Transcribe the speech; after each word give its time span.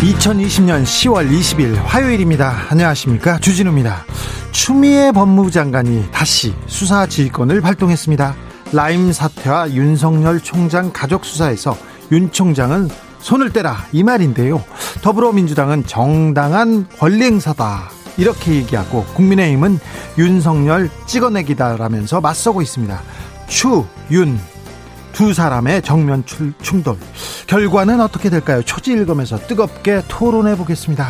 2020년 0.00 0.84
10월 0.84 1.28
20일 1.28 1.74
화요일입니다. 1.74 2.66
안녕하십니까. 2.70 3.38
주진우입니다. 3.40 4.04
추미애 4.52 5.10
법무부 5.10 5.50
장관이 5.50 6.12
다시 6.12 6.54
수사 6.66 7.06
지휘권을 7.06 7.60
발동했습니다. 7.60 8.36
라임 8.72 9.10
사태와 9.12 9.72
윤석열 9.72 10.38
총장 10.38 10.92
가족 10.92 11.24
수사에서 11.24 11.76
윤 12.12 12.30
총장은 12.30 12.88
손을 13.18 13.52
떼라 13.52 13.86
이 13.90 14.04
말인데요. 14.04 14.62
더불어민주당은 15.02 15.84
정당한 15.86 16.86
권리 17.00 17.24
행사다 17.24 17.90
이렇게 18.16 18.54
얘기하고 18.54 19.04
국민의힘은 19.14 19.80
윤석열 20.16 20.90
찍어내기다라면서 21.06 22.20
맞서고 22.20 22.62
있습니다. 22.62 23.02
추, 23.48 23.84
윤, 24.12 24.38
두 25.18 25.34
사람의 25.34 25.82
정면 25.82 26.22
충돌. 26.62 26.96
결과는 27.48 28.00
어떻게 28.00 28.30
될까요? 28.30 28.62
초지 28.62 28.92
일검에서 28.92 29.36
뜨겁게 29.36 30.00
토론해 30.06 30.56
보겠습니다. 30.56 31.08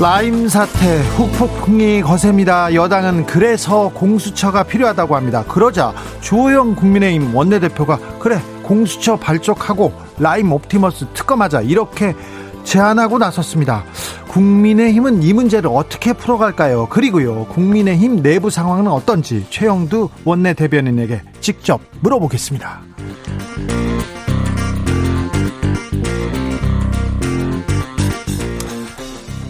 라임 0.00 0.48
사태 0.48 1.02
후폭풍이 1.02 2.02
거셉니다. 2.02 2.74
여당은 2.74 3.26
그래서 3.26 3.90
공수처가 3.90 4.64
필요하다고 4.64 5.14
합니다. 5.14 5.44
그러자 5.46 5.94
조영 6.20 6.74
국민의힘 6.74 7.32
원내대표가 7.32 7.96
그래 8.18 8.42
공수처 8.64 9.14
발족하고 9.14 9.92
라임 10.18 10.52
옵티머스 10.52 11.06
특검하자 11.14 11.60
이렇게 11.60 12.16
제안하고 12.64 13.18
나섰습니다. 13.18 13.84
국민의힘은 14.30 15.24
이 15.24 15.32
문제를 15.32 15.68
어떻게 15.72 16.12
풀어갈까요? 16.12 16.86
그리고요, 16.86 17.46
국민의힘 17.46 18.22
내부 18.22 18.48
상황은 18.48 18.86
어떤지 18.86 19.44
최영두 19.50 20.08
원내 20.24 20.54
대변인에게 20.54 21.22
직접 21.40 21.80
물어보겠습니다. 22.00 22.80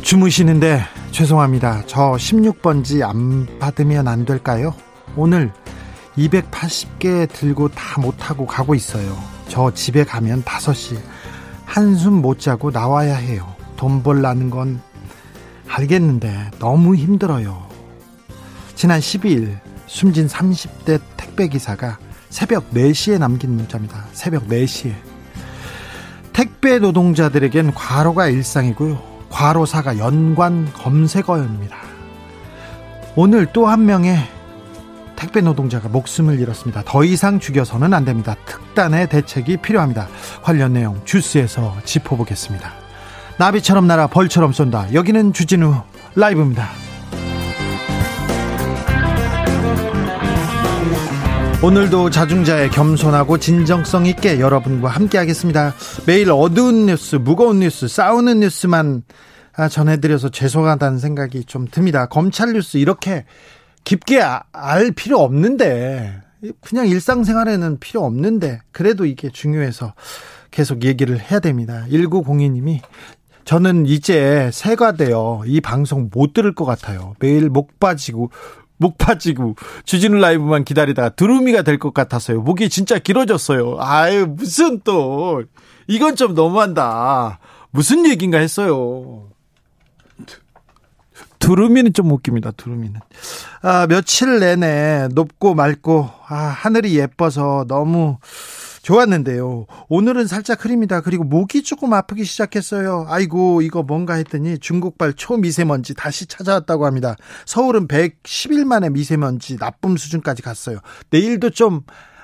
주무시는데 0.00 0.80
죄송합니다. 1.10 1.82
저 1.86 2.12
16번지 2.12 3.02
안 3.06 3.46
받으면 3.58 4.08
안 4.08 4.24
될까요? 4.24 4.74
오늘 5.14 5.52
280개 6.16 7.30
들고 7.30 7.68
다 7.68 8.00
못하고 8.00 8.46
가고 8.46 8.74
있어요. 8.74 9.14
저 9.46 9.70
집에 9.74 10.04
가면 10.04 10.42
5시 10.44 10.96
한숨 11.66 12.14
못 12.14 12.40
자고 12.40 12.70
나와야 12.70 13.16
해요. 13.16 13.59
돈 13.80 14.02
벌라는 14.02 14.50
건 14.50 14.78
알겠는데 15.66 16.50
너무 16.58 16.96
힘들어요. 16.96 17.66
지난 18.74 19.00
12일 19.00 19.58
숨진 19.86 20.26
30대 20.26 21.00
택배기사가 21.16 21.98
새벽 22.28 22.70
4시에 22.72 23.18
남긴 23.18 23.52
문자입니다. 23.56 24.04
새벽 24.12 24.48
4시에. 24.48 24.92
택배 26.34 26.78
노동자들에겐 26.78 27.72
과로가 27.72 28.28
일상이고요. 28.28 29.00
과로사가 29.30 29.96
연관 29.96 30.70
검색어입니다. 30.74 31.74
오늘 33.16 33.46
또 33.46 33.66
한 33.66 33.86
명의 33.86 34.18
택배 35.16 35.40
노동자가 35.40 35.88
목숨을 35.88 36.38
잃었습니다. 36.38 36.82
더 36.84 37.02
이상 37.02 37.40
죽여서는 37.40 37.94
안 37.94 38.04
됩니다. 38.04 38.36
특단의 38.44 39.08
대책이 39.08 39.56
필요합니다. 39.56 40.06
관련 40.42 40.74
내용 40.74 41.00
주스에서 41.06 41.78
짚어보겠습니다. 41.86 42.79
나비처럼 43.40 43.86
날아 43.86 44.08
벌처럼 44.08 44.52
쏜다. 44.52 44.92
여기는 44.92 45.32
주진우 45.32 45.74
라이브입니다. 46.14 46.68
오늘도 51.62 52.10
자중자의 52.10 52.70
겸손하고 52.70 53.38
진정성 53.38 54.04
있게 54.04 54.40
여러분과 54.40 54.90
함께 54.90 55.16
하겠습니다. 55.16 55.72
매일 56.06 56.30
어두운 56.30 56.84
뉴스, 56.84 57.16
무거운 57.16 57.60
뉴스, 57.60 57.88
싸우는 57.88 58.40
뉴스만 58.40 59.04
전해드려서 59.70 60.28
죄송하다는 60.28 60.98
생각이 60.98 61.44
좀 61.44 61.66
듭니다. 61.66 62.04
검찰 62.06 62.52
뉴스 62.52 62.76
이렇게 62.76 63.24
깊게 63.84 64.20
아, 64.20 64.42
알 64.52 64.90
필요 64.92 65.18
없는데 65.20 66.20
그냥 66.60 66.86
일상생활에는 66.86 67.78
필요 67.80 68.04
없는데 68.04 68.60
그래도 68.70 69.06
이게 69.06 69.30
중요해서 69.30 69.94
계속 70.50 70.84
얘기를 70.84 71.18
해야 71.18 71.40
됩니다. 71.40 71.86
1902님이 71.90 72.80
저는 73.44 73.86
이제 73.86 74.50
새가 74.52 74.92
되어 74.92 75.42
이 75.46 75.60
방송 75.60 76.08
못 76.12 76.32
들을 76.32 76.54
것 76.54 76.64
같아요. 76.64 77.14
매일 77.18 77.48
목 77.50 77.78
빠지고 77.80 78.30
목 78.76 78.96
빠지고 78.98 79.56
주진우 79.84 80.18
라이브만 80.18 80.64
기다리다가 80.64 81.10
두루미가 81.10 81.62
될 81.62 81.78
것 81.78 81.92
같았어요. 81.92 82.40
목이 82.42 82.68
진짜 82.68 82.98
길어졌어요. 82.98 83.76
아유 83.80 84.26
무슨 84.26 84.80
또 84.84 85.42
이건 85.86 86.16
좀 86.16 86.34
너무한다. 86.34 87.38
무슨 87.72 88.06
얘긴가 88.08 88.38
했어요. 88.38 89.28
두루미는 91.38 91.94
좀 91.94 92.10
웃깁니다. 92.12 92.50
두루미는. 92.52 93.00
아, 93.62 93.86
며칠 93.88 94.40
내내 94.40 95.08
높고 95.12 95.54
맑고 95.54 96.08
아, 96.28 96.34
하늘이 96.36 96.98
예뻐서 96.98 97.64
너무 97.66 98.18
좋았는데요. 98.82 99.66
오늘은 99.88 100.26
살짝 100.26 100.64
흐립니다. 100.64 101.00
그리고 101.00 101.24
목이 101.24 101.62
조금 101.62 101.92
아프기 101.92 102.24
시작했어요. 102.24 103.06
아이고, 103.08 103.62
이거 103.62 103.82
뭔가 103.82 104.14
했더니 104.14 104.58
중국발 104.58 105.14
초미세먼지 105.14 105.94
다시 105.94 106.26
찾아왔다고 106.26 106.86
합니다. 106.86 107.16
서울은 107.46 107.88
110일 107.88 108.64
만에 108.64 108.90
미세먼지 108.90 109.56
나쁨 109.58 109.96
수준까지 109.96 110.42
갔어요. 110.42 110.78
내일도 111.10 111.50
좀 111.50 111.82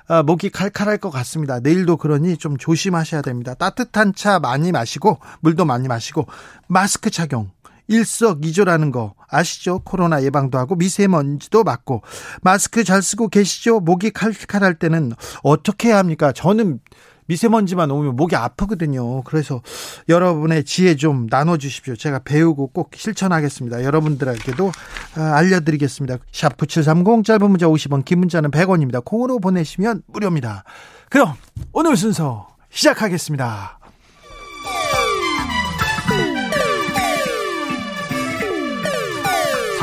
아, 0.09 0.23
목이 0.23 0.51
칼칼할 0.51 0.99
것 0.99 1.11
같습니다. 1.11 1.59
내일도 1.59 1.97
그러니 1.97 2.37
좀 2.37 2.57
조심하셔야 2.57 3.23
됩니다. 3.23 3.55
따뜻한 3.55 4.15
차 4.15 4.39
많이 4.39 4.71
마시고 4.71 5.19
물도 5.41 5.65
많이 5.65 5.89
마시고 5.89 6.27
마스크 6.69 7.11
착용 7.11 7.51
일석이조라는 7.89 8.91
거 8.91 9.15
아시죠? 9.29 9.81
코로나 9.81 10.23
예방도 10.23 10.59
하고 10.59 10.75
미세먼지도 10.77 11.65
막고 11.65 12.03
마스크 12.43 12.85
잘 12.85 13.03
쓰고 13.03 13.29
계시죠? 13.29 13.81
목이 13.81 14.11
칼칼할 14.11 14.75
때는 14.75 15.13
어떻게 15.43 15.89
해야 15.89 15.99
합니까? 15.99 16.33
저는 16.33 16.81
미세먼지만 17.27 17.91
오면 17.91 18.17
목이 18.17 18.37
아프거든요. 18.37 19.23
그래서 19.23 19.61
여러분의 20.09 20.65
지혜 20.65 20.95
좀 20.97 21.27
나눠주십시오. 21.29 21.97
제가 21.97 22.21
배우고 22.21 22.69
꼭 22.69 22.91
실천하겠습니다. 22.95 23.83
여러분들에게도 23.83 24.73
아, 25.17 25.21
알려드리겠습니다. 25.37 26.19
샵 26.33 26.57
9730 26.57 27.25
짧은 27.25 27.51
문자 27.51 27.67
50원 27.67 28.05
긴 28.05 28.21
문자는 28.21 28.51
100원입니다. 28.51 29.05
콩으로 29.05 29.41
보내시면 29.41 30.03
무료입니다. 30.07 30.65
그럼 31.11 31.35
오늘 31.73 31.97
순서 31.97 32.49
시작하겠습니다. 32.71 33.76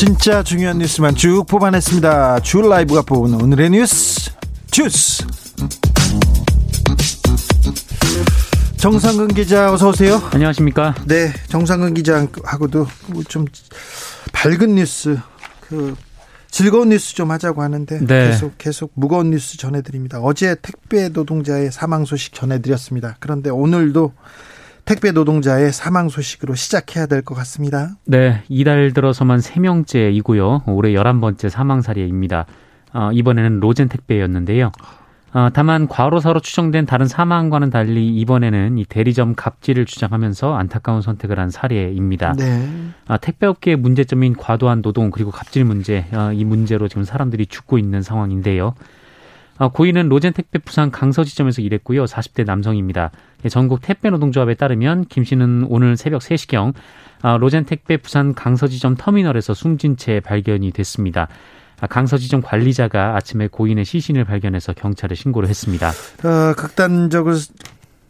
진짜 0.00 0.42
중요한 0.42 0.78
뉴스만 0.78 1.14
쭉 1.14 1.44
뽑아냈습니다. 1.46 2.40
주 2.40 2.62
라이브가 2.62 3.02
뽑은 3.02 3.34
오늘의 3.34 3.68
뉴스 3.68 4.30
주스. 4.70 5.26
정상근 8.78 9.28
기자 9.28 9.70
어서 9.70 9.90
오세요. 9.90 10.22
안녕하십니까? 10.32 10.94
네, 11.04 11.30
정상근 11.48 11.92
기자하고도 11.92 12.86
뭐좀 13.08 13.44
밝은 14.32 14.76
뉴스 14.76 15.18
그 15.68 15.94
즐거운 16.50 16.88
뉴스 16.88 17.14
좀 17.14 17.30
하자고 17.30 17.60
하는데 17.60 17.98
네. 17.98 18.30
계속 18.30 18.56
계속 18.56 18.92
무거운 18.94 19.28
뉴스 19.28 19.58
전해드립니다. 19.58 20.18
어제 20.20 20.56
택배 20.62 21.10
노동자의 21.10 21.70
사망 21.70 22.06
소식 22.06 22.32
전해드렸습니다. 22.32 23.18
그런데 23.20 23.50
오늘도 23.50 24.14
택배 24.84 25.12
노동자의 25.12 25.72
사망 25.72 26.08
소식으로 26.08 26.54
시작해야 26.54 27.06
될 27.06 27.22
것 27.22 27.34
같습니다. 27.36 27.90
네, 28.06 28.42
이달 28.48 28.92
들어서만 28.92 29.38
3명째이고요. 29.40 30.62
올해 30.68 30.92
11번째 30.92 31.48
사망 31.48 31.82
사례입니다. 31.82 32.46
어, 32.92 33.10
이번에는 33.12 33.60
로젠 33.60 33.88
택배였는데요. 33.88 34.72
어, 35.32 35.48
다만 35.52 35.86
과로사로 35.86 36.40
추정된 36.40 36.86
다른 36.86 37.06
사망과는 37.06 37.70
달리 37.70 38.08
이번에는 38.16 38.78
이 38.78 38.84
대리점 38.84 39.36
갑질을 39.36 39.86
주장하면서 39.86 40.56
안타까운 40.56 41.02
선택을 41.02 41.38
한 41.38 41.50
사례입니다. 41.50 42.32
네. 42.36 42.68
아, 43.06 43.16
택배업계의 43.16 43.76
문제점인 43.76 44.34
과도한 44.34 44.82
노동 44.82 45.10
그리고 45.12 45.30
갑질 45.30 45.64
문제 45.64 46.06
어, 46.12 46.32
이 46.32 46.44
문제로 46.44 46.88
지금 46.88 47.04
사람들이 47.04 47.46
죽고 47.46 47.78
있는 47.78 48.02
상황인데요. 48.02 48.74
어, 49.58 49.68
고인은 49.68 50.08
로젠 50.08 50.32
택배 50.32 50.58
부산 50.58 50.90
강서 50.90 51.22
지점에서 51.22 51.62
일했고요. 51.62 52.06
40대 52.06 52.44
남성입니다. 52.44 53.12
예, 53.44 53.48
전국 53.48 53.80
택배 53.80 54.10
노동조합에 54.10 54.54
따르면 54.54 55.06
김 55.06 55.24
씨는 55.24 55.66
오늘 55.68 55.96
새벽 55.96 56.20
3시경 56.22 56.74
어, 57.22 57.38
로젠 57.38 57.64
택배 57.64 57.96
부산 57.96 58.34
강서지점 58.34 58.96
터미널에서 58.96 59.54
숨진 59.54 59.96
채 59.96 60.20
발견이 60.20 60.72
됐습니다. 60.72 61.28
아, 61.80 61.86
강서지점 61.86 62.42
관리자가 62.42 63.16
아침에 63.16 63.48
고인의 63.48 63.84
시신을 63.84 64.24
발견해서 64.24 64.74
경찰에 64.74 65.14
신고를 65.14 65.48
했습니다. 65.48 65.90
어, 65.90 66.54
극단적으로 66.56 67.36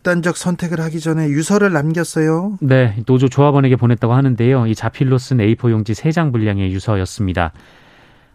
극단적 0.01 0.37
선택을 0.37 0.81
하기 0.81 0.99
전에 0.99 1.29
유서를 1.29 1.73
남겼어요. 1.73 2.59
네, 2.63 2.97
노조 3.05 3.29
조합원에게 3.29 3.77
보냈다고 3.77 4.15
하는데요. 4.15 4.67
이 4.67 4.75
자필로 4.75 5.19
쓴 5.19 5.39
A4 5.39 5.71
용지 5.71 5.93
3장 5.93 6.33
분량의 6.33 6.73
유서였습니다. 6.73 7.53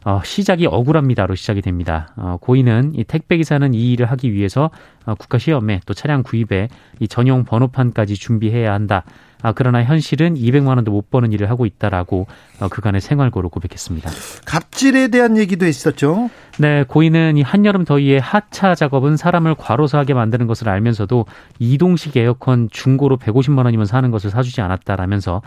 어, 0.06 0.22
시작이 0.24 0.68
억울합니다로 0.68 1.34
시작이 1.34 1.62
됩니다. 1.62 2.10
어, 2.16 2.38
고인은 2.40 2.94
이 2.94 3.04
택배 3.04 3.38
기사는 3.38 3.74
이 3.74 3.92
일을 3.92 4.06
하기 4.12 4.32
위해서 4.34 4.70
어, 5.06 5.16
국가 5.16 5.40
시험에 5.40 5.82
또 5.88 5.96
차량 5.96 6.22
구입에 6.22 6.70
이 7.00 7.08
전용 7.08 7.44
번호판까지 7.44 8.14
준비해야 8.16 8.72
한다. 8.72 9.04
아, 9.42 9.52
그러나 9.52 9.84
현실은 9.84 10.36
200만 10.36 10.76
원도 10.76 10.92
못 10.92 11.10
버는 11.10 11.34
일을 11.34 11.50
하고 11.50 11.66
있다라고 11.66 12.28
어, 12.60 12.68
그간의 12.68 13.02
생활고를 13.02 13.50
고백했습니다. 13.50 14.12
갑질에 14.46 15.08
대한 15.08 15.38
얘기도 15.38 15.66
있었죠. 15.66 16.30
네, 16.60 16.84
고인은 16.84 17.38
이 17.38 17.42
한여름 17.42 17.84
더위에 17.84 18.20
하차 18.20 18.76
작업은 18.76 19.18
사람을 19.18 19.56
과로사하게 19.56 20.14
만드는 20.14 20.46
것을 20.46 20.70
알면서도 20.70 21.26
이동식 21.58 22.16
에어컨 22.18 22.70
중고로 22.72 23.18
150만 23.18 23.66
원이면 23.66 23.88
사는 23.88 24.10
것을 24.12 24.30
사주지 24.30 24.62
않았다라면서 24.62 25.42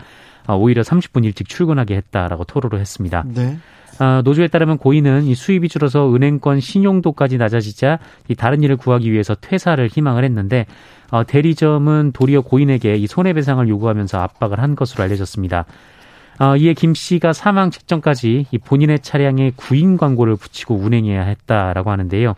어, 0.47 0.55
오히려 0.55 0.81
30분 0.81 1.23
일찍 1.23 1.47
출근하게 1.47 1.95
했다라고 1.95 2.43
토로를 2.43 2.79
했습니다. 2.79 3.23
네. 3.25 3.57
아, 3.99 4.21
노조에 4.23 4.47
따르면 4.47 4.77
고인은 4.77 5.25
이 5.25 5.35
수입이 5.35 5.67
줄어서 5.67 6.13
은행권 6.15 6.61
신용도까지 6.61 7.37
낮아지자 7.37 7.99
이 8.29 8.35
다른 8.35 8.63
일을 8.63 8.77
구하기 8.77 9.11
위해서 9.11 9.35
퇴사를 9.35 9.85
희망을 9.87 10.23
했는데 10.23 10.65
어, 11.11 11.25
대리점은 11.25 12.13
도리어 12.13 12.41
고인에게 12.41 12.95
이 12.95 13.07
손해배상을 13.07 13.67
요구하면서 13.67 14.19
압박을 14.19 14.59
한 14.61 14.75
것으로 14.75 15.03
알려졌습니다. 15.03 15.65
어, 16.39 16.55
이에 16.55 16.73
김 16.73 16.93
씨가 16.93 17.33
사망 17.33 17.71
직전까지 17.71 18.45
이 18.49 18.57
본인의 18.57 18.99
차량에 18.99 19.51
구인 19.57 19.97
광고를 19.97 20.37
붙이고 20.37 20.75
운행해야 20.75 21.21
했다라고 21.21 21.91
하는데요. 21.91 22.35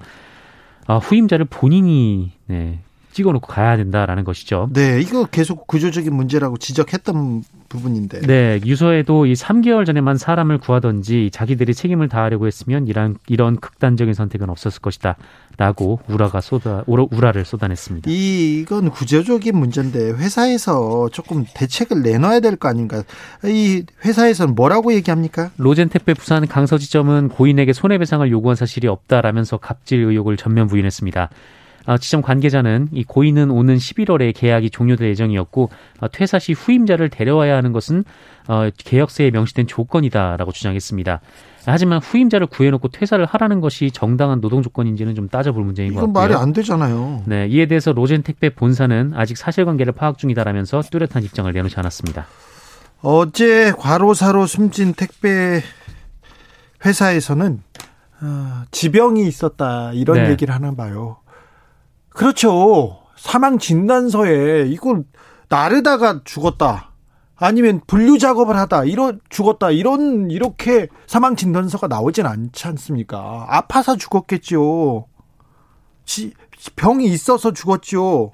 어, 0.87 0.97
후임자를 0.97 1.45
본인이 1.47 2.31
네, 2.47 2.79
찍어놓고 3.11 3.47
가야 3.47 3.77
된다라는 3.77 4.23
것이죠. 4.23 4.69
네, 4.73 4.99
이거 5.01 5.25
계속 5.25 5.67
구조적인 5.67 6.13
문제라고 6.13 6.57
지적했던 6.57 7.43
부분인데. 7.69 8.21
네, 8.21 8.59
유서에도 8.65 9.25
이 9.25 9.33
3개월 9.33 9.85
전에만 9.85 10.17
사람을 10.17 10.57
구하던지 10.59 11.29
자기들이 11.31 11.73
책임을 11.73 12.09
다하려고 12.09 12.47
했으면 12.47 12.87
이런 12.87 13.17
이런 13.27 13.57
극단적인 13.57 14.13
선택은 14.13 14.49
없었을 14.49 14.81
것이다라고 14.81 16.01
우라가 16.07 16.41
쏟아 16.41 16.83
우라 16.87 17.31
를 17.31 17.45
쏟아냈습니다. 17.45 18.09
이건 18.11 18.89
구조적인 18.89 19.57
문제인데 19.57 20.11
회사에서 20.11 21.09
조금 21.11 21.45
대책을 21.53 22.01
내놔야 22.01 22.39
될 22.41 22.51
거 22.57 22.67
아닌가? 22.67 23.03
이 23.45 23.83
회사에서는 24.05 24.55
뭐라고 24.55 24.93
얘기합니까? 24.93 25.51
로젠택배 25.57 26.13
부산 26.13 26.47
강서지점은 26.47 27.29
고인에게 27.29 27.73
손해배상을 27.73 28.29
요구한 28.31 28.55
사실이 28.55 28.87
없다라면서 28.87 29.57
갑질 29.57 29.99
의혹을 30.03 30.37
전면 30.37 30.67
부인했습니다. 30.67 31.29
어, 31.85 31.97
지점 31.97 32.21
관계자는 32.21 32.89
이 32.91 33.03
고인은 33.03 33.49
오는 33.51 33.75
11월에 33.75 34.33
계약이 34.35 34.69
종료될 34.69 35.09
예정이었고 35.09 35.69
어, 35.99 36.07
퇴사 36.09 36.39
시 36.39 36.53
후임자를 36.53 37.09
데려와야 37.09 37.55
하는 37.55 37.71
것은 37.71 38.03
어, 38.47 38.69
계약서에 38.77 39.31
명시된 39.31 39.67
조건이다라고 39.67 40.51
주장했습니다. 40.51 41.21
하지만 41.65 41.99
후임자를 41.99 42.47
구해놓고 42.47 42.87
퇴사를 42.87 43.23
하라는 43.23 43.61
것이 43.61 43.91
정당한 43.91 44.41
노동 44.41 44.63
조건인지는 44.63 45.13
좀 45.15 45.29
따져볼 45.29 45.63
문제인 45.63 45.93
것 45.93 46.01
같아요. 46.01 46.11
말이 46.11 46.33
안 46.33 46.53
되잖아요. 46.53 47.23
네, 47.25 47.47
이에 47.47 47.67
대해서 47.67 47.91
로젠 47.91 48.23
택배 48.23 48.49
본사는 48.49 49.13
아직 49.15 49.37
사실관계를 49.37 49.93
파악 49.93 50.17
중이다라면서 50.17 50.81
뚜렷한 50.81 51.23
입장을 51.23 51.51
내놓지 51.51 51.75
않았습니다. 51.77 52.25
어제 53.01 53.71
과로사로 53.77 54.47
숨진 54.47 54.93
택배 54.93 55.61
회사에서는 56.83 57.61
어, 58.23 58.63
지병이 58.71 59.27
있었다 59.27 59.91
이런 59.93 60.23
네. 60.23 60.29
얘기를 60.31 60.53
하나 60.53 60.73
봐요. 60.73 61.17
그렇죠. 62.21 62.99
사망 63.17 63.57
진단서에 63.57 64.67
이걸 64.67 65.05
나르다가 65.49 66.21
죽었다. 66.23 66.91
아니면 67.35 67.81
분류 67.87 68.19
작업을 68.19 68.55
하다 68.57 68.83
이런 68.83 69.19
죽었다 69.29 69.71
이런 69.71 70.29
이렇게 70.29 70.87
사망 71.07 71.35
진단서가 71.35 71.87
나오진 71.87 72.27
않지 72.27 72.67
않습니까? 72.67 73.47
아파서 73.49 73.97
죽었겠죠. 73.97 75.07
지, 76.05 76.33
병이 76.75 77.07
있어서 77.07 77.53
죽었죠. 77.53 78.33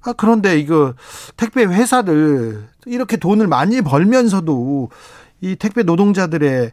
아 0.00 0.14
그런데 0.14 0.58
이거 0.58 0.94
택배 1.36 1.62
회사들 1.66 2.66
이렇게 2.86 3.18
돈을 3.18 3.48
많이 3.48 3.82
벌면서도 3.82 4.88
이 5.42 5.56
택배 5.56 5.82
노동자들의 5.82 6.72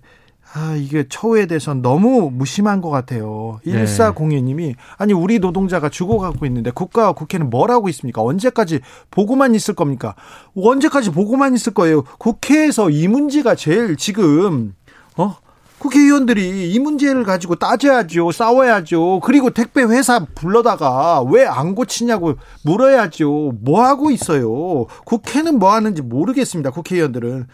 아, 0.54 0.76
이게 0.76 1.06
처우에 1.08 1.46
대해서는 1.46 1.82
너무 1.82 2.30
무심한 2.32 2.82
것 2.82 2.90
같아요. 2.90 3.60
네. 3.66 3.86
1402님이, 3.86 4.76
아니, 4.98 5.14
우리 5.14 5.40
노동자가 5.40 5.88
죽어가고 5.90 6.46
있는데 6.46 6.72
국가와 6.72 7.14
국회는 7.14 7.50
뭘 7.50 7.72
하고 7.72 7.88
있습니까? 7.90 8.22
언제까지 8.22 8.82
보고만 9.12 9.56
있을 9.56 9.76
겁니까? 9.76 10.16
언제까지 10.56 11.12
보고만 11.12 11.54
있을 11.56 11.74
거예요? 11.74 12.04
국회에서 12.20 12.90
이 12.90 13.08
문제가 13.08 13.56
제일 13.56 13.96
지금, 13.96 14.74
어? 15.16 15.36
국회의원들이 15.80 16.72
이 16.72 16.80
문제를 16.80 17.24
가지고 17.24 17.56
따져야죠. 17.56 18.32
싸워야죠. 18.32 19.20
그리고 19.24 19.50
택배 19.50 19.82
회사 19.82 20.24
불러다가 20.36 21.24
왜 21.24 21.44
안 21.48 21.74
고치냐고 21.74 22.36
물어야죠. 22.66 23.54
뭐 23.64 23.84
하고 23.84 24.12
있어요? 24.12 24.86
국회는 25.06 25.58
뭐 25.58 25.74
하는지 25.74 26.04
모르겠습니다. 26.04 26.70
국회의원들은. 26.70 27.48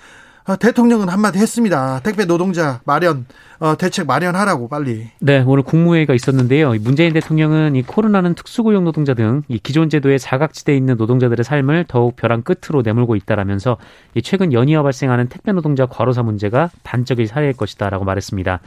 아, 0.49 0.55
대통령은 0.55 1.09
한마디 1.09 1.39
했습니다. 1.39 1.99
택배 2.03 2.23
노동자 2.23 2.79
마련 2.85 3.25
어, 3.59 3.75
대책 3.75 4.07
마련하라고 4.07 4.69
빨리. 4.69 5.09
네, 5.19 5.43
오늘 5.45 5.61
국무회의가 5.61 6.13
있었는데요. 6.13 6.73
문재인 6.79 7.11
대통령은 7.11 7.75
이 7.75 7.81
코로나는 7.83 8.33
특수고용 8.33 8.85
노동자 8.85 9.13
등 9.13 9.43
이 9.49 9.59
기존 9.59 9.89
제도에 9.89 10.17
자각지대에 10.17 10.77
있는 10.77 10.95
노동자들의 10.95 11.43
삶을 11.43 11.85
더욱 11.89 12.15
벼랑 12.15 12.43
끝으로 12.43 12.81
내몰고 12.81 13.17
있다라면서 13.17 13.75
이 14.15 14.21
최근 14.21 14.53
연이어 14.53 14.83
발생하는 14.83 15.27
택배 15.27 15.51
노동자 15.51 15.85
과로사 15.85 16.23
문제가 16.23 16.69
단적인 16.83 17.27
사례일 17.27 17.51
것이다라고 17.51 18.05
말했습니다. 18.05 18.61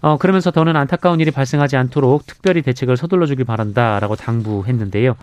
어, 0.00 0.16
그러면서 0.16 0.50
더는 0.50 0.74
안타까운 0.74 1.20
일이 1.20 1.30
발생하지 1.30 1.76
않도록 1.76 2.26
특별히 2.26 2.62
대책을 2.62 2.96
서둘러 2.96 3.26
주길 3.26 3.44
바란다라고 3.44 4.16
당부했는데요. 4.16 5.16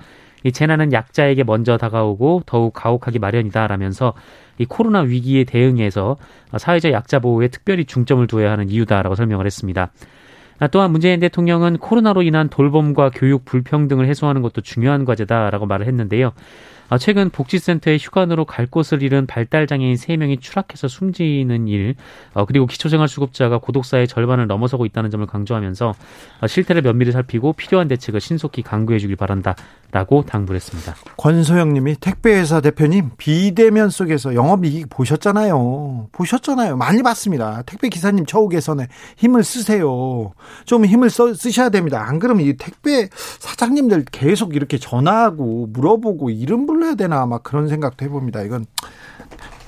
이 0.44 0.52
재난은 0.52 0.94
약자에게 0.94 1.44
먼저 1.44 1.78
다가오고 1.78 2.44
더욱 2.46 2.74
가혹하기 2.74 3.20
마련이다라면서 3.20 4.14
이 4.58 4.66
코로나 4.66 5.02
위기에 5.02 5.44
대응해서 5.44 6.18
사회적 6.58 6.92
약자 6.92 7.20
보호에 7.20 7.48
특별히 7.48 7.86
중점을 7.86 8.26
두어야 8.28 8.52
하는 8.52 8.70
이유다라고 8.70 9.16
설명을 9.16 9.46
했습니다. 9.46 9.92
또한 10.72 10.92
문재인 10.92 11.20
대통령은 11.20 11.78
코로나로 11.78 12.22
인한 12.22 12.48
돌봄과 12.48 13.10
교육 13.16 13.46
불평등을 13.46 14.08
해소하는 14.08 14.44
것도 14.44 14.62
중요한 14.62 15.06
과제다라고 15.06 15.66
말을 15.66 15.88
했는데요. 15.88 16.34
아, 16.92 16.98
최근 16.98 17.30
복지센터에 17.30 17.96
휴관으로 17.96 18.44
갈 18.44 18.68
곳을 18.68 19.02
잃은 19.02 19.26
발달장애인 19.26 19.96
3명이 19.96 20.42
추락해서 20.42 20.90
숨지는 20.90 21.70
일, 21.70 21.96
어, 22.34 22.44
그리고 22.44 22.66
기초생활수급자가 22.66 23.60
고독사의 23.60 24.10
절반을 24.10 24.48
넘어서고 24.48 24.86
있다는 24.86 25.10
점을 25.10 25.26
강조하면서 25.26 25.94
어, 26.42 26.48
실태를 26.48 26.82
면밀히 26.82 27.14
살피고 27.14 27.54
필요한 27.54 27.88
대책을 27.88 28.20
신속히 28.20 28.62
강구해 28.62 29.00
주길 29.00 29.16
바란다라고 29.16 30.26
당부를 30.26 30.58
했습니다. 30.58 30.94
권소영 31.16 31.72
님이 31.72 31.96
택배회사 31.96 32.60
대표님 32.60 33.12
비대면 33.18 33.90
속에서 33.90 34.36
영업이익 34.36 34.90
보셨잖아요. 34.90 36.10
보셨잖아요. 36.12 36.76
많이 36.76 37.04
봤습니다. 37.04 37.64
택배 37.66 37.88
기사님 37.88 38.26
처우 38.26 38.50
개선에 38.50 38.90
힘을 39.16 39.46
쓰세요. 39.46 40.34
좀 40.66 40.84
힘을 40.84 41.10
써, 41.10 41.34
쓰셔야 41.34 41.70
됩니다. 41.70 42.04
안 42.06 42.20
그러면 42.20 42.46
이 42.46 42.58
택배 42.58 43.08
사장님들 43.40 44.08
계속 44.12 44.58
이렇게 44.58 44.78
전화하고 44.78 45.68
물어보고 45.72 46.32
이름 46.32 46.66
불러 46.66 46.81
불러야 46.82 46.96
되나 46.96 47.26
막 47.28 47.44
그런 47.44 47.68
생각도 47.68 48.04
해봅니다. 48.06 48.42
이건 48.42 48.66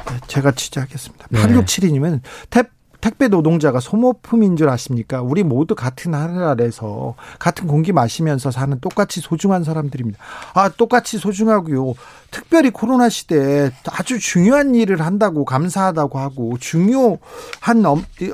네, 0.07 0.19
제가 0.27 0.51
취재하겠습니다. 0.51 1.27
네. 1.29 1.39
8672님은 1.43 2.21
탭 2.49 2.69
택배 3.01 3.27
노동자가 3.27 3.81
소모품인 3.81 4.55
줄 4.55 4.69
아십니까? 4.69 5.21
우리 5.21 5.43
모두 5.43 5.75
같은 5.75 6.13
하늘 6.13 6.45
아래서 6.45 7.15
같은 7.37 7.67
공기 7.67 7.91
마시면서 7.91 8.49
사는 8.49 8.79
똑같이 8.79 9.19
소중한 9.19 9.65
사람들입니다. 9.65 10.17
아, 10.53 10.69
똑같이 10.69 11.17
소중하고요. 11.17 11.95
특별히 12.31 12.69
코로나 12.69 13.09
시대에 13.09 13.71
아주 13.91 14.19
중요한 14.19 14.73
일을 14.73 15.01
한다고 15.01 15.43
감사하다고 15.43 16.17
하고 16.17 16.57
중요한 16.57 17.19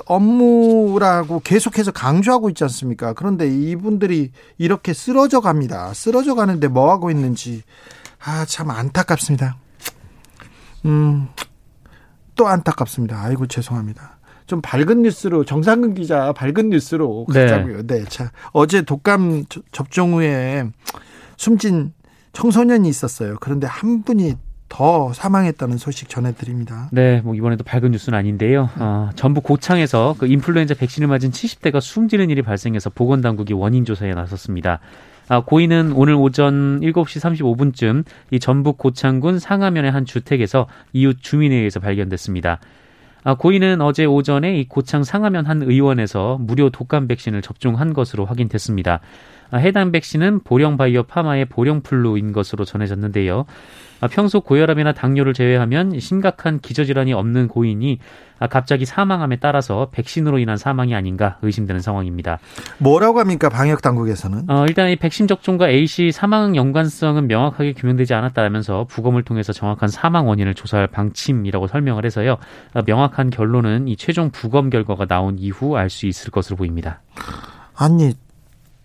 업무라고 0.06 1.40
계속해서 1.40 1.92
강조하고 1.92 2.50
있지 2.50 2.64
않습니까? 2.66 3.14
그런데 3.14 3.48
이분들이 3.50 4.32
이렇게 4.60 4.94
쓰러져 4.94 5.42
갑니다. 5.42 5.92
쓰러져 5.96 6.36
가는데 6.36 6.68
뭐 6.68 6.92
하고 6.92 7.10
있는지 7.10 7.64
아, 8.24 8.46
참 8.46 8.70
안타깝습니다. 8.70 9.58
음, 10.86 11.28
또 12.36 12.48
안타깝습니다. 12.48 13.22
아이고, 13.22 13.48
죄송합니다. 13.48 14.18
좀 14.46 14.62
밝은 14.62 15.04
뉴스로 15.04 15.46
정상근 15.46 15.94
기자 15.94 16.34
밝은 16.34 16.70
뉴스로 16.70 17.26
가자고요. 17.26 17.86
네. 17.86 18.00
네. 18.00 18.06
자, 18.06 18.32
어제 18.52 18.82
독감 18.82 19.46
접종 19.72 20.16
후에 20.16 20.66
숨진 21.38 21.94
청소년이 22.34 22.90
있었어요. 22.90 23.38
그런데 23.40 23.68
한 23.68 24.02
분이 24.02 24.36
더 24.68 25.12
사망했다는 25.14 25.78
소식 25.78 26.10
전해드립니다. 26.10 26.90
네, 26.92 27.22
뭐 27.22 27.36
이번에도 27.36 27.64
밝은 27.64 27.92
뉴스는 27.92 28.18
아닌데요. 28.18 28.70
어, 28.78 29.10
전북 29.16 29.44
고창에서 29.44 30.16
그 30.18 30.28
인플루엔자 30.28 30.76
백신을 30.76 31.08
맞은 31.08 31.32
70대가 31.32 31.82
숨지는 31.82 32.30
일이 32.30 32.42
발생해서 32.42 32.92
보건당국이 32.92 33.54
원인 33.54 33.84
조사에 33.84 34.14
나섰습니다. 34.14 34.80
아, 35.30 35.42
고인은 35.42 35.94
오늘 35.94 36.16
오전 36.16 36.80
7시 36.82 37.22
35분쯤 37.22 38.04
이 38.32 38.40
전북 38.40 38.80
고창군 38.80 39.38
상하면의 39.38 39.92
한 39.92 40.04
주택에서 40.04 40.68
이웃 40.92 41.18
주민에 41.22 41.56
의해서 41.56 41.80
발견됐습니다. 41.80 42.60
아, 43.24 43.36
고인은 43.36 43.80
어제 43.80 44.06
오전에 44.06 44.60
이 44.60 44.68
고창 44.68 45.04
상하면 45.04 45.46
한 45.46 45.62
의원에서 45.62 46.40
무료 46.42 46.72
독감 46.72 47.08
백신을 47.08 47.44
접종한 47.44 47.94
것으로 47.94 48.26
확인됐습니다. 48.26 49.02
아, 49.52 49.58
해당 49.58 49.92
백신은 49.92 50.42
보령 50.44 50.78
바이오 50.78 51.04
파마의 51.04 51.46
보령플루인 51.46 52.34
것으로 52.34 52.66
전해졌는데요. 52.66 53.46
아, 54.02 54.08
평소 54.08 54.40
고혈압이나 54.40 54.94
당뇨를 54.94 55.34
제외하면 55.34 56.00
심각한 56.00 56.60
기저질환이 56.60 57.14
없는 57.14 57.48
고인이 57.50 58.00
아, 58.40 58.48
갑자기 58.48 58.86
사망함에 58.86 59.38
따라서 59.38 59.90
백신으로 59.92 60.40
인한 60.40 60.56
사망이 60.56 60.96
아닌가 60.96 61.38
의심되는 61.42 61.82
상황입니다. 61.82 62.40
뭐라고 62.78 63.20
합니까 63.20 63.50
방역 63.50 63.82
당국에서는? 63.82 64.50
어, 64.50 64.66
일단 64.68 64.90
이 64.90 64.96
백신 64.96 65.28
접종과 65.28 65.70
A 65.70 65.86
씨 65.88 66.14
사망 66.14 66.56
연관성은 66.56 67.28
명확하게 67.28 67.74
규명되지 67.74 68.14
않았다면서 68.14 68.86
부검을 68.90 69.24
통해서 69.24 69.52
정확한 69.52 69.90
사망 69.90 70.30
원인을 70.30 70.54
조사할 70.54 70.88
방침이라고 70.88 71.68
설명을 71.68 72.06
해서요. 72.06 72.38
어, 72.74 72.82
명확한 72.86 73.30
결론은 73.32 73.90
이 73.90 73.98
최종 73.98 74.30
부검 74.32 74.70
결과가 74.70 75.06
나온 75.06 75.38
이후 75.38 75.76
알 75.76 75.90
수 75.90 76.06
있을 76.06 76.30
것으로 76.30 76.56
보입니다. 76.56 77.02
아니 77.76 78.14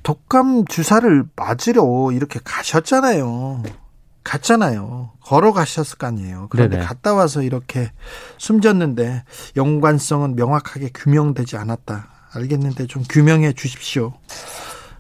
독감 0.05 0.67
주사를 0.67 1.25
맞으러 1.35 2.13
이렇게 2.13 2.39
가셨잖아요. 2.45 3.63
갔잖아요. 4.23 5.13
걸어가셨을 5.23 5.99
거 5.99 6.07
아니에요. 6.07 6.47
그런데 6.51 6.77
네네. 6.77 6.87
갔다 6.87 7.15
와서 7.15 7.43
이렇게 7.43 7.91
숨졌는데 8.39 9.25
연관성은 9.57 10.37
명확하게 10.37 10.91
규명되지 10.95 11.57
않았다. 11.57 12.09
알겠는데 12.35 12.87
좀 12.87 13.03
규명해 13.09 13.55
주십시오. 13.55 14.13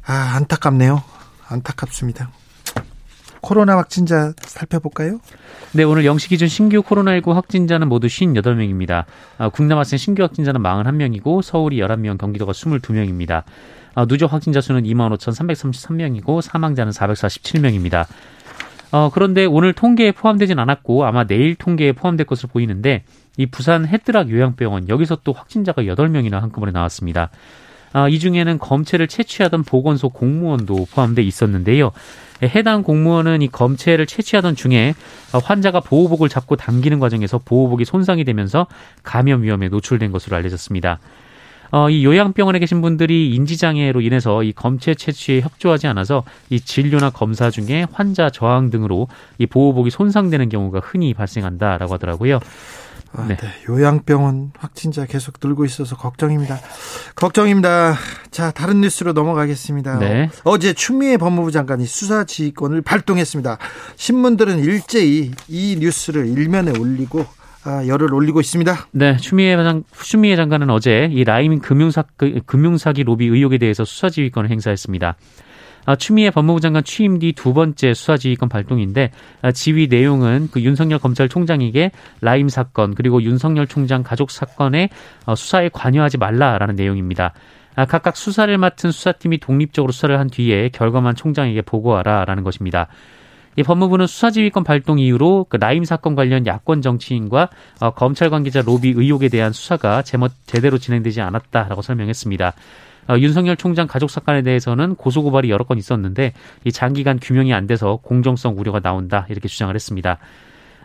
아, 0.06 0.12
안타깝네요. 0.36 1.02
안타깝습니다. 1.48 2.30
코로나 3.40 3.76
확진자 3.76 4.32
살펴볼까요? 4.40 5.20
네, 5.72 5.82
오늘 5.82 6.04
0시 6.04 6.30
기준 6.30 6.48
신규 6.48 6.80
코로나19 6.82 7.32
확진자는 7.34 7.88
모두 7.88 8.06
58명입니다. 8.06 9.04
아, 9.36 9.50
국내 9.50 9.74
발생 9.74 9.98
신규 9.98 10.22
확진자는 10.22 10.62
41명이고 10.62 11.42
서울이 11.42 11.76
11명, 11.78 12.16
경기도가 12.16 12.52
22명입니다. 12.52 13.42
아, 13.94 14.06
누적 14.06 14.32
확진자 14.32 14.60
수는 14.60 14.82
25,333명이고 14.82 16.40
사망자는 16.40 16.92
447명입니다. 16.92 18.06
어, 18.92 19.10
그런데 19.12 19.44
오늘 19.44 19.72
통계에 19.72 20.12
포함되진 20.12 20.58
않았고 20.58 21.04
아마 21.04 21.24
내일 21.24 21.54
통계에 21.56 21.92
포함될 21.92 22.26
것으로 22.26 22.48
보이는데 22.52 23.02
이 23.36 23.46
부산 23.46 23.86
해드락 23.86 24.30
요양병원 24.30 24.88
여기서 24.88 25.18
또 25.24 25.32
확진자가 25.32 25.82
8명이나 25.82 26.40
한꺼번에 26.40 26.72
나왔습니다. 26.72 27.30
아, 27.92 28.08
이 28.08 28.18
중에는 28.18 28.58
검체를 28.58 29.06
채취하던 29.06 29.62
보건소 29.62 30.08
공무원도 30.08 30.88
포함돼 30.92 31.22
있었는데요. 31.22 31.92
해당 32.42 32.82
공무원은 32.82 33.42
이 33.42 33.48
검체를 33.48 34.06
채취하던 34.06 34.56
중에 34.56 34.94
환자가 35.32 35.80
보호복을 35.80 36.28
잡고 36.28 36.56
당기는 36.56 36.98
과정에서 36.98 37.38
보호복이 37.38 37.84
손상이 37.84 38.24
되면서 38.24 38.66
감염 39.04 39.42
위험에 39.42 39.68
노출된 39.68 40.10
것으로 40.10 40.36
알려졌습니다. 40.36 40.98
어, 41.74 41.90
이 41.90 42.04
요양병원에 42.04 42.60
계신 42.60 42.80
분들이 42.80 43.34
인지장애로 43.34 44.00
인해서 44.00 44.44
이 44.44 44.52
검체 44.52 44.94
채취에 44.94 45.40
협조하지 45.40 45.88
않아서 45.88 46.22
이 46.48 46.60
진료나 46.60 47.10
검사 47.10 47.50
중에 47.50 47.84
환자 47.90 48.30
저항 48.30 48.70
등으로 48.70 49.08
이 49.38 49.46
보호복이 49.46 49.90
손상되는 49.90 50.50
경우가 50.50 50.78
흔히 50.84 51.14
발생한다라고 51.14 51.94
하더라고요. 51.94 52.38
아, 53.12 53.26
네. 53.26 53.36
네. 53.36 53.48
요양병원 53.68 54.52
확진자 54.56 55.04
계속 55.04 55.34
늘고 55.42 55.64
있어서 55.64 55.96
걱정입니다. 55.96 56.60
걱정입니다. 57.16 57.96
자, 58.30 58.52
다른 58.52 58.80
뉴스로 58.80 59.12
넘어가겠습니다. 59.12 59.98
네. 59.98 60.30
어제 60.44 60.74
추미애 60.74 61.16
법무부 61.16 61.50
장관이 61.50 61.86
수사 61.86 62.22
지휘권을 62.22 62.82
발동했습니다. 62.82 63.58
신문들은 63.96 64.60
일제히 64.60 65.32
이 65.48 65.76
뉴스를 65.80 66.28
일면에 66.28 66.78
올리고 66.78 67.22
아, 67.22 67.43
열을 67.66 68.12
올리고 68.12 68.40
있습니다. 68.40 68.88
네, 68.92 69.16
추미애, 69.16 69.56
장, 69.56 69.84
추미애 70.02 70.36
장관은 70.36 70.70
어제 70.70 71.08
이 71.10 71.24
라임 71.24 71.58
금융사, 71.60 72.04
그, 72.16 72.40
금융사기 72.46 73.04
로비 73.04 73.26
의혹에 73.26 73.58
대해서 73.58 73.84
수사지휘권을 73.84 74.50
행사했습니다. 74.50 75.16
아, 75.86 75.96
추미애 75.96 76.30
법무부 76.30 76.60
장관 76.60 76.82
취임 76.82 77.18
뒤 77.18 77.32
두 77.32 77.52
번째 77.52 77.92
수사지휘권 77.94 78.48
발동인데 78.48 79.10
아, 79.42 79.52
지휘 79.52 79.86
내용은 79.88 80.48
그 80.50 80.62
윤석열 80.62 80.98
검찰총장에게 80.98 81.90
라임 82.20 82.48
사건 82.48 82.94
그리고 82.94 83.22
윤석열 83.22 83.66
총장 83.66 84.02
가족 84.02 84.30
사건의 84.30 84.88
어, 85.26 85.34
수사에 85.34 85.68
관여하지 85.68 86.18
말라라는 86.18 86.76
내용입니다. 86.76 87.34
아, 87.76 87.84
각각 87.84 88.16
수사를 88.16 88.56
맡은 88.56 88.92
수사팀이 88.92 89.38
독립적으로 89.38 89.92
수사를 89.92 90.18
한 90.18 90.30
뒤에 90.30 90.70
결과만 90.70 91.16
총장에게 91.16 91.62
보고하라라는 91.62 92.44
것입니다. 92.44 92.88
이 93.56 93.62
법무부는 93.62 94.06
수사지휘권 94.06 94.64
발동 94.64 94.98
이후로 94.98 95.46
그 95.48 95.56
라임 95.56 95.84
사건 95.84 96.14
관련 96.14 96.46
야권 96.46 96.82
정치인과 96.82 97.50
어, 97.80 97.90
검찰 97.90 98.30
관계자 98.30 98.62
로비 98.62 98.94
의혹에 98.96 99.28
대한 99.28 99.52
수사가 99.52 100.02
제멋 100.02 100.32
제대로 100.46 100.78
진행되지 100.78 101.20
않았다라고 101.20 101.82
설명했습니다. 101.82 102.52
어, 103.08 103.18
윤석열 103.18 103.56
총장 103.56 103.86
가족 103.86 104.10
사건에 104.10 104.42
대해서는 104.42 104.94
고소고발이 104.96 105.50
여러 105.50 105.64
건 105.64 105.78
있었는데 105.78 106.32
이 106.64 106.72
장기간 106.72 107.18
규명이 107.20 107.52
안 107.52 107.66
돼서 107.66 107.98
공정성 108.02 108.58
우려가 108.58 108.80
나온다 108.80 109.26
이렇게 109.28 109.48
주장을 109.48 109.74
했습니다. 109.74 110.18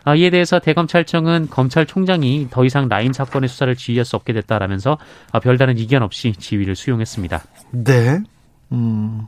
아, 0.04 0.14
이에 0.14 0.30
대해서 0.30 0.58
대검찰청은 0.58 1.48
검찰총장이 1.50 2.48
더 2.50 2.64
이상 2.64 2.88
라임 2.88 3.12
사건의 3.12 3.48
수사를 3.48 3.74
지휘할 3.76 4.04
수 4.04 4.16
없게 4.16 4.32
됐다라면서 4.32 4.98
아, 5.32 5.40
별다른 5.40 5.76
이견 5.78 6.02
없이 6.02 6.32
지휘를 6.32 6.74
수용했습니다. 6.74 7.42
네. 7.72 8.20
음. 8.72 9.26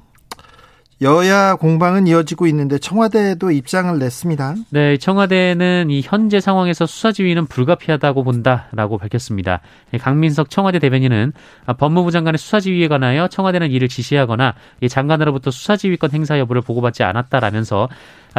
여야 1.03 1.57
공방은 1.57 2.07
이어지고 2.07 2.47
있는데 2.47 2.79
청와대도 2.79 3.51
입장을 3.51 3.99
냈습니다. 3.99 4.55
네, 4.71 4.97
청와대는 4.99 5.91
이 5.91 6.01
현재 6.01 6.39
상황에서 6.39 6.87
수사 6.87 7.11
지휘는 7.11 7.47
불가피하다고 7.47 8.23
본다라고 8.23 8.99
밝혔습니다. 8.99 9.61
강민석 10.01 10.49
청와대 10.49 10.79
대변인은 10.79 11.33
법무부 11.77 12.13
장관의 12.13 12.39
수사 12.39 12.61
지휘에 12.61 12.87
관하여 12.87 13.27
청와대는 13.27 13.73
이를 13.73 13.89
지시하거나 13.89 14.55
장관으로부터 14.89 15.51
수사 15.51 15.77
지휘권 15.77 16.13
행사 16.13 16.39
여부를 16.39 16.63
보고받지 16.63 17.03
않았다라면서 17.03 17.89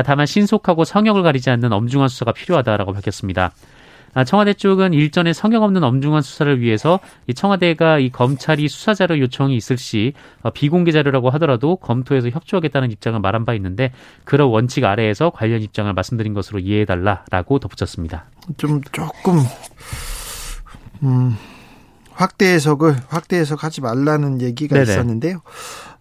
다만 0.06 0.26
신속하고 0.26 0.86
성역을 0.86 1.22
가리지 1.22 1.50
않는 1.50 1.74
엄중한 1.74 2.08
수사가 2.08 2.32
필요하다라고 2.32 2.94
밝혔습니다. 2.94 3.52
아, 4.14 4.24
청와대 4.24 4.54
쪽은 4.54 4.94
일전에 4.94 5.34
성역 5.34 5.64
없는 5.64 5.84
엄중한 5.84 6.22
수사를 6.22 6.62
위해서 6.62 7.00
이 7.28 7.34
청와대가 7.34 8.00
이 8.00 8.10
검찰이 8.10 8.68
수사 8.68 8.94
자료 8.94 9.18
요청이 9.20 9.56
있을 9.56 9.78
시 9.78 10.14
어, 10.42 10.52
비공개 10.52 10.92
자료라고 10.92 11.30
하더라도 11.32 11.78
검토해서 11.78 12.30
협조하겠다는 12.30 12.92
입장을 12.92 13.20
말한 13.20 13.46
바 13.46 13.54
있는데 13.56 13.92
그런 14.24 14.50
원칙 14.50 14.84
아래에서 14.84 15.32
관련 15.32 15.62
입장을 15.62 15.92
말씀드린 15.94 16.34
것으로 16.34 16.60
이해해달라라고 16.60 17.60
덧붙였습니다. 17.60 18.26
좀 18.58 18.82
조금 18.92 19.40
음, 21.04 21.36
확대 22.12 22.54
해석을 22.54 22.96
확대 23.08 23.38
해석하지 23.38 23.82
말라는 23.82 24.42
얘기가 24.42 24.76
네네. 24.76 24.92
있었는데요. 24.92 25.42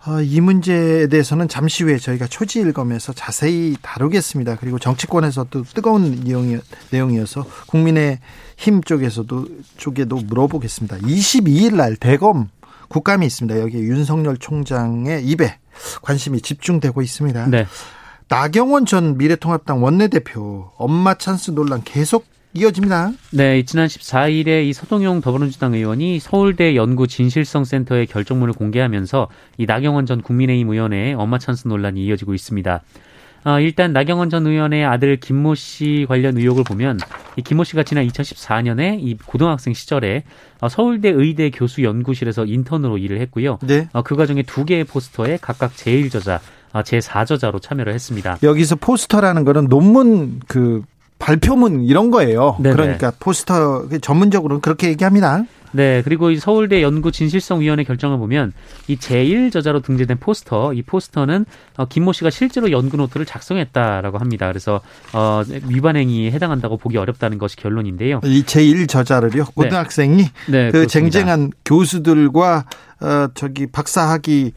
어, 0.04 0.20
이 0.20 0.40
문제에 0.40 1.06
대해서는 1.06 1.46
잠시 1.46 1.84
후에 1.84 1.98
저희가 1.98 2.26
초지 2.26 2.58
일검에서 2.58 3.12
자세히 3.12 3.76
다루겠습니다. 3.82 4.56
그리고 4.56 4.80
정치권에서도 4.80 5.62
뜨거운 5.74 6.22
내용이, 6.24 6.58
내용이어서 6.90 7.46
국민의 7.68 8.18
힘 8.56 8.82
쪽에서도 8.82 9.46
쪽에도 9.76 10.16
물어보겠습니다. 10.16 10.98
22일 10.98 11.76
날 11.76 11.94
대검 11.94 12.48
국감이 12.88 13.24
있습니다. 13.26 13.60
여기 13.60 13.78
윤석열 13.78 14.36
총장의 14.36 15.24
입에 15.24 15.58
관심이 16.02 16.40
집중되고 16.40 17.00
있습니다. 17.00 17.46
네. 17.46 17.66
나경원 18.28 18.86
전 18.86 19.16
미래통합당 19.18 19.84
원내대표 19.84 20.72
엄마 20.76 21.14
찬스 21.14 21.52
논란 21.52 21.82
계속 21.84 22.26
이어집니다. 22.54 23.12
네, 23.30 23.62
지난 23.64 23.86
14일에 23.86 24.64
이 24.66 24.72
서동용 24.72 25.22
더불어민주당 25.22 25.74
의원이 25.74 26.18
서울대 26.18 26.76
연구 26.76 27.06
진실성 27.06 27.64
센터의 27.64 28.06
결정문을 28.06 28.52
공개하면서 28.52 29.28
이 29.56 29.66
나경원 29.66 30.04
전 30.04 30.20
국민의힘 30.20 30.68
의원의 30.68 31.14
엄마 31.14 31.38
찬스 31.38 31.68
논란이 31.68 32.04
이어지고 32.04 32.34
있습니다. 32.34 32.82
어, 33.44 33.58
일단 33.58 33.92
나경원 33.92 34.30
전 34.30 34.46
의원의 34.46 34.84
아들 34.84 35.16
김모 35.16 35.54
씨 35.54 36.04
관련 36.08 36.36
의혹을 36.36 36.62
보면 36.62 36.98
이 37.36 37.42
김모 37.42 37.64
씨가 37.64 37.82
지난 37.82 38.06
2014년에 38.06 38.98
이 39.00 39.16
고등학생 39.16 39.72
시절에 39.72 40.22
어, 40.60 40.68
서울대 40.68 41.08
의대 41.08 41.50
교수 41.50 41.82
연구실에서 41.82 42.44
인턴으로 42.44 42.98
일을 42.98 43.20
했고요. 43.22 43.58
네. 43.62 43.88
어, 43.92 44.02
그 44.02 44.14
과정에 44.14 44.42
두 44.42 44.64
개의 44.64 44.84
포스터에 44.84 45.38
각각 45.40 45.72
제1저자, 45.72 46.38
어, 46.72 46.82
제4저자로 46.82 47.60
참여를 47.60 47.94
했습니다. 47.94 48.38
여기서 48.42 48.76
포스터라는 48.76 49.44
거는 49.44 49.66
논문 49.68 50.40
그 50.46 50.82
발표문 51.22 51.84
이런 51.84 52.10
거예요. 52.10 52.56
네네. 52.60 52.74
그러니까 52.74 53.12
포스터 53.20 53.88
전문적으로는 54.00 54.60
그렇게 54.60 54.88
얘기합니다. 54.88 55.44
네, 55.70 56.02
그리고 56.02 56.30
이 56.30 56.36
서울대 56.36 56.82
연구 56.82 57.12
진실성 57.12 57.60
위원회 57.60 57.84
결정을 57.84 58.18
보면 58.18 58.52
이 58.88 58.96
제1저자로 58.96 59.82
등재된 59.84 60.18
포스터, 60.18 60.74
이 60.74 60.82
포스터는 60.82 61.46
어, 61.76 61.86
김모 61.86 62.12
씨가 62.12 62.30
실제로 62.30 62.72
연구 62.72 62.96
노트를 62.96 63.24
작성했다라고 63.24 64.18
합니다. 64.18 64.48
그래서 64.48 64.80
어, 65.14 65.42
위반 65.68 65.96
행위에 65.96 66.32
해당한다고 66.32 66.76
보기 66.76 66.98
어렵다는 66.98 67.38
것이 67.38 67.54
결론인데요. 67.56 68.20
이 68.24 68.42
제1 68.42 68.88
저자를요. 68.88 69.44
고등학생이 69.54 70.24
네, 70.48 70.66
그 70.66 70.72
그렇습니다. 70.72 70.86
쟁쟁한 70.88 71.52
교수들과 71.64 72.64
어 73.00 73.28
저기 73.34 73.66
박사학위 73.66 74.52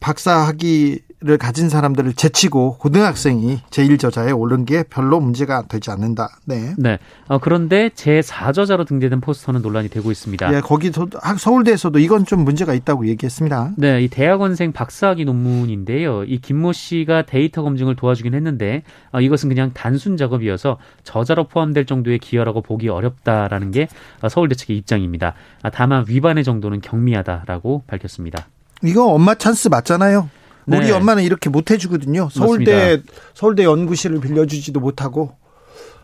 박사학위 0.00 1.00
를 1.24 1.38
가진 1.38 1.70
사람들을 1.70 2.12
제치고 2.12 2.76
고등학생이 2.76 3.60
제1저자에 3.70 4.38
오른 4.38 4.66
게 4.66 4.82
별로 4.82 5.20
문제가 5.20 5.62
되지 5.66 5.90
않는다. 5.90 6.28
네. 6.44 6.74
네. 6.76 6.98
어, 7.28 7.38
그런데 7.38 7.88
제4저자로 7.88 8.86
등재된 8.86 9.22
포스터는 9.22 9.62
논란이 9.62 9.88
되고 9.88 10.10
있습니다. 10.10 10.54
예, 10.54 10.60
거기서 10.60 11.06
서울대에서도 11.38 11.98
이건 11.98 12.26
좀 12.26 12.44
문제가 12.44 12.74
있다고 12.74 13.06
얘기했습니다. 13.06 13.72
네, 13.78 14.02
이 14.02 14.08
대학원생 14.08 14.72
박사학위 14.72 15.24
논문인데요. 15.24 16.24
이 16.24 16.40
김모 16.42 16.74
씨가 16.74 17.22
데이터 17.22 17.62
검증을 17.62 17.96
도와주긴 17.96 18.34
했는데 18.34 18.82
어, 19.10 19.22
이것은 19.22 19.48
그냥 19.48 19.70
단순 19.72 20.18
작업이어서 20.18 20.76
저자로 21.04 21.44
포함될 21.44 21.86
정도의 21.86 22.18
기여라고 22.18 22.60
보기 22.60 22.90
어렵다라는 22.90 23.70
게 23.70 23.88
어, 24.20 24.28
서울대 24.28 24.54
측의 24.56 24.76
입장입니다. 24.76 25.32
아, 25.62 25.70
다만 25.70 26.04
위반의 26.06 26.44
정도는 26.44 26.82
경미하다라고 26.82 27.84
밝혔습니다. 27.86 28.46
이거 28.82 29.06
엄마 29.06 29.34
찬스 29.34 29.68
맞잖아요. 29.68 30.28
네. 30.66 30.78
우리 30.78 30.90
엄마는 30.90 31.22
이렇게 31.22 31.50
못 31.50 31.70
해주거든요. 31.70 32.28
서울대 32.30 33.02
서울대 33.34 33.64
연구실을 33.64 34.20
빌려주지도 34.20 34.80
못하고, 34.80 35.36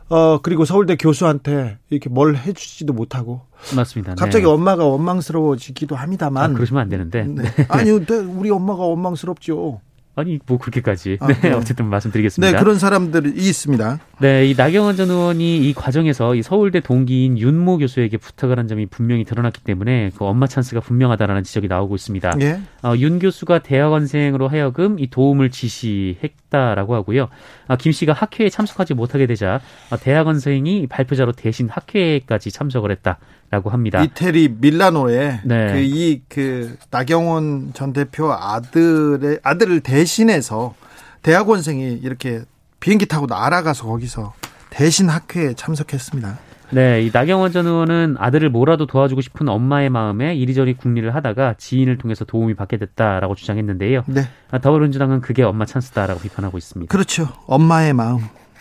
어 0.09 0.41
그리고 0.43 0.65
서울대 0.65 0.97
교수한테 0.97 1.79
이렇게 1.89 2.09
뭘 2.09 2.37
해주지도 2.37 2.93
못하고, 2.93 3.43
맞습니다. 3.75 4.15
네. 4.15 4.17
갑자기 4.19 4.45
엄마가 4.47 4.85
원망스러워지기도 4.85 5.97
아, 5.97 6.01
합니다만. 6.03 6.55
그러시면 6.55 6.83
안 6.83 6.89
되는데. 6.89 7.25
네. 7.25 7.43
아니요, 7.69 8.05
네, 8.05 8.17
우리 8.17 8.51
엄마가 8.51 8.83
원망스럽죠. 8.85 9.81
아니 10.21 10.39
뭐 10.47 10.59
그렇게까지. 10.59 11.19
아, 11.21 11.27
네, 11.27 11.41
네. 11.41 11.53
어쨌든 11.53 11.87
네, 11.87 11.91
말씀드리겠습니다. 11.91 12.59
그런 12.59 12.79
사람들이 12.79 13.31
있습니다. 13.31 13.99
네, 14.21 14.47
이 14.47 14.55
나경원 14.55 14.97
전 14.97 15.11
의원이 15.11 15.69
이 15.69 15.75
과정에서 15.75 16.35
이 16.35 16.43
서울대 16.43 16.81
동기인 16.81 17.39
윤모 17.39 17.79
교수에게 17.79 18.19
부탁을 18.19 18.59
한 18.59 18.69
점이 18.69 18.87
분명히 18.87 19.25
드러났기 19.25 19.63
때문에 19.63 20.11
그 20.17 20.25
엄마 20.25 20.47
찬스가 20.47 20.81
분명하다라는 20.81 21.43
지적이 21.43 21.69
나오고 21.69 21.95
있습니다. 21.95 22.33
예. 22.41 22.61
어, 22.83 22.95
윤 22.97 23.19
교수가 23.19 23.61
대학원생으로 23.61 24.49
하여금 24.49 24.99
이 24.99 25.09
도움을 25.09 25.51
지시했다라고 25.51 26.95
하고요. 26.95 27.29
아, 27.69 27.77
김 27.77 27.93
씨가 27.93 28.13
학회에 28.13 28.51
참석하지 28.51 28.95
못하게 28.95 29.27
되자 29.27 29.61
아, 29.91 29.97
대학원생이 29.97 30.87
발표자로 30.89 31.33
대신 31.33 31.69
학회까지 31.69 32.51
참석을 32.51 32.91
했다라고 32.91 33.71
합니다. 33.71 34.03
이태리 34.03 34.57
밀라노에 34.61 35.41
네. 35.45 35.73
그이그 35.73 36.77
나경원 36.91 37.71
전 37.75 37.93
대표 37.93 38.33
아들의 38.33 39.39
아들을 39.43 39.81
대신 39.81 40.10
해서 40.19 40.75
대학원생이 41.23 42.01
이렇게 42.03 42.43
비행기 42.81 43.07
타고 43.07 43.27
날아가서 43.27 43.87
거기서 43.87 44.33
대신 44.71 45.09
학회에 45.09 45.55
참석했습니다. 45.55 46.39
네, 46.73 47.03
이 47.03 47.11
나경원 47.13 47.51
전 47.53 47.67
의원은 47.67 48.15
아들을 48.19 48.49
뭐라도 48.49 48.87
도와주고 48.87 49.21
싶은 49.23 49.49
엄마의 49.49 49.91
마음에 49.91 50.35
이리저리 50.37 50.75
궁리를 50.75 51.13
하다가 51.15 51.55
지인을 51.59 51.99
통해서 51.99 52.25
도움이 52.25 52.55
받게 52.55 52.77
됐다라고 52.79 53.35
주장했는데요. 53.35 54.05
네. 54.07 54.29
아, 54.53 54.59
더불어민주당은 54.61 55.21
그게 55.21 55.43
엄마 55.43 55.67
찬스다라고 55.67 56.21
비판하고 56.21 56.59
있습니다. 56.59 56.91
그렇죠. 56.93 57.29
엄마의 57.47 57.93
마음. 57.93 58.19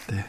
네. 0.10 0.26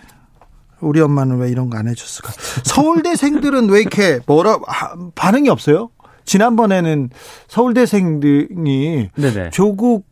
우리 0.81 1.01
엄마는 1.01 1.39
왜 1.39 1.51
이런 1.51 1.71
거 1.71 1.79
안 1.79 1.89
해줬을까? 1.89 2.33
서울대생들은 2.65 3.71
왜 3.71 3.81
이렇게 3.81 4.21
뭐라 4.27 4.59
하- 4.67 4.95
반응이 5.15 5.49
없어요? 5.49 5.89
지난번에는 6.27 7.09
서울대생들이 7.49 9.11
네네. 9.15 9.51
조국 9.51 10.07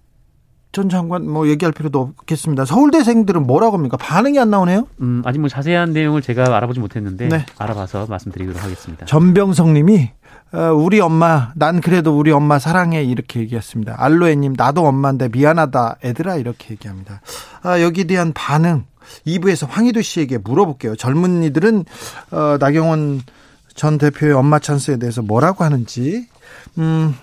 전 0.71 0.89
장관 0.89 1.29
뭐 1.29 1.49
얘기할 1.49 1.73
필요도 1.73 2.15
없겠습니다. 2.19 2.65
서울대생들은 2.65 3.47
뭐라고 3.47 3.77
합니까? 3.77 3.97
반응이 3.97 4.39
안 4.39 4.51
나오네요. 4.51 4.87
음, 5.01 5.23
아직 5.25 5.39
뭐 5.39 5.49
자세한 5.49 5.93
내용을 5.93 6.21
제가 6.23 6.55
알아보지 6.57 6.81
못했는데 6.81 7.29
네. 7.29 7.47
알아봐서 7.57 8.07
말씀드리도록 8.09 8.63
하겠습니다. 8.63 9.07
전병성 9.07 9.73
님이 9.73 10.11
어, 10.53 10.73
우리 10.73 11.01
엄마 11.01 11.53
난 11.57 11.81
그래도 11.81 12.19
우리 12.19 12.31
엄마 12.33 12.59
사랑해 12.59 13.03
이렇게 13.03 13.41
얘기했습니다. 13.41 13.97
알로에 13.99 14.37
님 14.37 14.55
나도 14.57 14.87
엄마인데 14.87 15.29
미안하다 15.31 15.97
애들아 16.05 16.37
이렇게 16.37 16.73
얘기합니다. 16.73 17.21
아, 17.63 17.81
여기에 17.81 18.05
대한 18.05 18.33
반응 18.33 18.85
2부에서 19.27 19.67
황희도 19.69 20.03
씨에게 20.03 20.39
물어볼게요. 20.39 20.97
젊은이들은 20.97 21.85
어, 22.31 22.57
나경원 22.61 23.23
전 23.75 23.97
대표의 23.99 24.33
엄마 24.33 24.59
찬스에 24.59 24.99
대해서 24.99 25.23
뭐라고 25.23 25.65
하는지 25.65 26.27
음, 26.79 27.15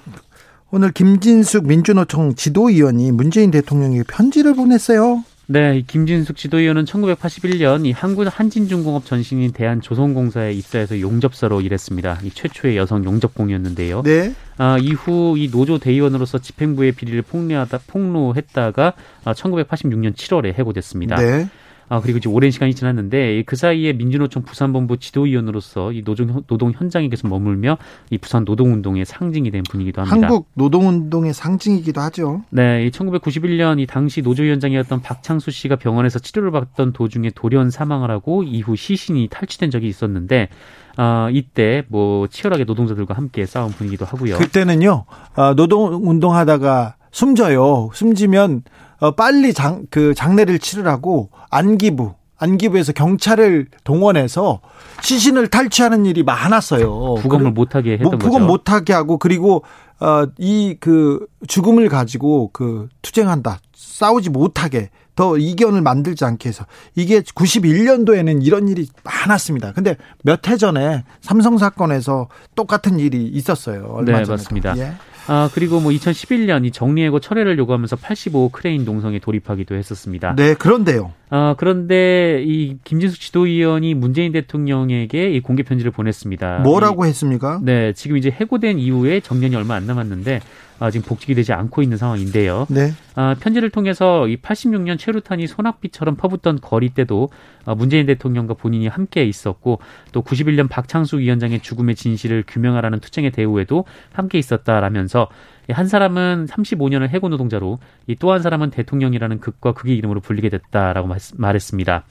오늘 0.76 0.92
김진숙 0.92 1.68
민주노총 1.68 2.36
지도위원이 2.36 3.14
문재인 3.14 3.50
대통령에게 3.50 4.04
편지를 4.10 4.56
보냈어요. 4.56 5.24
네, 5.48 5.78
이 5.78 5.84
김진숙 5.88 6.36
지도위원은 6.36 6.84
1981년 6.84 7.86
이 7.86 7.94
한국 7.94 8.28
한진중공업 8.28 9.06
전신인 9.06 9.54
대한조선공사에 9.54 10.52
입사해서 10.52 11.00
용접사로 11.00 11.62
일했습니다. 11.62 12.20
이 12.24 12.30
최초의 12.30 12.76
여성 12.76 13.06
용접공이었는데요. 13.06 14.02
네. 14.02 14.34
아, 14.58 14.78
이후 14.78 15.36
이 15.38 15.50
노조 15.50 15.78
대의원으로서 15.78 16.40
집행부의 16.40 16.92
비리를 16.92 17.22
폭로하다 17.22 17.80
폭로했다가 17.88 18.94
아, 19.24 19.34
1986년 19.34 20.14
7월에 20.14 20.56
해고됐습니다. 20.56 21.16
네. 21.16 21.48
아, 21.88 22.02
그리고 22.02 22.18
이제 22.18 22.30
오랜 22.30 22.52
시간이 22.52 22.74
지났는데 22.74 23.44
그 23.46 23.56
사이에 23.56 23.94
민주노총 23.94 24.44
부산본부 24.44 24.98
지도위원으로서 24.98 25.92
이 25.92 26.04
노동 26.04 26.44
노동 26.48 26.72
현장에 26.72 27.08
계속 27.10 27.28
머물며 27.28 27.78
이 28.10 28.18
부산 28.18 28.44
노동운동의 28.44 29.06
상징이 29.06 29.52
된 29.52 29.64
분이기도 29.70 30.02
합니다. 30.02 30.28
한국 30.28 30.50
노동운동의 30.56 31.34
상징이기도 31.34 32.02
하죠. 32.02 32.44
네, 32.50 32.86
이 32.86 32.92
1991년 32.92 33.80
이 33.80 33.86
당시 33.86 34.22
노조위원장이었던 34.22 35.02
박창수 35.02 35.52
씨가 35.52 35.76
병원에서 35.76 36.20
치료를 36.20 36.52
받던 36.52 36.94
도중에 36.94 37.32
돌연 37.36 37.70
사망을 37.70 38.10
하고 38.10 38.44
이후 38.44 38.76
시신이 38.76 39.28
탈취된 39.30 39.70
적이 39.70 39.88
있었는데 39.88 40.50
아, 40.98 41.30
이때 41.32 41.84
뭐 41.90 42.28
치열하게 42.28 42.64
노동자들과 42.64 43.14
함께 43.14 43.46
싸운 43.46 43.70
분이기도 43.72 44.06
하고요. 44.06 44.38
그때는요 44.38 45.06
어, 45.36 45.54
노동 45.56 46.10
운동하다가 46.10 46.96
숨져요. 47.12 47.90
숨지면 47.94 48.64
어, 48.64 48.85
빨리 49.12 49.54
장 49.54 49.86
그 49.90 50.14
장례를 50.14 50.60
치르라고 50.60 51.30
안기부 51.50 52.14
안기부에서 52.38 52.92
경찰을 52.94 53.68
동원해서 53.84 54.60
시신을 55.02 55.48
탈취하는 55.48 56.06
일이 56.06 56.24
많았어요. 56.24 57.16
부검을 57.16 57.52
못하게 57.52 57.94
했던 57.94 58.04
뭐, 58.04 58.12
거죠. 58.12 58.26
부검 58.26 58.46
못하게 58.48 58.94
하고 58.94 59.18
그리고 59.18 59.64
어, 60.00 60.26
이 60.38 60.76
그 60.82 61.26
죽음을 61.48 61.88
가지고 61.88 62.50
그 62.52 62.90
투쟁한다 63.02 63.60
싸우지 63.76 64.30
못하게 64.32 64.90
더 65.16 65.38
이견을 65.38 65.82
만들지 65.82 66.26
않게 66.26 66.50
해서 66.50 66.66
이게 66.96 67.22
91년도에는 67.22 68.46
이런 68.46 68.68
일이 68.68 68.88
많았습니다. 69.04 69.72
근데 69.72 69.96
몇 70.24 70.50
해 70.50 70.58
전에 70.58 71.06
삼성 71.22 71.58
사건에서 71.58 72.28
똑같은 72.56 73.00
일이 73.00 73.26
있었어요. 73.28 73.86
얼마 73.94 74.20
네, 74.20 74.26
전에도. 74.26 74.32
맞습니다. 74.34 74.78
예. 74.78 74.92
아, 75.28 75.50
그리고 75.54 75.80
뭐 75.80 75.92
2011년 75.92 76.66
이 76.66 76.72
정리해고 76.72 77.20
철회를 77.20 77.58
요구하면서 77.58 77.96
85 77.96 78.50
크레인 78.50 78.86
농성에 78.86 79.20
돌입하기도 79.20 79.76
했었습니다. 79.76 80.36
네, 80.36 80.54
그런데요. 80.54 81.14
아, 81.30 81.56
그런데 81.58 82.44
이 82.46 82.78
김진숙 82.84 83.20
지도위원이 83.20 83.94
문재인 83.96 84.32
대통령에게 84.32 85.32
이 85.32 85.40
공개 85.42 85.64
편지를 85.64 85.92
보냈습니다. 85.92 86.60
뭐라고 86.60 87.06
했습니까? 87.06 87.60
이- 87.62 87.66
네, 87.66 87.94
지금 87.94 88.18
이제 88.18 88.30
해고된 88.30 88.78
이후에 88.80 89.20
정년이 89.20 89.56
얼마 89.56 89.76
안 89.76 89.88
남았는데 89.88 90.42
아, 90.80 90.92
지금 90.92 91.08
복직이 91.08 91.34
되지 91.36 91.54
않고 91.54 91.82
있는 91.82 91.98
상황인데요. 91.98 92.68
네. 92.70 92.92
아, 93.16 93.36
편지를 93.40 93.70
통해서 93.70 94.28
이 94.28 94.38
86년 94.38 94.98
최루탄이 95.00 95.48
소낙비처럼 95.48 96.16
퍼붓던 96.16 96.60
거리 96.62 96.90
때도 96.90 97.30
아, 97.66 97.76
문재인 97.76 98.06
대통령과 98.06 98.56
본인이 98.56 98.88
함께 98.88 99.24
있었고 99.24 99.80
또 100.12 100.22
91년 100.22 100.70
박창수 100.70 101.20
위원장의 101.20 101.62
죽음의 101.62 101.96
진실을 101.96 102.44
규명하라는 102.48 103.00
투쟁의 103.00 103.32
대오에도 103.32 103.86
함께 104.14 104.38
있었다라면서 104.38 105.30
이한 105.70 105.88
사람은 105.88 106.48
35년을 106.50 107.10
해고 107.10 107.30
노동자로 107.30 107.80
이또한 108.08 108.42
사람은 108.42 108.70
대통령이라는 108.70 109.40
극과 109.40 109.74
극의 109.74 109.96
이름으로 109.98 110.20
불리게 110.20 110.50
됐다라고 110.50 111.08
말- 111.08 111.20
말했습니다. 111.36 112.04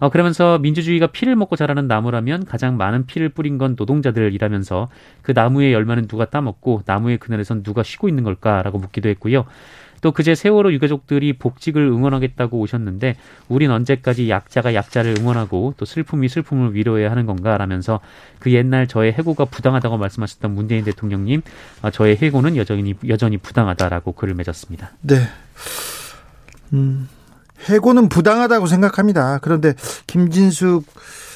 어, 0.00 0.08
그러면서 0.10 0.58
민주주의가 0.58 1.08
피를 1.08 1.36
먹고 1.36 1.56
자라는 1.56 1.86
나무라면 1.86 2.44
가장 2.44 2.76
많은 2.76 3.06
피를 3.06 3.28
뿌린 3.28 3.58
건 3.58 3.74
노동자들이라면서 3.78 4.88
그 5.22 5.32
나무의 5.32 5.72
열매는 5.72 6.08
누가 6.08 6.24
따먹고 6.24 6.82
나무의 6.86 7.18
그늘에선 7.18 7.62
누가 7.62 7.82
쉬고 7.82 8.08
있는 8.08 8.24
걸까라고 8.24 8.78
묻기도 8.78 9.08
했고요. 9.08 9.44
또 10.04 10.12
그제 10.12 10.34
세월호 10.34 10.70
유가족들이 10.74 11.32
복직을 11.38 11.80
응원하겠다고 11.80 12.58
오셨는데 12.58 13.16
우린 13.48 13.70
언제까지 13.70 14.28
약자가 14.28 14.74
약자를 14.74 15.14
응원하고 15.18 15.72
또 15.78 15.86
슬픔이 15.86 16.28
슬픔을 16.28 16.74
위로해야 16.74 17.10
하는 17.10 17.24
건가라면서 17.24 18.00
그 18.38 18.52
옛날 18.52 18.86
저의 18.86 19.14
해고가 19.14 19.46
부당하다고 19.46 19.96
말씀하셨던 19.96 20.54
문재인 20.54 20.84
대통령님 20.84 21.40
어, 21.80 21.90
저의 21.90 22.18
해고는 22.20 22.58
여전히 22.58 22.94
여전히 23.08 23.38
부당하다라고 23.38 24.12
글을 24.12 24.34
맺었습니다. 24.34 24.90
네. 25.00 25.20
음, 26.74 27.08
해고는 27.60 28.08
부당하다고 28.08 28.66
생각합니다. 28.66 29.38
그런데 29.42 29.74
김진숙 30.06 30.84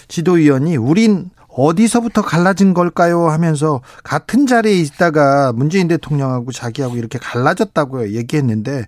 지도위원이 0.09 0.76
우린 0.76 1.31
어디서부터 1.48 2.22
갈라진 2.22 2.72
걸까요? 2.72 3.28
하면서 3.28 3.81
같은 4.04 4.46
자리에 4.46 4.74
있다가 4.74 5.52
문재인 5.52 5.88
대통령하고 5.88 6.52
자기하고 6.52 6.96
이렇게 6.96 7.18
갈라졌다고 7.18 8.12
얘기했는데 8.12 8.87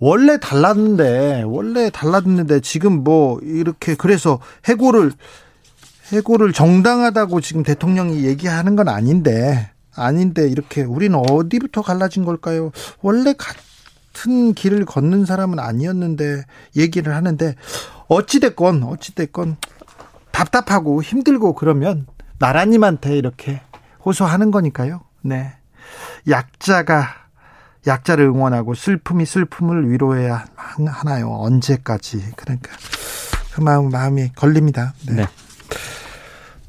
원래 0.00 0.38
달랐는데 0.40 1.44
원래 1.46 1.90
달랐는데 1.90 2.58
지금 2.60 3.04
뭐 3.04 3.38
이렇게 3.40 3.94
그래서 3.94 4.40
해고를 4.66 5.12
해고를 6.12 6.52
정당하다고 6.52 7.40
지금 7.40 7.62
대통령이 7.62 8.24
얘기하는 8.24 8.74
건 8.74 8.88
아닌데 8.88 9.70
아닌데 9.94 10.48
이렇게 10.48 10.82
우리는 10.82 11.16
어디부터 11.30 11.82
갈라진 11.82 12.24
걸까요? 12.24 12.72
원래 13.00 13.32
같 13.38 13.54
은 14.26 14.54
길을 14.54 14.84
걷는 14.84 15.24
사람은 15.24 15.58
아니었는데 15.58 16.44
얘기를 16.76 17.14
하는데 17.14 17.54
어찌 18.08 18.40
됐건 18.40 18.82
어찌 18.84 19.14
됐건 19.14 19.56
답답하고 20.30 21.02
힘들고 21.02 21.54
그러면 21.54 22.06
나라님한테 22.38 23.16
이렇게 23.16 23.60
호소하는 24.04 24.50
거니까요. 24.50 25.02
네. 25.22 25.54
약자가 26.28 27.08
약자를 27.86 28.26
응원하고 28.26 28.74
슬픔이 28.74 29.26
슬픔을 29.26 29.90
위로해야 29.90 30.44
하나요? 30.56 31.32
언제까지? 31.32 32.32
그러니까 32.36 32.72
그 33.52 33.60
마음 33.60 33.90
마음이 33.90 34.30
걸립니다. 34.34 34.94
네. 35.06 35.14
네. 35.14 35.26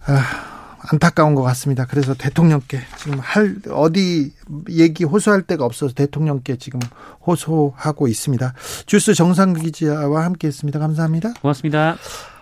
아, 0.06 0.53
안타까운 0.92 1.36
것 1.36 1.44
같습니다. 1.44 1.86
그래서 1.86 2.14
대통령께 2.14 2.80
지금 2.98 3.20
할 3.20 3.56
어디 3.72 4.34
얘기 4.70 5.04
호소할 5.04 5.44
데가 5.44 5.66
없어서 5.66 5.94
대통령께 5.94 6.58
지금 6.58 6.80
호소하고 7.26 8.08
있습니다. 8.08 8.54
주스 8.86 9.14
정상 9.14 9.54
기자와 9.54 10.26
함께했습니다. 10.26 10.80
감사합니다. 10.80 11.34
고맙습니다. 11.42 11.96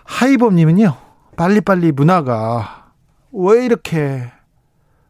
하이범님은요. 0.04 0.96
빨리빨리 1.36 1.92
문화가 1.92 2.90
왜 3.32 3.64
이렇게 3.64 4.30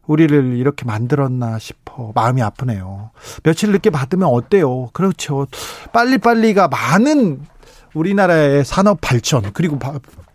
우리를 0.05 0.57
이렇게 0.57 0.85
만들었나 0.85 1.59
싶어 1.59 2.11
마음이 2.13 2.41
아프네요. 2.41 3.11
며칠 3.43 3.71
늦게 3.71 3.89
받으면 3.89 4.27
어때요? 4.27 4.89
그렇죠. 4.93 5.47
빨리빨리가 5.91 6.67
많은 6.67 7.41
우리나라의 7.93 8.65
산업 8.65 8.99
발전 9.01 9.51
그리고 9.53 9.79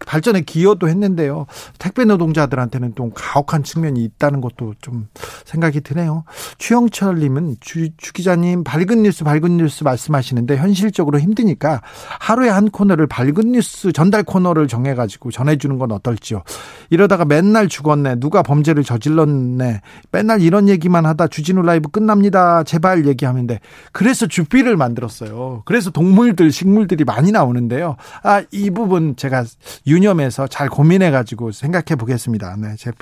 발전에 0.06 0.40
기여도 0.42 0.88
했는데요. 0.88 1.46
택배 1.78 2.04
노동자들한테는 2.04 2.94
좀 2.96 3.10
가혹한 3.14 3.62
측면이 3.62 4.02
있다는 4.04 4.40
것도 4.40 4.74
좀 4.80 5.08
생각이 5.44 5.80
드네요. 5.80 6.24
추영철님은 6.58 7.56
주, 7.60 7.88
주 7.96 8.12
기자님 8.12 8.64
밝은 8.64 9.02
뉴스 9.02 9.24
밝은 9.24 9.56
뉴스 9.56 9.84
말씀하시는데 9.84 10.56
현실적으로 10.56 11.20
힘드니까 11.20 11.82
하루에 12.20 12.48
한 12.48 12.70
코너를 12.70 13.06
밝은 13.06 13.52
뉴스 13.52 13.92
전달 13.92 14.22
코너를 14.22 14.68
정해가지고 14.68 15.30
전해주는 15.30 15.78
건 15.78 15.92
어떨지요. 15.92 16.42
이러다가 16.90 17.24
맨날 17.24 17.68
죽었네 17.68 18.16
누가 18.16 18.42
범죄를 18.42 18.84
저질렀네 18.84 19.80
맨날 20.10 20.40
이런 20.42 20.68
얘기만 20.68 21.06
하다 21.06 21.28
주진우 21.28 21.62
라이브 21.62 21.90
끝납니다 21.90 22.64
제발 22.64 23.06
얘기하는데 23.06 23.60
그래서 23.92 24.26
주비를 24.26 24.76
만들었어요. 24.76 25.62
그래서 25.64 25.90
동물들 25.90 26.50
식물들이 26.50 27.04
많이 27.04 27.30
나오는데요. 27.32 27.96
아 28.22 28.42
이 28.50 28.70
부분 28.70 29.16
제가 29.16 29.44
유념해서 29.88 30.46
잘 30.46 30.68
고민해가지고 30.68 31.52
생각해 31.52 31.96
보겠습니다. 31.98 32.56
네, 32.58 32.74
제 32.78 32.92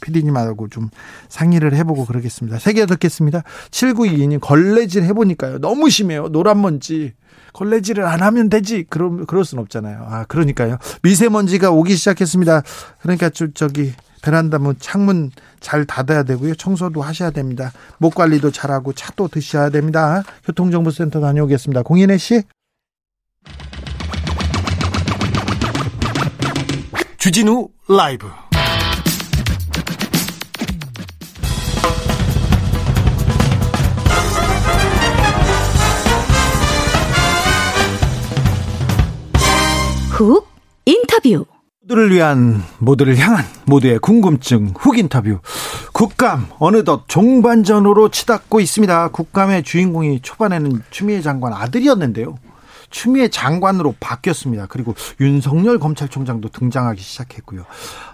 피디님하고 0.00 0.68
좀 0.68 0.88
상의를 1.28 1.74
해보고 1.74 2.06
그러겠습니다. 2.06 2.58
세 2.58 2.72
개 2.72 2.86
듣겠습니다. 2.86 3.42
7922님, 3.70 4.38
걸레질 4.40 5.02
해보니까요. 5.04 5.58
너무 5.58 5.90
심해요. 5.90 6.28
노란 6.28 6.60
먼지. 6.60 7.12
걸레질을 7.52 8.04
안 8.04 8.22
하면 8.22 8.48
되지. 8.50 8.84
그럼, 8.88 9.24
그럴 9.26 9.44
순 9.44 9.58
없잖아요. 9.58 10.06
아, 10.08 10.24
그러니까요. 10.24 10.76
미세먼지가 11.02 11.70
오기 11.70 11.96
시작했습니다. 11.96 12.62
그러니까 13.00 13.30
저, 13.30 13.46
저기, 13.54 13.92
베란다 14.22 14.58
문, 14.58 14.74
창문 14.78 15.30
잘 15.60 15.84
닫아야 15.86 16.22
되고요. 16.24 16.54
청소도 16.56 17.00
하셔야 17.00 17.30
됩니다. 17.30 17.72
목 17.98 18.14
관리도 18.14 18.50
잘하고 18.50 18.92
차도 18.92 19.28
드셔야 19.28 19.70
됩니다. 19.70 20.22
교통정보센터 20.44 21.20
다녀오겠습니다. 21.20 21.82
공인혜 21.82 22.18
씨. 22.18 22.42
주진우 27.26 27.66
라이브. 27.88 28.28
훅 40.10 40.46
인터뷰. 40.84 41.46
모두를 41.80 42.12
위한 42.12 42.62
모두를 42.78 43.18
향한 43.18 43.44
모두의 43.64 43.98
궁금증 43.98 44.72
훅 44.78 44.96
인터뷰. 44.96 45.40
국감 45.92 46.46
어느덧 46.60 47.08
종반전으로 47.08 48.10
치닫고 48.10 48.60
있습니다. 48.60 49.08
국감의 49.08 49.64
주인공이 49.64 50.20
초반에는 50.20 50.80
추미애 50.90 51.20
장관 51.22 51.54
아들이었는데요 51.54 52.38
추미애 52.90 53.28
장관으로 53.28 53.94
바뀌었습니다. 54.00 54.66
그리고 54.66 54.94
윤석열 55.20 55.78
검찰총장도 55.78 56.48
등장하기 56.50 57.00
시작했고요. 57.00 57.64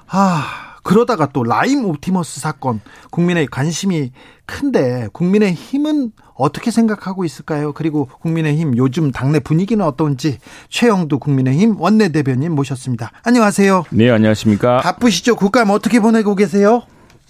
아, 0.09 0.73
그러다가 0.83 1.29
또 1.33 1.45
라임 1.45 1.85
옵티머스 1.85 2.41
사건 2.41 2.81
국민의 3.11 3.47
관심이 3.47 4.13
큰데 4.47 5.09
국민의 5.13 5.55
힘은 5.55 6.13
어떻게 6.35 6.71
생각하고 6.71 7.25
있을까요? 7.25 7.73
그리고 7.73 8.09
국민의 8.21 8.57
힘 8.57 8.77
요즘 8.77 9.13
당내 9.13 9.39
분위기는 9.41 9.85
어떤지 9.85 10.39
최영두 10.69 11.19
국민의 11.21 11.57
힘 11.57 11.81
원내대변인 11.81 12.53
모셨습니다. 12.55 13.13
안녕하세요. 13.23 13.85
네, 13.91 14.11
안녕하십니까? 14.11 14.79
바쁘시죠? 14.79 15.37
국감 15.37 15.71
어떻게 15.71 16.01
보내고 16.01 16.35
계세요? 16.35 16.83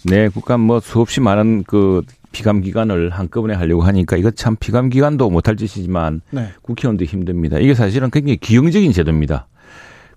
네, 0.04 0.28
국감 0.28 0.60
뭐 0.60 0.80
수없이 0.80 1.20
많은 1.20 1.64
그 1.66 2.02
피감 2.32 2.62
기간을 2.62 3.10
한꺼번에 3.10 3.54
하려고 3.54 3.82
하니까 3.82 4.16
이거 4.16 4.30
참 4.30 4.56
피감 4.56 4.88
기간도 4.88 5.30
못할 5.30 5.56
짓이지만 5.56 6.22
네. 6.30 6.48
국회의원도 6.62 7.04
힘듭니다. 7.04 7.58
이게 7.58 7.74
사실은 7.74 8.10
굉장히 8.10 8.38
기형적인 8.38 8.92
제도입니다. 8.92 9.46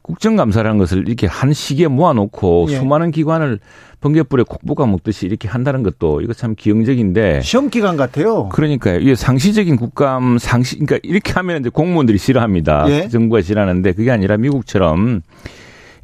국정감사라는 0.01 0.78
것을 0.78 1.08
이렇게 1.08 1.25
한 1.25 1.51
시기에 1.51 1.88
모아놓고 1.88 2.67
예. 2.69 2.78
수많은 2.78 3.10
기관을 3.10 3.60
번개불에 4.01 4.43
콕 4.47 4.62
볶아 4.63 4.86
먹듯이 4.86 5.25
이렇게 5.25 5.47
한다는 5.47 5.82
것도 5.82 6.21
이거 6.21 6.32
참 6.32 6.54
기형적인데 6.56 7.41
시험 7.41 7.71
기간 7.71 7.97
같아요. 7.97 8.49
그러니까요. 8.49 8.99
이게 8.99 9.15
상시적인 9.15 9.78
국감 9.78 10.38
상시 10.38 10.78
그러니까 10.78 10.99
이렇게 11.01 11.34
하면 11.34 11.62
이제 11.62 11.69
공무원들이 11.69 12.19
싫어합니다. 12.19 12.86
예. 12.89 13.08
정부가 13.08 13.41
싫어하는데 13.41 13.93
그게 13.93 14.12
아니라 14.12 14.38
미국처럼 14.38 15.21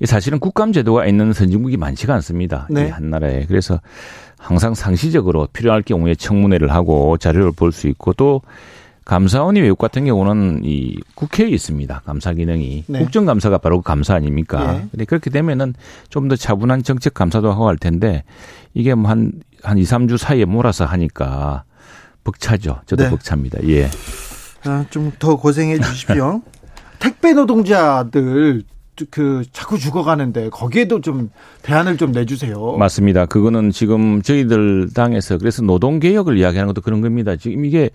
사실은 0.03 0.39
국감 0.39 0.73
제도가 0.73 1.05
있는 1.05 1.31
선진국이 1.31 1.77
많지가 1.77 2.15
않습니다. 2.15 2.67
네. 2.71 2.89
한 2.89 3.11
나라에. 3.11 3.45
그래서 3.47 3.79
항상 4.41 4.73
상시적으로 4.73 5.47
필요할 5.53 5.81
경우에 5.83 6.15
청문회를 6.15 6.71
하고 6.73 7.17
자료를 7.17 7.51
볼 7.51 7.71
수 7.71 7.87
있고 7.87 8.13
또 8.13 8.41
감사원이 9.05 9.61
외국 9.61 9.77
같은 9.77 10.05
경우는 10.05 10.61
이 10.63 10.95
국회에 11.15 11.47
있습니다. 11.49 12.01
감사 12.05 12.33
기능이. 12.33 12.83
네. 12.87 12.99
국정감사가 12.99 13.57
바로 13.59 13.81
그 13.81 13.83
감사 13.87 14.13
아닙니까? 14.15 14.73
네. 14.73 14.87
근데 14.91 15.05
그렇게 15.05 15.29
되면은 15.29 15.73
좀 16.09 16.27
더 16.27 16.35
차분한 16.35 16.83
정책 16.83 17.13
감사도 17.13 17.51
하고 17.51 17.67
할 17.67 17.77
텐데 17.77 18.23
이게 18.73 18.93
뭐 18.95 19.09
한, 19.09 19.31
한 19.63 19.77
2, 19.77 19.83
3주 19.83 20.17
사이에 20.17 20.45
몰아서 20.45 20.85
하니까 20.85 21.63
벅차죠. 22.23 22.81
저도 22.85 23.03
네. 23.03 23.09
벅찹니다. 23.09 23.59
예. 23.67 23.89
아, 24.65 24.85
좀 24.91 25.11
더 25.19 25.35
고생해 25.35 25.79
주십시오. 25.79 26.41
택배 26.99 27.33
노동자들 27.33 28.63
그 29.09 29.43
자꾸 29.51 29.77
죽어가는데 29.77 30.49
거기에도 30.49 31.01
좀 31.01 31.29
대안을 31.61 31.97
좀 31.97 32.11
내주세요. 32.11 32.75
맞습니다. 32.77 33.25
그거는 33.25 33.71
지금 33.71 34.21
저희들 34.21 34.89
당에서 34.93 35.37
그래서 35.37 35.61
노동 35.61 35.99
개혁을 35.99 36.37
이야기하는 36.37 36.67
것도 36.67 36.81
그런 36.81 37.01
겁니다. 37.01 37.35
지금 37.35 37.65
이게 37.65 37.89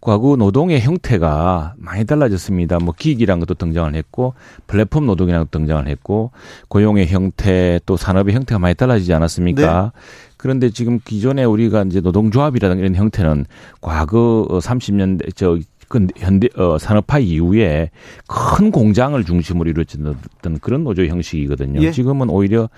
과거 0.00 0.36
노동의 0.36 0.80
형태가 0.80 1.74
많이 1.78 2.04
달라졌습니다. 2.04 2.78
뭐 2.78 2.94
기기란 2.96 3.40
것도 3.40 3.54
등장을 3.54 3.94
했고 3.94 4.34
플랫폼 4.66 5.06
노동이라는 5.06 5.46
것도 5.46 5.58
등장을 5.58 5.86
했고 5.88 6.30
고용의 6.68 7.08
형태 7.08 7.80
또 7.86 7.96
산업의 7.96 8.34
형태가 8.34 8.58
많이 8.58 8.74
달라지지 8.74 9.12
않았습니까? 9.12 9.92
네. 9.94 10.00
그런데 10.36 10.70
지금 10.70 10.98
기존에 11.04 11.44
우리가 11.44 11.84
이제 11.84 12.00
노동조합이라든가 12.00 12.80
이런 12.80 12.96
형태는 12.96 13.46
과거 13.80 14.48
30년대 14.50 15.36
저 15.36 15.58
그 15.92 16.06
현대 16.16 16.48
어, 16.56 16.78
산업화 16.78 17.18
이후에 17.18 17.90
큰 18.26 18.70
공장을 18.70 19.22
중심으로 19.22 19.68
이루어졌던 19.68 20.58
그런 20.62 20.84
노조 20.84 21.04
형식이거든요. 21.04 21.82
예. 21.82 21.90
지금은 21.90 22.30
오히려 22.30 22.70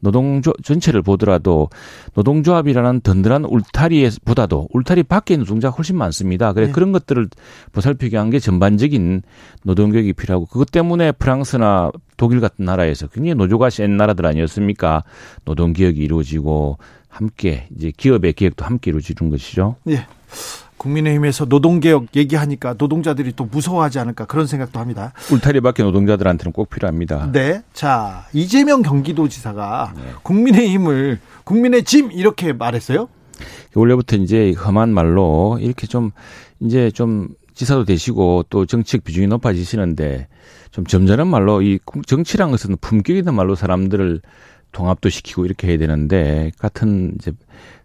노동조 0.00 0.54
전체를 0.64 1.02
보더라도 1.02 1.68
노동조합이라는 2.14 3.02
든든한 3.02 3.44
울타리보다도 3.44 4.68
울타리 4.72 5.02
밖에 5.02 5.34
있는 5.34 5.44
노동자가 5.44 5.76
훨씬 5.76 5.98
많습니다. 5.98 6.54
그래 6.54 6.68
네. 6.68 6.72
그런 6.72 6.92
것들을 6.92 7.28
보살피기 7.72 8.14
위한 8.14 8.30
게 8.30 8.38
전반적인 8.38 9.20
노동교육이 9.64 10.14
필요하고 10.14 10.46
그것 10.46 10.70
때문에 10.70 11.12
프랑스나 11.12 11.92
독일 12.16 12.40
같은 12.40 12.64
나라에서 12.64 13.06
굉장히 13.08 13.34
노조가 13.34 13.68
센 13.68 13.98
나라들 13.98 14.24
아니었습니까? 14.24 15.04
노동개혁이 15.44 16.00
이루어지고 16.00 16.78
함께 17.08 17.68
이제 17.76 17.92
기업의 17.94 18.32
개혁도 18.32 18.64
함께 18.64 18.90
이루어지는 18.90 19.30
것이죠. 19.30 19.76
예. 19.90 20.06
국민의힘에서 20.82 21.44
노동개혁 21.44 22.08
얘기하니까 22.16 22.74
노동자들이 22.76 23.32
또 23.36 23.44
무서워하지 23.44 24.00
않을까 24.00 24.24
그런 24.24 24.46
생각도 24.46 24.80
합니다. 24.80 25.12
울타리 25.30 25.60
밖에 25.60 25.82
노동자들한테는 25.84 26.52
꼭 26.52 26.70
필요합니다. 26.70 27.30
네. 27.30 27.62
자, 27.72 28.26
이재명 28.32 28.82
경기도지사가 28.82 29.94
네. 29.96 30.02
국민의힘을 30.22 31.20
국민의 31.44 31.84
짐 31.84 32.10
이렇게 32.10 32.52
말했어요? 32.52 33.08
원래부터 33.74 34.16
이제 34.16 34.52
험한 34.52 34.92
말로 34.92 35.58
이렇게 35.60 35.86
좀 35.86 36.10
이제 36.60 36.90
좀 36.90 37.28
지사도 37.54 37.84
되시고 37.84 38.46
또 38.50 38.66
정치적 38.66 39.04
비중이 39.04 39.28
높아지시는데 39.28 40.26
좀 40.70 40.86
점잖은 40.86 41.28
말로 41.28 41.62
이 41.62 41.78
정치란 42.06 42.50
것은 42.50 42.76
품격 42.80 43.16
있는 43.16 43.34
말로 43.34 43.54
사람들을 43.54 44.20
통합도 44.72 45.08
시키고 45.08 45.44
이렇게 45.44 45.68
해야 45.68 45.78
되는데 45.78 46.50
같은 46.58 47.12
이제 47.18 47.32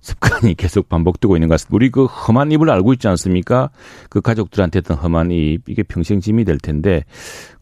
습관이 0.02 0.56
계속 0.56 0.89
반복되고 0.89 1.36
있는 1.36 1.47
것 1.47 1.54
같습니다. 1.56 1.76
우리 1.76 1.89
그 1.91 2.06
험한 2.06 2.52
입을 2.54 2.69
알고 2.69 2.93
있지 2.93 3.08
않습니까? 3.08 3.69
그 4.10 4.21
가족들한테 4.21 4.78
했던 4.78 4.97
험한 4.97 5.32
입 5.32 5.67
이게 5.67 5.84
평생 5.84 6.19
짐이 6.19 6.45
될 6.45 6.58
텐데 6.58 7.04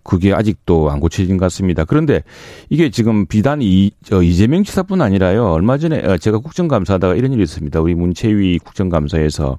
그게 0.04 0.34
아직도 0.34 0.92
안 0.92 1.00
고쳐진 1.00 1.38
것 1.38 1.46
같습니다. 1.46 1.84
그런데 1.84 2.22
이게 2.70 2.92
지금 2.92 3.26
비단 3.26 3.62
이, 3.64 3.92
저 4.04 4.22
이재명 4.22 4.64
지사뿐 4.64 5.02
아니라요. 5.02 5.52
얼마 5.52 5.80
전에 5.80 6.00
어, 6.06 6.18
제가 6.18 6.38
국정감사하다가 6.38 7.16
이런 7.16 7.34
일이 7.34 7.42
있습니다. 7.42 7.82
우리 7.82 7.96
문채위 7.96 8.60
국정감사에서 8.60 9.58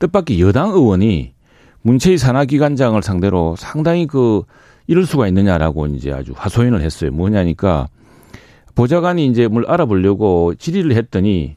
뜻밖의 0.00 0.40
여당 0.40 0.70
의원이 0.70 1.32
문채위 1.82 2.18
산하기관장을 2.18 3.00
상대로 3.02 3.54
상당히 3.56 4.08
그 4.08 4.42
이럴 4.88 5.06
수가 5.06 5.28
있느냐라고 5.28 5.86
이제 5.86 6.12
아주 6.12 6.32
하소연을 6.34 6.80
했어요. 6.80 7.12
뭐냐니까 7.12 7.86
보좌관이 8.76 9.26
이제 9.26 9.48
뭘 9.48 9.64
알아보려고 9.66 10.54
질의를 10.54 10.94
했더니 10.94 11.56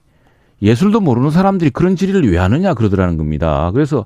예술도 0.63 1.01
모르는 1.01 1.29
사람들이 1.29 1.69
그런 1.69 1.95
질의를 1.95 2.31
왜 2.31 2.37
하느냐 2.37 2.73
그러더라는 2.73 3.17
겁니다. 3.17 3.69
그래서 3.73 4.05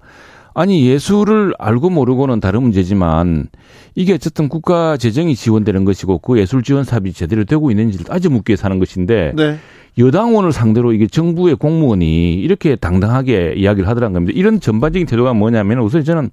아니 0.54 0.86
예술을 0.88 1.54
알고 1.58 1.90
모르고는 1.90 2.40
다른 2.40 2.62
문제지만 2.62 3.48
이게 3.96 4.14
어쨌든 4.14 4.50
국가 4.50 4.98
재정이 4.98 5.36
지원되는 5.36 5.86
것이고 5.86 6.20
그 6.20 6.38
예술 6.40 6.62
지원 6.62 6.84
사업이 6.84 7.14
제대로 7.14 7.44
되고 7.44 7.72
있는지를 7.72 8.06
아주 8.10 8.30
묻게 8.30 8.56
사는 8.56 8.78
것인데 8.78 9.34
네. 9.36 9.58
여당원을 9.98 10.52
상대로 10.52 10.92
이게 10.94 11.08
정부의 11.08 11.56
공무원이 11.56 12.34
이렇게 12.34 12.76
당당하게 12.76 13.54
이야기를 13.58 13.88
하더라는 13.88 14.14
겁니다. 14.14 14.38
이런 14.38 14.60
전반적인 14.60 15.08
태도가 15.08 15.34
뭐냐면 15.34 15.80
우선 15.80 16.04
저는 16.04 16.30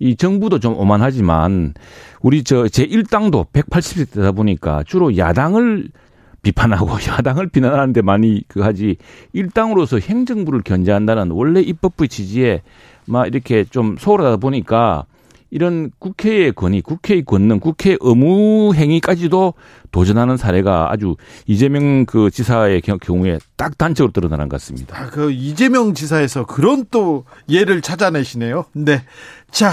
이 0.00 0.16
정부도 0.16 0.58
좀 0.58 0.76
오만하지만 0.76 1.74
우리 2.20 2.42
저 2.42 2.64
제1당도 2.64 3.46
180세 3.52 4.12
되다 4.12 4.32
보니까 4.32 4.82
주로 4.86 5.16
야당을 5.16 5.88
비판하고 6.44 6.92
야당을 7.08 7.48
비난하는데 7.48 8.02
많이 8.02 8.44
그 8.46 8.60
하지 8.60 8.96
일당으로서 9.32 9.98
행정부를 9.98 10.62
견제한다는 10.62 11.32
원래 11.32 11.60
입법부의 11.60 12.08
취지에 12.08 12.62
막 13.06 13.26
이렇게 13.26 13.64
좀 13.64 13.96
소홀하다 13.98 14.36
보니까 14.36 15.06
이런 15.50 15.92
국회의 16.00 16.52
권위, 16.52 16.80
국회의 16.80 17.24
권능, 17.24 17.60
국회 17.60 17.96
의무 18.00 18.74
행위까지도 18.74 19.54
도전하는 19.92 20.36
사례가 20.36 20.90
아주 20.90 21.14
이재명 21.46 22.06
그 22.06 22.28
지사의 22.28 22.80
경우에 22.80 23.38
딱 23.56 23.78
단적으로 23.78 24.12
드러나는 24.12 24.48
것 24.48 24.60
같습니다. 24.60 24.98
아, 24.98 25.10
그 25.10 25.30
이재명 25.30 25.94
지사에서 25.94 26.44
그런 26.44 26.84
또 26.90 27.24
예를 27.48 27.82
찾아내시네요. 27.82 28.64
네. 28.72 29.02
자, 29.52 29.70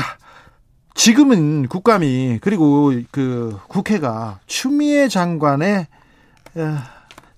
지금은 0.93 1.67
국감이 1.67 2.37
그리고 2.41 2.93
그 3.09 3.57
국회가 3.67 4.39
추미애 4.45 5.07
장관의 5.07 5.87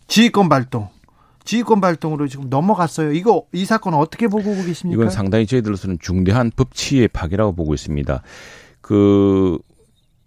지휘권 0.07 0.49
발동. 0.49 0.89
지휘권 1.45 1.81
발동으로 1.81 2.27
지금 2.27 2.49
넘어갔어요. 2.49 3.11
이거 3.11 3.45
이 3.51 3.65
사건 3.65 3.93
어떻게 3.93 4.27
보고 4.27 4.43
계십니까? 4.43 4.93
이건 4.95 5.09
상당히 5.09 5.45
저희들로서는 5.45 5.97
중대한 5.99 6.51
법치의 6.55 7.09
파괴라고 7.09 7.53
보고 7.53 7.73
있습니다. 7.73 8.21
그 8.81 9.59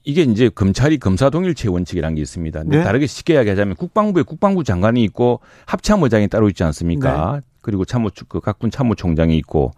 이게 0.05 0.22
이제 0.22 0.49
검찰이 0.49 0.99
검사 0.99 1.31
동일체 1.31 1.68
원칙이라는 1.68 2.14
게 2.14 2.22
있습니다. 2.22 2.62
네? 2.66 2.85
다르게 2.85 3.07
쉽게 3.07 3.35
이야기하자면 3.35 3.75
국방부에 3.77 4.22
국방부 4.22 4.62
장관이 4.62 5.03
있고 5.05 5.40
합참의장이 5.66 6.29
따로 6.29 6.49
있지 6.49 6.62
않습니까? 6.64 7.33
네. 7.35 7.40
그리고 7.61 7.85
참모 7.85 8.11
그 8.29 8.40
각군 8.40 8.70
참모총장이 8.70 9.37
있고 9.38 9.72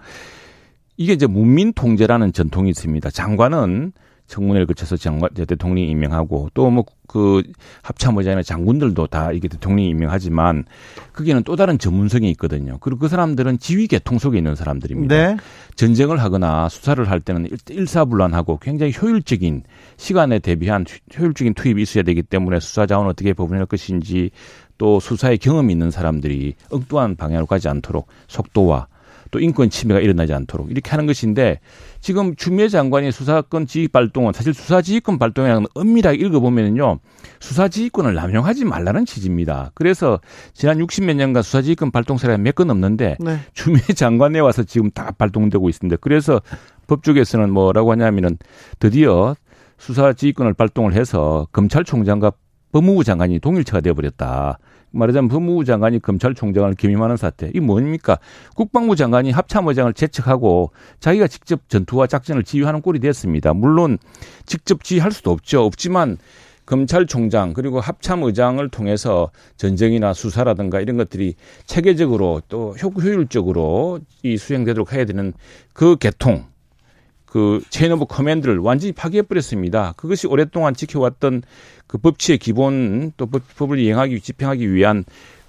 이게 0.98 1.14
이제 1.14 1.26
문민 1.26 1.72
통제라는 1.72 2.32
전통이 2.32 2.68
있습니다. 2.70 3.10
장관은 3.10 3.92
청문회를 4.28 4.66
거쳐서 4.66 4.96
장관 4.96 5.30
대통령이 5.34 5.90
임명하고 5.90 6.50
또 6.54 6.70
뭐 6.70 6.84
그 7.08 7.42
합참의장이나 7.82 8.42
장군들도 8.42 9.08
다 9.08 9.32
이게 9.32 9.48
대통령이 9.48 9.88
임명하지만 9.88 10.66
그게는 11.12 11.42
또 11.42 11.56
다른 11.56 11.78
전문성이 11.78 12.30
있거든요. 12.32 12.76
그리고 12.80 13.00
그 13.00 13.08
사람들은 13.08 13.58
지휘 13.58 13.88
계통 13.88 14.18
속에 14.18 14.38
있는 14.38 14.54
사람들입니다. 14.54 15.16
네. 15.16 15.36
전쟁을 15.74 16.22
하거나 16.22 16.68
수사를 16.68 17.02
할 17.10 17.20
때는 17.20 17.48
일사불란하고 17.68 18.58
굉장히 18.58 18.92
효율적인 18.96 19.64
시간에 19.96 20.38
대비한 20.38 20.84
효율적인 21.18 21.54
투입이 21.54 21.82
있어야 21.82 22.04
되기 22.04 22.22
때문에 22.22 22.60
수사 22.60 22.86
자원을 22.86 23.10
어떻게 23.10 23.32
배분할 23.32 23.66
것인지 23.66 24.30
또 24.76 25.00
수사에 25.00 25.38
경험이 25.38 25.72
있는 25.72 25.90
사람들이 25.90 26.54
엉뚱한 26.70 27.16
방향으로 27.16 27.46
가지 27.46 27.68
않도록 27.68 28.06
속도와 28.28 28.86
또 29.30 29.40
인권 29.40 29.70
침해가 29.70 30.00
일어나지 30.00 30.32
않도록 30.34 30.70
이렇게 30.70 30.90
하는 30.90 31.06
것인데 31.06 31.60
지금 32.00 32.36
추미애 32.36 32.68
장관이 32.68 33.10
수사권 33.12 33.66
지휘 33.66 33.88
발동은 33.88 34.32
사실 34.32 34.54
수사 34.54 34.82
지휘권 34.82 35.18
발동이라는 35.18 35.66
엄밀하게 35.74 36.18
읽어보면요 36.18 36.98
수사 37.40 37.68
지휘권을 37.68 38.14
남용하지 38.14 38.64
말라는 38.64 39.06
취지입니다. 39.06 39.70
그래서 39.74 40.20
지난 40.54 40.78
60몇 40.78 41.14
년간 41.14 41.42
수사 41.42 41.62
지휘권 41.62 41.90
발동 41.90 42.18
사례가 42.18 42.38
몇 42.38 42.58
건 42.58 42.70
없는데 42.70 43.16
네. 43.20 43.38
추미애 43.54 43.82
장관에 43.94 44.40
와서 44.40 44.64
지금 44.64 44.90
다 44.90 45.12
발동되고 45.16 45.68
있습니다. 45.68 45.98
그래서 46.00 46.42
법조계에서는 46.88 47.50
뭐라고 47.50 47.92
하냐면은 47.92 48.36
드디어 48.80 49.36
수사 49.78 50.12
지휘권을 50.12 50.54
발동을 50.54 50.94
해서 50.94 51.46
검찰총장과 51.52 52.32
법무부 52.72 53.04
장관이 53.04 53.38
동일체가 53.38 53.80
되어버렸다. 53.80 54.58
말하자면 54.90 55.28
법무부 55.28 55.64
장관이 55.64 56.00
검찰총장을 56.00 56.74
겸임하는 56.74 57.16
사태. 57.16 57.48
이게 57.48 57.60
뭡니까? 57.60 58.18
국방부 58.54 58.96
장관이 58.96 59.30
합참의장을 59.30 59.92
제척하고 59.92 60.70
자기가 61.00 61.28
직접 61.28 61.68
전투와 61.68 62.06
작전을 62.06 62.42
지휘하는 62.42 62.80
꼴이 62.80 62.98
됐습니다. 63.00 63.52
물론 63.52 63.98
직접 64.46 64.82
지휘할 64.82 65.12
수도 65.12 65.30
없죠. 65.30 65.64
없지만 65.64 66.16
검찰총장 66.66 67.54
그리고 67.54 67.80
합참의장을 67.80 68.66
통해서 68.68 69.30
전쟁이나 69.56 70.12
수사라든가 70.12 70.80
이런 70.80 70.98
것들이 70.98 71.34
체계적으로 71.64 72.42
또 72.48 72.74
효율적으로 72.74 74.00
이 74.22 74.36
수행되도록 74.36 74.92
해야 74.92 75.06
되는 75.06 75.32
그 75.72 75.96
계통 75.96 76.44
그 77.30 77.62
chain 77.70 77.92
of 77.92 78.06
command를 78.06 78.58
완전히 78.58 78.92
파괴해버렸습니다. 78.92 79.94
그것이 79.96 80.26
오랫동안 80.26 80.74
지켜왔던 80.74 81.42
그 81.86 81.98
법치의 81.98 82.38
기본 82.38 83.12
또 83.16 83.26
법, 83.26 83.72
을 83.72 83.78
이행하기 83.78 84.20
집행하기 84.20 84.72
위한 84.72 85.04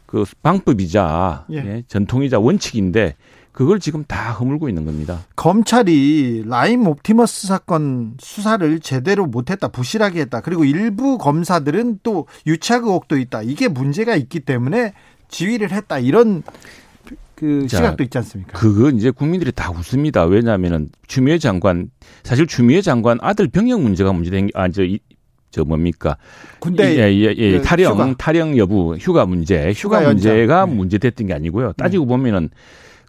그 0.06 0.26
방법이자 0.44 1.46
예. 1.52 1.56
예, 1.56 1.84
전통이자 1.88 2.40
원칙인데 2.40 3.16
그걸 3.52 3.80
지금 3.80 4.04
다 4.06 4.32
허물고 4.34 4.70
있는 4.70 4.86
겁니다. 4.86 5.26
검찰이 5.36 6.44
라임 6.48 6.88
옵티머스 6.88 7.48
사건 7.48 8.16
수사를 8.20 8.80
제대로 8.80 9.26
못했다, 9.26 9.68
부실하게 9.68 10.22
했다. 10.22 10.42
그리고 10.42 10.64
일부 10.64 11.18
검사들은 11.18 12.00
또 12.04 12.28
유착 12.48 12.84
의혹도 12.84 13.18
있다. 13.18 13.42
이게 13.42 13.68
문제가 13.68 14.16
있기 14.16 14.42
때문에 14.42 14.94
지휘를 15.28 15.72
했다. 15.72 16.00
이런 16.00 16.44
그 17.40 17.68
자, 17.68 17.78
시각도 17.78 18.04
있지 18.04 18.18
않습니까? 18.18 18.52
그거 18.52 18.90
이제 18.90 19.12
국민들이 19.12 19.52
다 19.52 19.72
웃습니다. 19.72 20.26
왜냐하면은 20.26 20.90
추미애 21.08 21.38
장관 21.38 21.90
사실 22.24 22.46
추미애 22.46 22.82
장관 22.82 23.18
아들 23.22 23.48
병역 23.48 23.82
문제가 23.82 24.12
문제된 24.12 24.48
게 24.48 24.52
아저 24.56 24.84
저 25.52 25.64
뭡니까? 25.64 26.18
군대 26.60 26.98
예, 26.98 27.14
예, 27.14 27.34
예. 27.36 27.58
그 27.58 27.64
탈영 27.64 27.94
휴가. 27.94 28.14
탈영 28.18 28.58
여부 28.58 28.96
휴가 29.00 29.26
문제 29.26 29.72
휴가, 29.72 30.00
휴가 30.00 30.10
문제가 30.10 30.66
네. 30.66 30.74
문제됐던 30.74 31.28
게 31.28 31.34
아니고요. 31.34 31.74
따지고 31.74 32.06
네. 32.06 32.10
보면은 32.10 32.50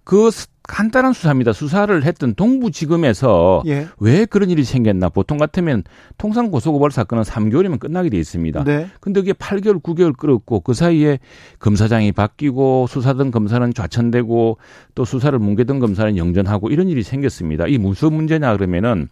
그 0.05 0.31
간단한 0.71 1.13
수사입니다. 1.13 1.53
수사를 1.53 2.05
했던 2.05 2.35
동부지검에서 2.35 3.65
예. 3.67 3.89
왜 3.99 4.25
그런 4.25 4.51
일이 4.51 4.63
생겼나. 4.63 5.09
보통 5.09 5.37
같으면 5.37 5.83
통상 6.17 6.49
고소고발 6.53 6.93
사건은 6.93 7.25
3개월이면 7.25 7.81
끝나게 7.81 8.09
돼 8.09 8.17
있습니다. 8.19 8.63
네. 8.63 8.87
근데 9.01 9.21
그게 9.21 9.33
8개월, 9.33 9.83
9개월 9.83 10.17
끌었고 10.17 10.61
그 10.61 10.73
사이에 10.73 11.19
검사장이 11.59 12.13
바뀌고 12.13 12.87
수사던 12.89 13.33
검사는 13.33 13.75
좌천되고 13.75 14.59
또 14.95 15.05
수사를 15.05 15.37
뭉개던 15.37 15.81
검사는 15.81 16.17
영전하고 16.17 16.71
이런 16.71 16.89
일이 16.89 17.03
생겼습니다. 17.03 17.67
이 17.67 17.77
무슨 17.77 18.13
문제냐 18.13 18.57
그러면은 18.57 19.09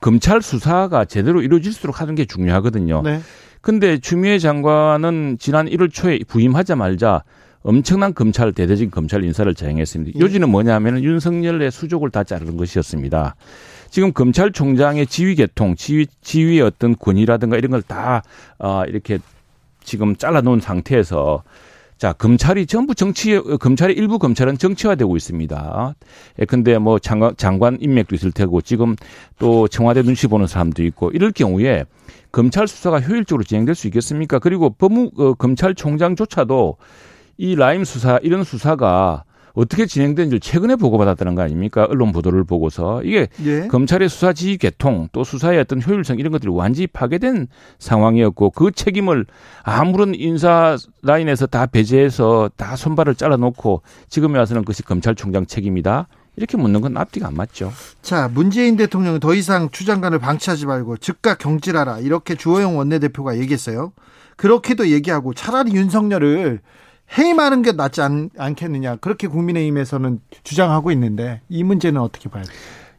검찰 0.00 0.42
수사가 0.42 1.06
제대로 1.06 1.40
이루어질수록 1.40 2.02
하는 2.02 2.14
게 2.14 2.26
중요하거든요. 2.26 3.00
네. 3.02 3.20
근데 3.62 3.96
추미애 3.96 4.38
장관은 4.38 5.38
지난 5.40 5.66
1월 5.66 5.90
초에 5.90 6.18
부임하자마자 6.28 7.24
엄청난 7.62 8.14
검찰 8.14 8.52
대대적인 8.52 8.90
검찰 8.90 9.22
인사를 9.24 9.54
자행했습니다. 9.54 10.18
예. 10.18 10.20
요지는 10.20 10.48
뭐냐면은 10.50 11.04
윤석열의 11.04 11.70
수족을 11.70 12.10
다 12.10 12.24
자르는 12.24 12.56
것이었습니다. 12.56 13.34
지금 13.90 14.12
검찰총장의 14.12 15.06
지휘 15.06 15.34
계통, 15.34 15.74
지휘 15.76 16.06
지휘의 16.22 16.62
어떤 16.62 16.96
권위라든가 16.96 17.56
이런 17.56 17.72
걸 17.72 17.82
다 17.82 18.22
어, 18.58 18.84
이렇게 18.86 19.18
지금 19.82 20.14
잘라놓은 20.16 20.60
상태에서 20.60 21.42
자, 21.98 22.14
검찰이 22.14 22.64
전부 22.64 22.94
정치, 22.94 23.38
검찰의 23.38 23.94
일부 23.94 24.18
검찰은 24.18 24.56
정치화되고 24.56 25.16
있습니다. 25.18 25.94
예, 26.38 26.44
근데 26.46 26.78
뭐 26.78 26.98
장관, 26.98 27.36
장관 27.36 27.76
인맥도 27.78 28.14
있을 28.14 28.32
테고 28.32 28.62
지금 28.62 28.96
또 29.38 29.68
청와대 29.68 30.02
눈치 30.02 30.26
보는 30.26 30.46
사람도 30.46 30.82
있고 30.84 31.10
이럴 31.10 31.30
경우에 31.30 31.84
검찰 32.32 32.66
수사가 32.68 33.00
효율적으로 33.00 33.44
진행될 33.44 33.74
수 33.74 33.86
있겠습니까? 33.88 34.38
그리고 34.38 34.70
법무, 34.70 35.10
어, 35.18 35.34
검찰총장조차도 35.34 36.76
이 37.40 37.54
라임 37.54 37.84
수사 37.84 38.18
이런 38.22 38.44
수사가 38.44 39.24
어떻게 39.54 39.86
진행된지 39.86 40.40
최근에 40.40 40.76
보고받았다는 40.76 41.34
거 41.34 41.40
아닙니까? 41.40 41.86
언론 41.88 42.12
보도를 42.12 42.44
보고서 42.44 43.02
이게 43.02 43.28
예. 43.44 43.66
검찰의 43.66 44.10
수사 44.10 44.34
지휘 44.34 44.58
개통 44.58 45.08
또 45.12 45.24
수사의 45.24 45.58
어떤 45.58 45.82
효율성 45.82 46.18
이런 46.18 46.32
것들이 46.32 46.52
완전히 46.52 46.86
파괴된 46.86 47.48
상황이었고 47.78 48.50
그 48.50 48.70
책임을 48.72 49.24
아무런 49.62 50.14
인사 50.14 50.76
라인에서 51.02 51.46
다 51.46 51.64
배제해서 51.64 52.50
다 52.56 52.76
손발을 52.76 53.14
잘라놓고 53.14 53.80
지금에 54.10 54.38
와서는 54.38 54.62
그것이 54.62 54.82
검찰총장 54.82 55.46
책임이다. 55.46 56.08
이렇게 56.36 56.58
묻는 56.58 56.82
건 56.82 56.98
앞뒤가 56.98 57.26
안 57.28 57.34
맞죠. 57.34 57.72
자, 58.02 58.30
문재인 58.32 58.76
대통령은 58.76 59.18
더 59.18 59.34
이상 59.34 59.70
추 59.72 59.86
장관을 59.86 60.18
방치하지 60.18 60.66
말고 60.66 60.98
즉각 60.98 61.38
경질하라. 61.38 62.00
이렇게 62.00 62.34
주호영 62.34 62.76
원내대표가 62.76 63.38
얘기했어요. 63.38 63.92
그렇게도 64.36 64.88
얘기하고 64.88 65.34
차라리 65.34 65.72
윤석열을 65.72 66.60
해임하는 67.16 67.62
게 67.62 67.72
낫지 67.72 68.02
않, 68.02 68.30
않겠느냐 68.36 68.96
그렇게 68.96 69.26
국민의힘에서는 69.26 70.20
주장하고 70.42 70.92
있는데 70.92 71.40
이 71.48 71.64
문제는 71.64 72.00
어떻게 72.00 72.28
봐야 72.28 72.42
돼요? 72.42 72.52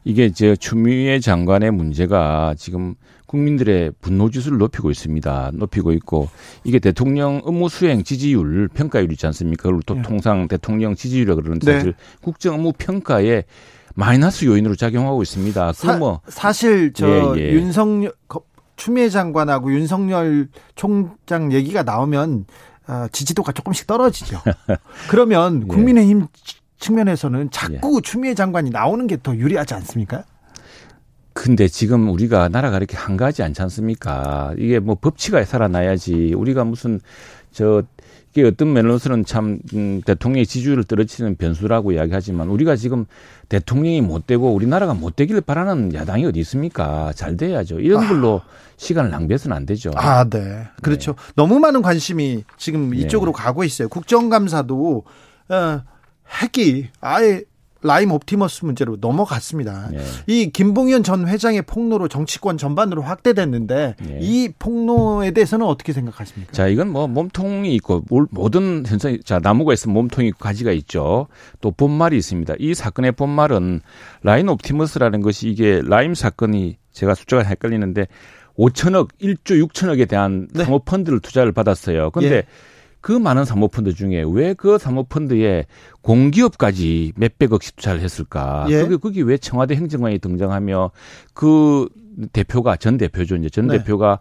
이게 0.04 0.30
제 0.30 0.56
추미애 0.56 1.20
장관의 1.20 1.70
문제가 1.70 2.54
지금 2.58 2.94
국민들의 3.26 3.92
분노 4.00 4.30
지수를 4.30 4.58
높이고 4.58 4.90
있습니다. 4.90 5.52
높이고 5.54 5.92
있고 5.92 6.28
이게 6.64 6.78
대통령 6.78 7.40
업무 7.44 7.68
수행 7.68 8.04
지지율 8.04 8.68
평가율 8.68 9.10
있지 9.12 9.26
않습니까? 9.26 9.62
그걸 9.62 9.80
또 9.86 9.94
네. 9.94 10.02
통상 10.02 10.48
대통령 10.48 10.94
지지율이라 10.94 11.36
그러는데 11.36 11.66
네. 11.66 11.78
사실 11.78 11.94
국정 12.20 12.56
업무 12.56 12.72
평가에 12.76 13.44
마이너스 13.94 14.44
요인으로 14.44 14.74
작용하고 14.74 15.22
있습니다. 15.22 15.72
사, 15.72 15.96
뭐 15.96 16.20
사실 16.28 16.92
저 16.92 17.34
예, 17.38 17.40
예. 17.40 17.52
윤석열 17.52 18.12
추미애 18.76 19.08
장관하고 19.08 19.72
윤석열 19.72 20.48
총장 20.74 21.52
얘기가 21.52 21.82
나오면 21.84 22.46
어, 22.46 22.71
지지도가 23.12 23.52
조금씩 23.52 23.86
떨어지죠. 23.86 24.40
그러면 25.10 25.62
예. 25.62 25.66
국민의힘 25.66 26.26
측면에서는 26.78 27.50
자꾸 27.50 27.96
예. 27.96 28.00
추미애 28.02 28.34
장관이 28.34 28.70
나오는 28.70 29.06
게 29.06 29.16
더 29.22 29.36
유리하지 29.36 29.74
않습니까? 29.74 30.24
근데 31.34 31.66
지금 31.68 32.10
우리가 32.10 32.48
나라가 32.48 32.76
이렇게 32.76 32.96
한가하지 32.96 33.42
않지 33.42 33.62
않습니까? 33.62 34.52
이게 34.58 34.78
뭐 34.80 34.96
법치가 34.96 35.42
살아나야지 35.44 36.34
우리가 36.34 36.64
무슨 36.64 37.00
저 37.52 37.82
이게 38.34 38.46
어떤 38.46 38.72
면으로서는 38.72 39.26
참 39.26 39.58
음, 39.74 40.00
대통령의 40.06 40.46
지지율을 40.46 40.84
떨어뜨리는 40.84 41.36
변수라고 41.36 41.92
이야기하지만 41.92 42.48
우리가 42.48 42.76
지금 42.76 43.04
대통령이 43.50 44.00
못 44.00 44.26
되고 44.26 44.52
우리나라가 44.52 44.94
못 44.94 45.16
되기를 45.16 45.42
바라는 45.42 45.92
야당이 45.92 46.24
어디 46.24 46.40
있습니까? 46.40 47.12
잘 47.14 47.36
돼야죠. 47.36 47.80
이런 47.80 48.04
아. 48.04 48.08
걸로 48.08 48.40
아. 48.42 48.48
시간을 48.78 49.10
낭비해서는 49.10 49.54
안 49.56 49.66
되죠. 49.66 49.90
아, 49.96 50.24
네. 50.24 50.66
그렇죠. 50.80 51.12
네. 51.12 51.32
너무 51.36 51.58
많은 51.58 51.82
관심이 51.82 52.44
지금 52.56 52.90
네. 52.90 52.98
이쪽으로 52.98 53.32
네. 53.32 53.42
가고 53.42 53.64
있어요. 53.64 53.88
국정감사도 53.88 55.04
어, 55.50 55.82
핵이 56.40 56.88
아예 57.00 57.42
라임 57.82 58.12
옵티머스 58.12 58.64
문제로 58.64 58.96
넘어갔습니다. 59.00 59.88
네. 59.90 60.00
이 60.26 60.50
김봉현 60.50 61.02
전 61.02 61.28
회장의 61.28 61.62
폭로로 61.62 62.08
정치권 62.08 62.56
전반으로 62.58 63.02
확대됐는데 63.02 63.96
네. 63.98 64.18
이 64.20 64.50
폭로에 64.58 65.32
대해서는 65.32 65.66
어떻게 65.66 65.92
생각하십니까? 65.92 66.52
자, 66.52 66.68
이건 66.68 66.90
뭐 66.90 67.06
몸통이 67.06 67.74
있고 67.76 68.02
모든 68.30 68.84
현상 68.86 69.18
자 69.24 69.38
나무가 69.40 69.72
있으면 69.72 69.94
몸통이 69.94 70.28
있고 70.28 70.38
가지가 70.38 70.72
있죠. 70.72 71.26
또 71.60 71.70
본말이 71.70 72.16
있습니다. 72.16 72.54
이 72.58 72.74
사건의 72.74 73.12
본말은 73.12 73.80
라임 74.22 74.48
옵티머스라는 74.48 75.20
것이 75.20 75.48
이게 75.48 75.82
라임 75.84 76.14
사건이 76.14 76.78
제가 76.92 77.14
숫자가 77.14 77.42
헷갈리는데 77.42 78.06
5천억, 78.58 79.08
1조 79.20 79.66
6천억에 79.66 80.08
대한 80.08 80.48
네. 80.52 80.64
사모펀드를 80.64 81.20
투자를 81.20 81.52
받았어요. 81.52 82.10
근데 82.10 82.36
예. 82.36 82.42
그 83.02 83.12
많은 83.12 83.44
사모펀드 83.44 83.92
중에 83.94 84.24
왜 84.26 84.54
그 84.54 84.78
사모펀드에 84.78 85.66
공기업까지 86.00 87.12
몇백억씩 87.16 87.76
투자를 87.76 88.00
했을까? 88.00 88.66
예. 88.70 88.82
그게, 88.82 88.96
그게 88.96 89.22
왜 89.22 89.36
청와대 89.36 89.74
행정관이 89.74 90.18
등장하며 90.18 90.90
그 91.34 91.88
대표가 92.32 92.76
전 92.76 92.96
대표죠. 92.98 93.36
이제 93.36 93.48
전 93.50 93.66
네. 93.66 93.78
대표가 93.78 94.18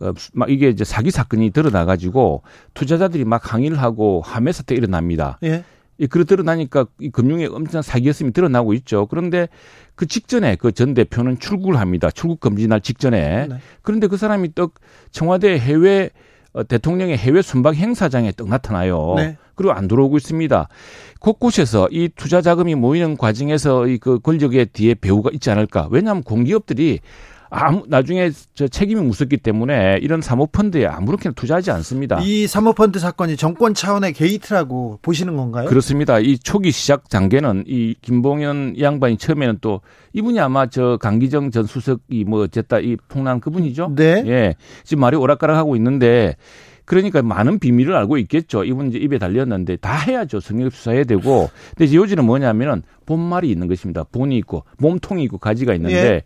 어, 0.00 0.12
막 0.32 0.50
이게 0.50 0.68
이제 0.68 0.84
사기 0.84 1.10
사건이 1.10 1.50
드러나 1.50 1.84
가지고 1.84 2.42
투자자들이 2.74 3.24
막 3.24 3.52
항의를 3.52 3.80
하고 3.80 4.20
함해 4.24 4.52
사태 4.52 4.74
일어납니다. 4.74 5.38
예. 5.44 5.64
이 5.98 6.08
그러 6.08 6.24
드러나니까 6.24 6.86
이 6.98 7.10
금융에 7.10 7.46
엄청난 7.46 7.82
사기였음이 7.82 8.32
드러나고 8.32 8.74
있죠. 8.74 9.06
그런데 9.06 9.48
그 9.94 10.06
직전에 10.06 10.56
그 10.56 10.72
전 10.72 10.92
대표는 10.92 11.38
출국을 11.38 11.78
합니다. 11.78 12.10
출국 12.10 12.40
금지 12.40 12.66
날 12.66 12.80
직전에. 12.80 13.46
네. 13.46 13.58
그런데 13.82 14.08
그 14.08 14.16
사람이 14.16 14.54
또 14.56 14.70
청와대 15.12 15.56
해외 15.56 16.06
어, 16.06 16.08
대통령의 16.62 17.16
해외 17.18 17.42
순방 17.42 17.74
행사장에 17.74 18.32
떡 18.32 18.48
나타나요. 18.48 19.14
네. 19.16 19.36
그리고 19.54 19.72
안 19.72 19.88
들어오고 19.88 20.16
있습니다. 20.16 20.68
곳곳에서 21.20 21.88
이 21.90 22.08
투자 22.14 22.40
자금이 22.40 22.74
모이는 22.74 23.16
과정에서 23.16 23.86
이 23.86 23.98
그 23.98 24.18
권력의 24.18 24.66
뒤에 24.66 24.94
배후가 24.94 25.30
있지 25.32 25.50
않을까. 25.50 25.88
왜냐하면 25.90 26.22
공기업들이 26.22 27.00
아무 27.54 27.84
나중에 27.86 28.30
저 28.54 28.66
책임이 28.66 29.00
무섭기 29.00 29.36
때문에 29.36 29.98
이런 30.02 30.20
사모펀드에 30.20 30.86
아무렇게나 30.86 31.34
투자하지 31.34 31.70
않습니다. 31.70 32.18
이 32.20 32.48
사모펀드 32.48 32.98
사건이 32.98 33.36
정권 33.36 33.74
차원의 33.74 34.12
게이트라고 34.12 34.98
보시는 35.02 35.36
건가요? 35.36 35.68
그렇습니다. 35.68 36.18
이 36.18 36.36
초기 36.36 36.72
시작 36.72 37.08
단계는 37.08 37.64
이 37.68 37.94
김봉현 38.02 38.80
양반이 38.80 39.18
처음에는 39.18 39.58
또 39.60 39.80
이분이 40.14 40.40
아마 40.40 40.66
저 40.66 40.98
강기정 41.00 41.52
전 41.52 41.64
수석이 41.64 42.24
뭐 42.24 42.42
어쨌다 42.42 42.80
이 42.80 42.96
폭로한 43.08 43.38
그분이죠. 43.38 43.92
네. 43.94 44.24
예. 44.26 44.54
지금 44.82 45.02
말이 45.02 45.16
오락가락하고 45.16 45.76
있는데 45.76 46.34
그러니까 46.84 47.22
많은 47.22 47.60
비밀을 47.60 47.94
알고 47.94 48.18
있겠죠. 48.18 48.64
이분 48.64 48.88
이제 48.88 48.98
입에 48.98 49.18
달렸는데 49.18 49.76
다 49.76 49.96
해야죠. 49.96 50.40
성역 50.40 50.72
수사해야 50.72 51.04
되고. 51.04 51.48
근데 51.70 51.84
이제 51.84 51.96
요지는 51.96 52.24
뭐냐면은 52.24 52.82
본말이 53.06 53.50
있는 53.50 53.68
것입니다. 53.68 54.04
본이 54.04 54.36
있고 54.38 54.64
몸통이 54.78 55.22
있고 55.24 55.38
가지가 55.38 55.74
있는데 55.74 55.96
예. 55.96 56.22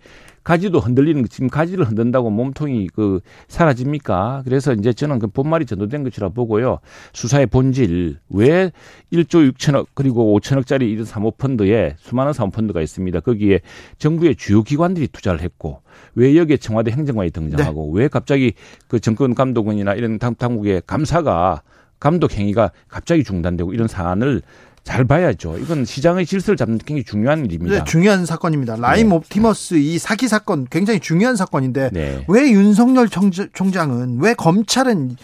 가지도 0.48 0.80
흔들리는 0.80 1.26
지금 1.28 1.50
가지를 1.50 1.86
흔든다고 1.86 2.30
몸통이 2.30 2.88
그 2.94 3.20
사라집니까? 3.48 4.44
그래서 4.46 4.72
이제 4.72 4.94
저는 4.94 5.18
그 5.18 5.26
본말이 5.26 5.66
전도된 5.66 6.04
것이라 6.04 6.30
보고요. 6.30 6.78
수사의 7.12 7.48
본질 7.48 8.16
왜 8.30 8.72
1조 9.12 9.52
6천억 9.52 9.88
그리고 9.92 10.40
5천억짜리 10.40 10.90
이런 10.90 11.04
사모펀드에 11.04 11.96
수많은 11.98 12.32
사모펀드가 12.32 12.80
있습니다. 12.80 13.20
거기에 13.20 13.60
정부의 13.98 14.36
주요 14.36 14.62
기관들이 14.62 15.08
투자를 15.08 15.42
했고 15.42 15.82
왜 16.14 16.34
여기에 16.34 16.56
청와대 16.56 16.92
행정관이 16.92 17.30
등장하고 17.30 17.92
네. 17.94 18.00
왜 18.00 18.08
갑자기 18.08 18.54
그 18.86 19.00
정권 19.00 19.34
감독원이나 19.34 19.92
이런 19.92 20.18
당국의 20.18 20.80
감사가 20.86 21.60
감독 22.00 22.32
행위가 22.32 22.70
갑자기 22.88 23.22
중단되고 23.22 23.74
이런 23.74 23.86
사안을 23.86 24.40
잘 24.88 25.04
봐야죠. 25.04 25.58
이건 25.58 25.84
시장의 25.84 26.24
질서를 26.24 26.56
잡는 26.56 26.78
게 26.78 26.84
굉장히 26.86 27.04
중요한 27.04 27.44
일입니다. 27.44 27.76
네, 27.76 27.84
중요한 27.84 28.24
사건입니다. 28.24 28.76
라임 28.76 29.10
네. 29.10 29.16
옵티머스 29.16 29.74
이 29.74 29.98
사기 29.98 30.28
사건 30.28 30.66
굉장히 30.70 30.98
중요한 30.98 31.36
사건인데 31.36 31.90
네. 31.92 32.24
왜 32.26 32.50
윤석열 32.50 33.10
총장은 33.10 34.18
왜 34.22 34.32
검찰은 34.32 35.18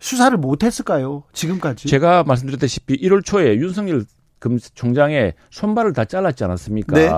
수사를 0.00 0.36
못했을까요? 0.36 1.22
지금까지? 1.32 1.88
제가 1.88 2.24
말씀드렸다시피 2.24 3.00
1월 3.00 3.24
초에 3.24 3.56
윤석열 3.56 4.04
금 4.40 4.58
총장의 4.58 5.34
손발을 5.50 5.92
다 5.92 6.06
잘랐지 6.06 6.42
않았습니까? 6.44 6.96
네. 6.96 7.10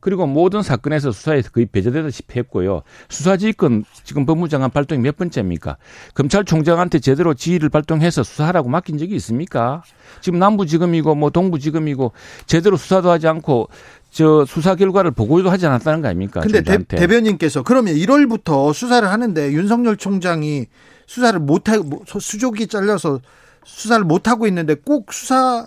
그리고 0.00 0.26
모든 0.26 0.60
사건에서 0.60 1.12
수사에 1.12 1.40
거의 1.40 1.66
배제되다시피 1.66 2.38
했고요. 2.40 2.82
수사지휘권 3.08 3.84
지금 4.02 4.26
법무장관 4.26 4.70
발동이 4.70 5.00
몇 5.00 5.16
번째입니까? 5.16 5.76
검찰총장한테 6.14 6.98
제대로 6.98 7.32
지휘를 7.32 7.68
발동해서 7.68 8.24
수사하라고 8.24 8.68
맡긴 8.68 8.98
적이 8.98 9.14
있습니까? 9.14 9.82
지금 10.20 10.40
남부지검이고 10.40 11.14
뭐 11.14 11.30
동부지검이고 11.30 12.12
제대로 12.46 12.76
수사도 12.76 13.08
하지 13.08 13.28
않고 13.28 13.68
저 14.10 14.44
수사 14.44 14.74
결과를 14.74 15.12
보고도 15.12 15.50
하지 15.50 15.66
않았다는 15.66 16.02
거 16.02 16.08
아닙니까? 16.08 16.40
근데 16.40 16.60
대, 16.62 16.78
대변인께서 16.78 17.62
그러면 17.62 17.94
1월부터 17.94 18.74
수사를 18.74 19.08
하는데 19.08 19.52
윤석열 19.52 19.96
총장이 19.96 20.66
수사를 21.06 21.38
못하고 21.38 22.02
수족이 22.06 22.66
잘려서 22.66 23.20
수사를 23.64 24.04
못하고 24.04 24.46
있는데 24.48 24.74
꼭 24.74 25.12
수사 25.12 25.66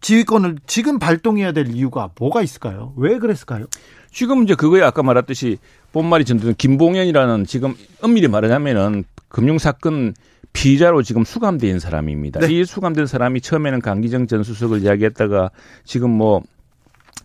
지휘권을 0.00 0.58
지금 0.66 0.98
발동해야 0.98 1.52
될 1.52 1.68
이유가 1.68 2.10
뭐가 2.18 2.42
있을까요? 2.42 2.92
왜 2.96 3.18
그랬을까요? 3.18 3.66
지금 4.10 4.42
이제 4.42 4.54
그거에 4.54 4.82
아까 4.82 5.02
말했듯이 5.02 5.58
본말이 5.92 6.24
전두는 6.24 6.54
김봉현이라는 6.56 7.46
지금 7.46 7.74
엄밀히 8.02 8.28
말하자면은 8.28 9.04
금융사건 9.28 10.14
피의자로 10.52 11.02
지금 11.02 11.24
수감된 11.24 11.78
사람입니다. 11.78 12.40
네. 12.40 12.52
이 12.52 12.64
수감된 12.64 13.06
사람이 13.06 13.40
처음에는 13.40 13.80
강기정 13.80 14.26
전 14.26 14.42
수석을 14.42 14.82
이야기했다가 14.82 15.50
지금 15.84 16.10
뭐 16.10 16.42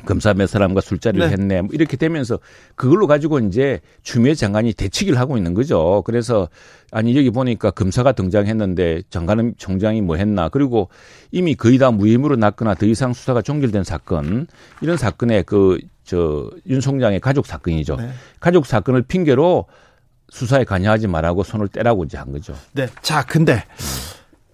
검사 0.06 0.34
몇 0.34 0.48
사람과 0.48 0.82
술자리를 0.82 1.28
네. 1.28 1.32
했네. 1.34 1.62
뭐 1.62 1.70
이렇게 1.74 1.98
되면서 1.98 2.40
그걸로 2.76 3.08
가지고 3.08 3.40
이제 3.40 3.82
추미애 4.04 4.34
장관이 4.36 4.74
대치기를 4.74 5.20
하고 5.20 5.38
있는 5.38 5.54
거죠. 5.54 6.04
그래서 6.06 6.48
아니 6.92 7.18
여기 7.18 7.30
보니까 7.30 7.72
검사가 7.72 8.14
등장했는데 8.14 9.04
장관 9.10 9.54
총장이 9.58 10.02
뭐 10.02 10.16
했나. 10.16 10.50
그리고 10.50 10.90
이미 11.32 11.56
거의 11.56 11.78
다 11.78 11.92
무혐의로 11.92 12.36
났거나 12.36 12.76
더 12.76 12.86
이상 12.86 13.14
수사가 13.14 13.42
종결된 13.42 13.84
사건 13.84 14.48
이런 14.82 14.98
사건에 14.98 15.42
그저윤 15.42 16.80
총장의 16.82 17.20
가족 17.20 17.46
사건이죠. 17.46 17.98
네. 17.98 18.10
가족 18.40 18.66
사건을 18.66 19.02
핑계로 19.02 19.66
수사에 20.30 20.64
관여하지 20.64 21.08
말라고 21.08 21.44
손을 21.44 21.68
떼라고 21.68 22.04
이제 22.04 22.18
한 22.18 22.32
거죠. 22.32 22.56
네. 22.74 22.88
자, 23.02 23.24
근데 23.24 23.64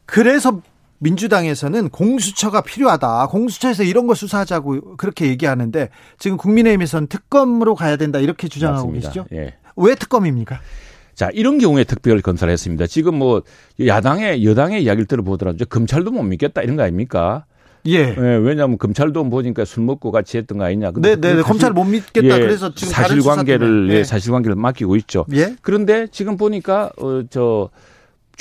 그래서 0.06 0.62
민주당에서는 1.02 1.90
공수처가 1.90 2.62
필요하다. 2.62 3.28
공수처에서 3.28 3.84
이런 3.84 4.06
거 4.06 4.14
수사하자고 4.14 4.98
그렇게 4.98 5.28
얘기하는데 5.28 5.90
지금 6.20 6.38
국민의힘에서는 6.38 7.08
특검으로 7.08 7.76
가야 7.76 7.98
된다 7.98 8.20
이렇게 8.20 8.48
주장하고 8.48 8.88
맞습니다. 8.88 9.10
계시죠? 9.10 9.26
예. 9.34 9.56
왜 9.76 9.96
특검입니까? 9.96 10.60
자, 11.16 11.30
이런 11.34 11.58
경우에 11.58 11.84
특별을 11.84 12.22
건설했습니다. 12.22 12.88
지금 12.88 13.16
뭐 13.16 13.42
야당의 13.84 14.46
여당의 14.46 14.84
이야기를 14.84 15.08
들어보더라도 15.08 15.66
검찰도 15.66 16.12
못 16.12 16.22
믿겠다 16.22 16.62
이런 16.62 16.76
거 16.78 16.84
아닙니까? 16.84 17.46
예. 17.88 17.94
예 18.16 18.16
왜냐하면 18.16 18.78
검찰도 18.78 19.28
보니까 19.30 19.66
술 19.66 19.84
먹고 19.84 20.12
같이 20.12 20.38
했던 20.38 20.60
거 20.60 20.66
아니냐. 20.66 20.92
네, 20.98 21.16
네, 21.16 21.34
네. 21.36 21.42
검찰 21.42 21.72
못 21.74 21.84
믿겠다. 21.84 22.36
예, 22.36 22.40
그래서 22.40 22.76
지금 22.76 22.94
사실관계를 22.94 23.90
예, 23.90 24.04
사실관계를 24.04 24.56
맡기고 24.56 24.96
있죠. 24.98 25.26
예. 25.34 25.56
그런데 25.62 26.08
지금 26.12 26.38
보니까 26.38 26.92
어저 26.98 27.72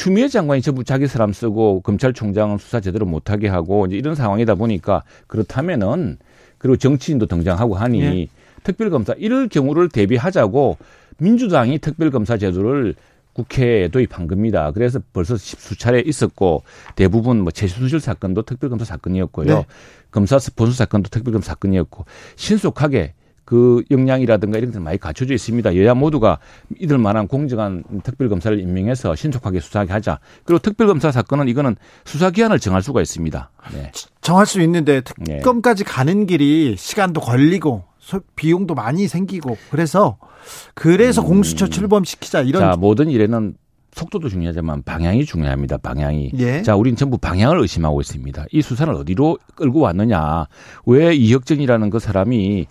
추미애 0.01 0.28
장관이 0.28 0.62
전부 0.62 0.82
자기 0.82 1.07
사람 1.07 1.30
쓰고 1.34 1.82
검찰총장은 1.82 2.57
수사 2.57 2.80
제대로 2.80 3.05
못하게 3.05 3.48
하고 3.48 3.84
이제 3.84 3.98
이런 3.98 4.14
상황이다 4.14 4.55
보니까 4.55 5.03
그렇다면은 5.26 6.16
그리고 6.57 6.78
정치인도 6.78 7.26
등장하고 7.26 7.74
하니 7.74 8.01
예. 8.01 8.26
특별검사 8.62 9.12
이럴 9.18 9.48
경우를 9.48 9.90
대비하자고 9.90 10.78
민주당이 11.18 11.80
특별검사 11.80 12.38
제도를 12.38 12.94
국회에 13.34 13.88
도입한 13.88 14.26
겁니다. 14.26 14.70
그래서 14.72 15.01
벌써 15.12 15.36
수차례 15.36 16.01
있었고 16.01 16.62
대부분 16.96 17.42
뭐 17.42 17.51
최순실 17.51 18.01
사건도 18.01 18.40
특별검사 18.44 18.86
사건이었고요. 18.86 19.55
네. 19.55 19.66
검사 20.11 20.38
본수 20.57 20.78
사건도 20.78 21.11
특별검사 21.11 21.48
사건이었고 21.48 22.07
신속하게 22.36 23.12
그 23.51 23.82
역량이라든가 23.90 24.59
이런 24.59 24.70
것들 24.70 24.80
많이 24.80 24.96
갖춰져 24.96 25.34
있습니다. 25.34 25.74
여야 25.76 25.92
모두가 25.92 26.38
이들 26.78 26.98
만한 26.98 27.26
공정한 27.26 27.82
특별검사를 28.05 28.61
임명해서 28.61 29.16
신속하게 29.16 29.59
수사하게 29.59 29.92
하자. 29.92 30.20
그리고 30.44 30.61
특별검사 30.61 31.11
사건은 31.11 31.48
이거는 31.48 31.74
수사 32.05 32.30
기한을 32.30 32.61
정할 32.61 32.80
수가 32.80 33.03
있습니다. 33.03 33.51
네. 33.72 33.90
정할 34.20 34.46
수 34.46 34.61
있는데 34.61 35.01
특검까지 35.01 35.82
네. 35.82 35.90
가는 35.90 36.26
길이 36.26 36.76
시간도 36.78 37.20
걸리고 37.20 37.82
비용도 38.36 38.76
많이 38.76 39.09
생기고 39.09 39.57
그래서 39.72 40.18
그래서 40.74 41.20
음. 41.22 41.26
공수처 41.26 41.66
출범시키자 41.66 42.42
이런 42.42 42.62
자, 42.62 42.76
모든 42.78 43.11
일에는 43.11 43.55
속도도 43.94 44.28
중요하지만 44.28 44.84
방향이 44.84 45.24
중요합니다. 45.24 45.78
방향이. 45.78 46.30
예. 46.38 46.62
자, 46.62 46.76
우리는 46.76 46.94
전부 46.94 47.18
방향을 47.18 47.59
의심하고 47.59 48.01
있습니다. 48.01 48.46
이 48.53 48.62
수사를 48.62 48.94
어디로 48.94 49.38
끌고 49.57 49.80
왔느냐. 49.80 50.46
왜 50.86 51.16
이혁정이라는 51.16 51.90
그 51.90 51.98
사람이 51.98 52.68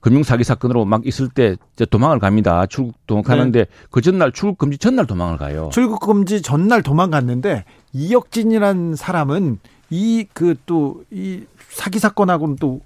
금융 0.00 0.22
사기 0.22 0.44
사건으로 0.44 0.84
막 0.84 1.06
있을 1.06 1.28
때 1.28 1.56
도망을 1.90 2.18
갑니다. 2.18 2.64
출국 2.66 2.94
도망가는데 3.06 3.64
네. 3.64 3.70
그 3.90 4.00
전날 4.00 4.32
출국 4.32 4.58
금지 4.58 4.78
전날 4.78 5.06
도망을 5.06 5.36
가요. 5.36 5.68
출국 5.72 6.00
금지 6.00 6.40
전날 6.42 6.82
도망갔는데 6.82 7.64
이혁진이라는 7.92 8.96
사람은 8.96 9.58
이 9.90 10.24
그 10.32 10.54
또 10.66 11.02
이 11.10 11.44
사기 11.68 11.98
사건하고는 11.98 12.56
또 12.56 12.80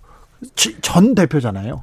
전 0.83 1.15
대표잖아요. 1.15 1.81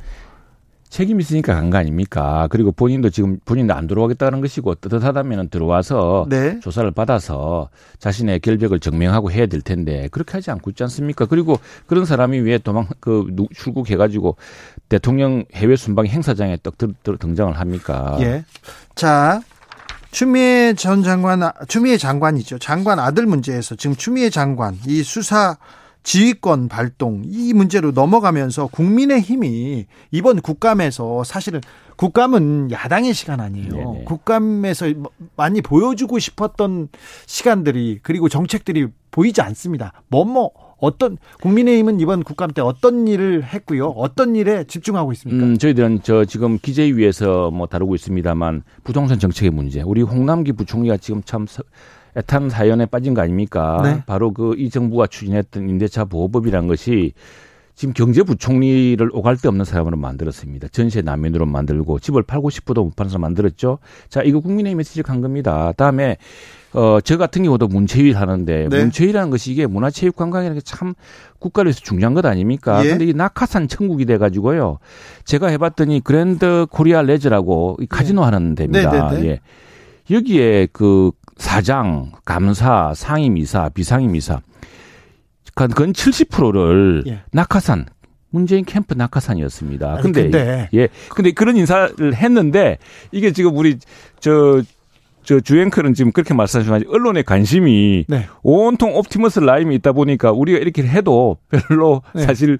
책임 0.91 1.21
있으니까 1.21 1.55
간 1.55 1.71
거 1.71 1.77
아닙니까? 1.77 2.47
그리고 2.51 2.73
본인도 2.73 3.09
지금 3.09 3.39
본인도 3.45 3.73
안 3.73 3.87
들어오겠다는 3.87 4.41
것이고 4.41 4.75
뜨뜻하다면 4.75 5.49
들어와서 5.49 6.27
네. 6.29 6.59
조사를 6.59 6.91
받아서 6.91 7.69
자신의 7.99 8.41
결백을 8.41 8.81
증명하고 8.81 9.31
해야 9.31 9.45
될 9.45 9.61
텐데 9.61 10.09
그렇게 10.11 10.33
하지 10.33 10.51
않고 10.51 10.71
있지 10.71 10.83
않습니까? 10.83 11.25
그리고 11.25 11.59
그런 11.87 12.03
사람이 12.05 12.39
왜 12.39 12.57
도망 12.57 12.87
그 12.99 13.25
출국해 13.55 13.95
가지고 13.95 14.35
대통령 14.89 15.45
해외 15.55 15.77
순방 15.77 16.07
행사장에 16.07 16.57
떡 16.61 16.75
등장을 16.77 17.57
합니까? 17.57 18.17
예. 18.19 18.43
자. 18.93 19.41
추미애 20.11 20.73
전 20.73 21.03
장관, 21.03 21.39
추미애 21.69 21.95
장관이죠. 21.95 22.59
장관 22.59 22.99
아들 22.99 23.25
문제에서 23.25 23.75
지금 23.75 23.95
추미애 23.95 24.29
장관 24.29 24.77
이 24.85 25.03
수사 25.03 25.55
지휘권 26.03 26.67
발동 26.67 27.21
이 27.25 27.53
문제로 27.53 27.91
넘어가면서 27.91 28.67
국민의 28.67 29.21
힘이 29.21 29.85
이번 30.11 30.41
국감에서 30.41 31.23
사실은 31.23 31.61
국감은 31.95 32.71
야당의 32.71 33.13
시간 33.13 33.39
아니에요. 33.39 33.69
네네. 33.71 34.03
국감에서 34.05 34.87
많이 35.35 35.61
보여주고 35.61 36.17
싶었던 36.17 36.89
시간들이 37.27 37.99
그리고 38.01 38.27
정책들이 38.27 38.87
보이지 39.11 39.41
않습니다. 39.41 39.93
뭐뭐 40.07 40.51
어떤 40.81 41.17
국민의힘은 41.41 41.99
이번 41.99 42.23
국감 42.23 42.51
때 42.51 42.61
어떤 42.61 43.07
일을 43.07 43.43
했고요. 43.43 43.89
어떤 43.89 44.35
일에 44.35 44.63
집중하고 44.63 45.11
있습니까? 45.13 45.45
음, 45.45 45.57
저희들은 45.59 45.99
저 46.01 46.25
지금 46.25 46.57
기재위에서 46.57 47.51
뭐 47.51 47.67
다루고 47.67 47.93
있습니다만 47.93 48.63
부동산 48.83 49.19
정책의 49.19 49.51
문제. 49.51 49.83
우리 49.83 50.01
홍남기 50.01 50.53
부총리가 50.53 50.97
지금 50.97 51.21
참 51.23 51.45
애탄 52.17 52.49
사연에 52.49 52.85
빠진 52.85 53.13
거 53.13 53.21
아닙니까? 53.21 53.81
네. 53.83 54.03
바로 54.05 54.31
그 54.33 54.53
이 54.57 54.69
정부가 54.69 55.07
추진했던 55.07 55.69
임대차 55.69 56.05
보호법이라는 56.05 56.67
것이 56.67 57.13
지금 57.73 57.93
경제부총리를 57.93 59.09
오갈 59.13 59.37
데 59.37 59.47
없는 59.47 59.65
사람으로 59.65 59.97
만들었습니다. 59.97 60.67
전세 60.67 61.01
난민으로 61.01 61.45
만들고 61.45 61.99
집을 61.99 62.21
팔고 62.23 62.49
싶어도 62.49 62.83
못 62.83 62.95
파는 62.95 63.09
사람 63.09 63.21
만들었죠. 63.21 63.79
자, 64.09 64.21
이거 64.21 64.39
국민의힘에 64.39 64.83
지적한 64.83 65.21
겁니다. 65.21 65.71
다음에 65.77 66.17
어, 66.73 66.99
저 67.01 67.17
같은 67.17 67.43
경우도 67.43 67.67
문체위를 67.69 68.19
하는데 68.19 68.67
네. 68.69 68.79
문체위라는 68.79 69.29
것이 69.31 69.51
이게 69.51 69.65
문화체육관광이라는 69.67 70.59
게 70.59 70.61
참 70.63 70.93
국가를 71.39 71.69
위해서 71.69 71.79
중요한 71.81 72.13
것 72.13 72.23
아닙니까? 72.25 72.85
예. 72.85 72.89
근데 72.89 73.05
이 73.05 73.13
낙하산 73.13 73.67
천국이 73.67 74.05
돼 74.05 74.17
가지고요. 74.17 74.77
제가 75.25 75.47
해 75.47 75.57
봤더니 75.57 76.01
그랜드 76.03 76.67
코리아 76.69 77.01
레저라고 77.01 77.77
이 77.81 77.87
카지노 77.87 78.21
네. 78.21 78.25
하는 78.25 78.53
데입니다. 78.55 79.09
네, 79.09 79.15
네, 79.15 79.21
네. 79.21 79.27
예. 79.29 79.39
여기에 80.15 80.67
그 80.71 81.11
사장, 81.41 82.11
감사, 82.23 82.93
상임이사, 82.95 83.69
비상임이사 83.69 84.41
건 85.55 85.69
70%를 85.69 87.03
예. 87.07 87.23
낙하산 87.33 87.87
문재인 88.29 88.63
캠프 88.63 88.93
낙하산이었습니다. 88.93 89.93
아니, 89.93 90.01
근데, 90.01 90.21
근데 90.23 90.69
예. 90.73 90.87
근데 91.09 91.31
그런 91.31 91.57
인사를 91.57 92.13
했는데 92.15 92.77
이게 93.11 93.31
지금 93.33 93.57
우리 93.57 93.77
저 94.19 94.63
저 95.23 95.39
주앵커는 95.39 95.93
지금 95.93 96.11
그렇게 96.11 96.33
말씀하시지만 96.33 96.83
언론의 96.87 97.23
관심이 97.23 98.05
네. 98.07 98.27
온통 98.41 98.95
옵티머스 98.95 99.39
라임이 99.39 99.75
있다 99.75 99.91
보니까 99.91 100.31
우리가 100.31 100.59
이렇게 100.59 100.83
해도 100.83 101.37
별로 101.49 102.01
네. 102.13 102.23
사실 102.23 102.59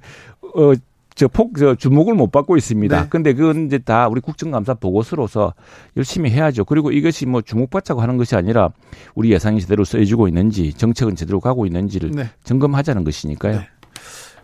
어 0.56 0.74
저 1.16 1.28
폭, 1.28 1.58
저 1.58 1.76
주목을 1.76 2.14
못 2.14 2.32
받고 2.32 2.58
있습니다. 2.58 3.02
네. 3.02 3.08
근데 3.10 3.34
그건 3.34 3.66
이제 3.66 3.78
다 3.78 4.08
우리 4.08 4.22
국정감사 4.22 4.76
보고서로서 4.76 5.54
열심히 5.98 6.32
해야죠. 6.32 6.66
그리고 6.66 6.92
이것이 6.92 7.26
뭐 7.26 7.42
주목받자고 7.42 8.02
하는 8.02 8.18
것이 8.18 8.36
아니라 8.36 8.70
우리 9.16 9.32
예상이 9.32 9.60
제대로 9.62 9.84
써지고 9.84 10.28
있는지 10.28 10.74
정책은 10.74 11.16
제대로 11.16 11.40
가고 11.40 11.66
있는지를 11.66 12.12
네. 12.12 12.30
점검하자는 12.44 13.04
것이니까요. 13.04 13.60
네. 13.60 13.68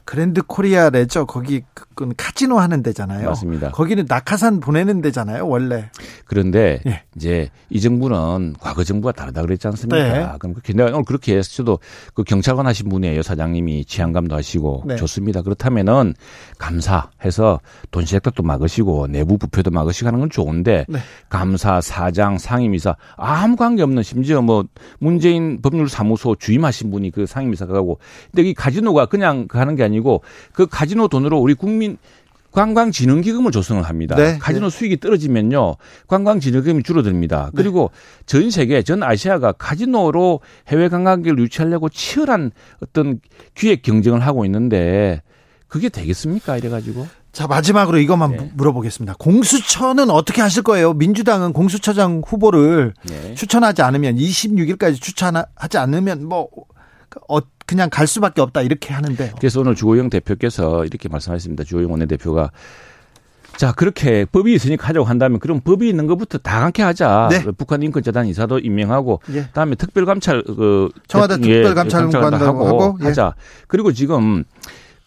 그랜드 0.04 0.42
코리아 0.42 0.90
레저 0.90 1.26
거기 1.26 1.64
그 1.98 2.08
카지노 2.16 2.60
하는 2.60 2.84
데잖아요. 2.84 3.28
맞습니다. 3.28 3.72
거기는 3.72 4.06
낙하산 4.08 4.60
보내는 4.60 5.02
데잖아요, 5.02 5.48
원래. 5.48 5.90
그런데 6.26 6.80
예. 6.86 7.02
이제 7.16 7.50
이 7.72 7.82
정부는 7.82 8.54
과거 8.60 8.84
정부가 8.84 9.12
다르다 9.12 9.42
그랬지 9.42 9.68
않습니까? 9.68 9.98
네. 9.98 10.38
그럼 10.38 10.56
내가 10.64 10.92
오늘 10.92 11.04
그렇게 11.04 11.36
해서도 11.36 11.80
그 12.14 12.24
경찰관 12.24 12.68
하신 12.68 12.90
분이에요, 12.90 13.24
사장님이 13.24 13.86
치안감도 13.86 14.36
하시고 14.36 14.84
네. 14.86 14.96
좋습니다. 14.96 15.42
그렇다면은 15.42 16.14
감사해서 16.60 17.60
돈 17.90 18.06
시작도 18.06 18.44
막으시고 18.44 19.08
내부 19.08 19.40
부표도 19.40 19.72
막으시고 19.72 20.08
하는 20.08 20.20
건 20.20 20.30
좋은데 20.30 20.86
네. 20.88 21.00
감사, 21.30 21.82
사장, 21.82 22.38
상임이사 22.38 22.96
아무 23.16 23.56
관계 23.56 23.82
없는 23.82 24.04
심지어 24.04 24.44
뭐 24.44 24.66
문재인 25.00 25.64
법률사무소 25.64 26.36
주임하신 26.36 26.92
분이 26.92 27.10
그 27.10 27.26
상임이사가 27.26 27.74
가고 27.74 27.98
근데 28.30 28.48
이 28.50 28.54
카지노가 28.54 29.08
그냥 29.08 29.48
하는 29.50 29.76
게 29.76 29.84
아니고 29.84 30.22
그 30.54 30.68
카지노 30.68 31.08
돈으로 31.08 31.40
우리 31.40 31.56
국민 31.56 31.87
관광진흥기금을 32.52 33.52
조성을 33.52 33.84
합니다. 33.84 34.16
네. 34.16 34.38
카지노 34.40 34.70
네. 34.70 34.78
수익이 34.78 35.00
떨어지면요. 35.00 35.76
관광진흥기금이 36.08 36.84
줄어듭니다. 36.84 37.46
네. 37.46 37.52
그리고 37.56 37.92
전 38.26 38.50
세계, 38.50 38.82
전 38.82 39.04
아시아가 39.04 39.52
카지노로 39.52 40.40
해외 40.68 40.90
관광객을 40.90 41.38
유치하려고 41.40 41.90
치열한 41.90 42.52
어떤 42.82 43.20
기획 43.54 43.84
경쟁을 43.84 44.22
하고 44.22 44.44
있는데 44.46 45.22
그게 45.68 45.90
되겠습니까? 45.90 46.58
이래가지고. 46.58 47.08
자, 47.32 47.46
마지막으로 47.46 48.00
이것만 48.00 48.32
네. 48.32 48.52
물어보겠습니다. 48.56 49.16
공수처는 49.20 50.10
어떻게 50.10 50.42
하실 50.42 50.64
거예요? 50.64 50.94
민주당은 50.94 51.54
공수처장 51.54 52.24
후보를 52.26 52.96
네. 53.08 53.36
추천하지 53.36 53.84
않으면 53.84 54.16
26일까지 54.16 55.00
추천하지 55.00 55.78
않으면 55.78 56.26
뭐 56.26 56.50
어, 57.30 57.40
그냥 57.66 57.90
갈 57.90 58.08
수밖에 58.08 58.42
없다 58.42 58.62
이렇게 58.62 58.94
하는데. 58.94 59.32
그래서 59.38 59.60
오늘 59.60 59.76
주호영 59.76 60.10
대표께서 60.10 60.86
이렇게 60.86 61.10
말씀하셨습니다. 61.10 61.64
주호영 61.64 61.92
원내대표가 61.92 62.52
자 63.58 63.72
그렇게 63.72 64.26
법이 64.26 64.54
있으니까 64.54 64.88
하자고 64.88 65.06
한다면 65.06 65.40
그럼 65.40 65.62
법이 65.62 65.90
있는 65.90 66.06
것부터 66.08 66.38
다 66.38 66.62
강케 66.62 66.84
하자. 66.84 67.30
네. 67.32 67.44
북한 67.58 67.82
인권재단 67.82 68.28
이사도 68.28 68.60
임명하고 68.60 69.22
예. 69.34 69.44
그다음에 69.44 69.76
특별감찰 69.76 70.44
그 70.44 70.90
청와대 71.08 71.36
예, 71.44 71.64
특별감찰관도 71.64 72.38
하고, 72.46 72.68
하고 72.68 72.98
예. 73.02 73.06
하자. 73.06 73.34
그리고 73.68 73.92
지금 73.92 74.44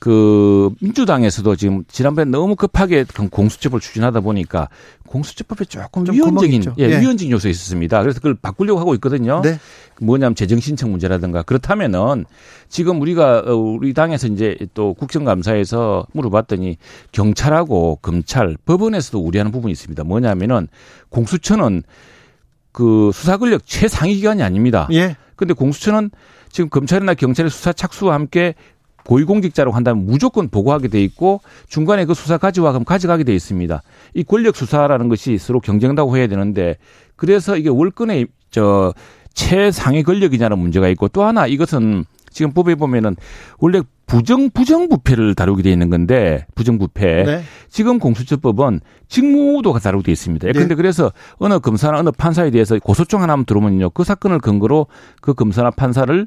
그 0.00 0.70
민주당에서도 0.80 1.56
지금 1.56 1.84
지난번에 1.86 2.30
너무 2.30 2.56
급하게 2.56 3.04
공수처법을 3.04 3.80
추진하다 3.80 4.20
보니까 4.20 4.70
공수처법에 5.06 5.66
조금 5.66 6.10
위헌적인 6.10 6.64
예, 6.78 6.84
예. 6.84 7.00
위헌적인 7.00 7.30
요소가 7.30 7.50
있었습니다. 7.50 8.00
그래서 8.00 8.18
그걸 8.18 8.34
바꾸려고 8.34 8.80
하고 8.80 8.94
있거든요. 8.94 9.42
네. 9.44 9.58
뭐냐면 10.00 10.34
재정 10.34 10.58
신청 10.58 10.90
문제라든가 10.90 11.42
그렇다면은 11.42 12.24
지금 12.70 13.02
우리가 13.02 13.40
어, 13.46 13.54
우리 13.54 13.92
당에서 13.92 14.26
이제 14.28 14.56
또 14.72 14.94
국정감사에서 14.94 16.06
물어봤더니 16.14 16.78
경찰하고 17.12 17.98
검찰, 18.00 18.56
법원에서도 18.64 19.18
우려하는 19.20 19.52
부분이 19.52 19.70
있습니다. 19.72 20.02
뭐냐면은 20.04 20.68
공수처는 21.10 21.82
그 22.72 23.10
수사 23.12 23.36
권력 23.36 23.66
최상위 23.66 24.14
기관이 24.14 24.42
아닙니다. 24.42 24.88
예. 24.92 25.16
근데 25.36 25.52
공수처는 25.52 26.10
지금 26.48 26.70
검찰이나 26.70 27.12
경찰의 27.12 27.50
수사 27.50 27.74
착수와 27.74 28.14
함께 28.14 28.54
고위공직자라고 29.06 29.74
한다면 29.74 30.06
무조건 30.06 30.48
보고하게 30.48 30.88
돼 30.88 31.02
있고 31.02 31.40
중간에 31.68 32.04
그 32.04 32.14
수사 32.14 32.38
가져와 32.38 32.72
그럼 32.72 32.84
가져가게 32.84 33.24
돼 33.24 33.34
있습니다. 33.34 33.82
이 34.14 34.24
권력 34.24 34.56
수사라는 34.56 35.08
것이 35.08 35.38
서로 35.38 35.60
경쟁다고 35.60 36.16
해야 36.16 36.26
되는데 36.26 36.76
그래서 37.16 37.56
이게 37.56 37.68
월권의 37.68 38.26
저 38.50 38.92
최상위 39.34 40.02
권력이냐는 40.02 40.58
문제가 40.58 40.88
있고 40.88 41.08
또 41.08 41.24
하나 41.24 41.46
이것은 41.46 42.04
지금 42.30 42.52
법에 42.52 42.76
보면은 42.76 43.16
원래 43.58 43.82
부정 44.06 44.50
부정부패를 44.50 45.34
다루게 45.34 45.62
돼 45.62 45.70
있는 45.70 45.90
건데 45.90 46.46
부정부패 46.54 47.24
네. 47.24 47.42
지금 47.68 47.98
공수처법은 47.98 48.80
직무도가 49.08 49.78
다루게 49.78 50.04
돼 50.06 50.12
있습니다. 50.12 50.46
네. 50.46 50.52
그런데 50.52 50.74
그래서 50.74 51.12
어느 51.38 51.58
검사나 51.58 51.98
어느 51.98 52.10
판사에 52.10 52.50
대해서 52.50 52.78
고소장 52.78 53.22
하나 53.22 53.40
들어오면요 53.44 53.90
그 53.90 54.04
사건을 54.04 54.40
근거로 54.40 54.86
그 55.20 55.34
검사나 55.34 55.70
판사를 55.70 56.26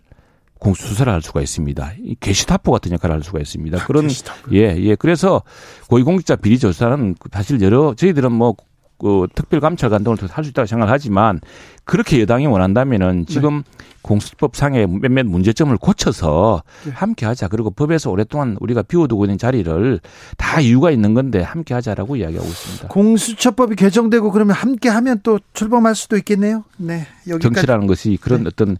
공수 0.64 0.88
수사를 0.88 1.11
할 1.11 1.22
수가 1.22 1.41
있습니다. 1.41 1.91
게시타포 2.22 2.72
같은 2.72 2.93
역할을 2.93 3.16
할 3.18 3.24
수가 3.24 3.39
있습니다. 3.39 3.78
아, 3.82 3.86
그런 3.86 4.07
예, 4.53 4.76
예. 4.78 4.95
그래서 4.95 5.41
고위공직자 5.89 6.38
비리 6.38 6.57
조사는 6.57 7.16
사실 7.32 7.61
여러 7.61 7.93
저희들은 7.95 8.32
뭐 8.32 8.55
그 9.03 9.28
특별감찰관 9.36 10.05
등을 10.05 10.18
할수 10.30 10.51
있다고 10.51 10.66
생각하지만 10.66 11.41
그렇게 11.84 12.22
여당이 12.22 12.47
원한다면은 12.47 13.26
네. 13.26 13.34
지금 13.34 13.57
네. 13.78 13.86
공수법상의 14.01 14.88
몇몇 14.88 15.26
문제점을 15.26 15.76
고쳐서 15.78 16.64
네. 16.86 16.91
함께 16.91 17.26
하자. 17.26 17.49
그리고 17.49 17.70
법에서 17.70 18.11
오랫동안 18.11 18.55
우리가 18.61 18.82
비워두고 18.84 19.26
있는 19.26 19.38
자리를 19.38 19.99
다 20.38 20.61
이유가 20.61 20.91
있는 20.91 21.14
건데 21.14 21.41
함께 21.41 21.74
하자라고 21.74 22.16
이야기하고 22.16 22.47
있습니다. 22.47 22.88
공수처법이 22.88 23.76
개정되고 23.76 24.32
그러면 24.32 24.55
함께 24.55 24.88
하면 24.88 25.20
또 25.24 25.39
출범할 25.53 25.95
수도 25.95 26.16
있겠네요. 26.18 26.64
네. 26.78 27.05
여기까지. 27.28 27.55
정치라는 27.55 27.88
것이 27.88 28.18
그런 28.22 28.43
네. 28.43 28.49
어떤 28.53 28.78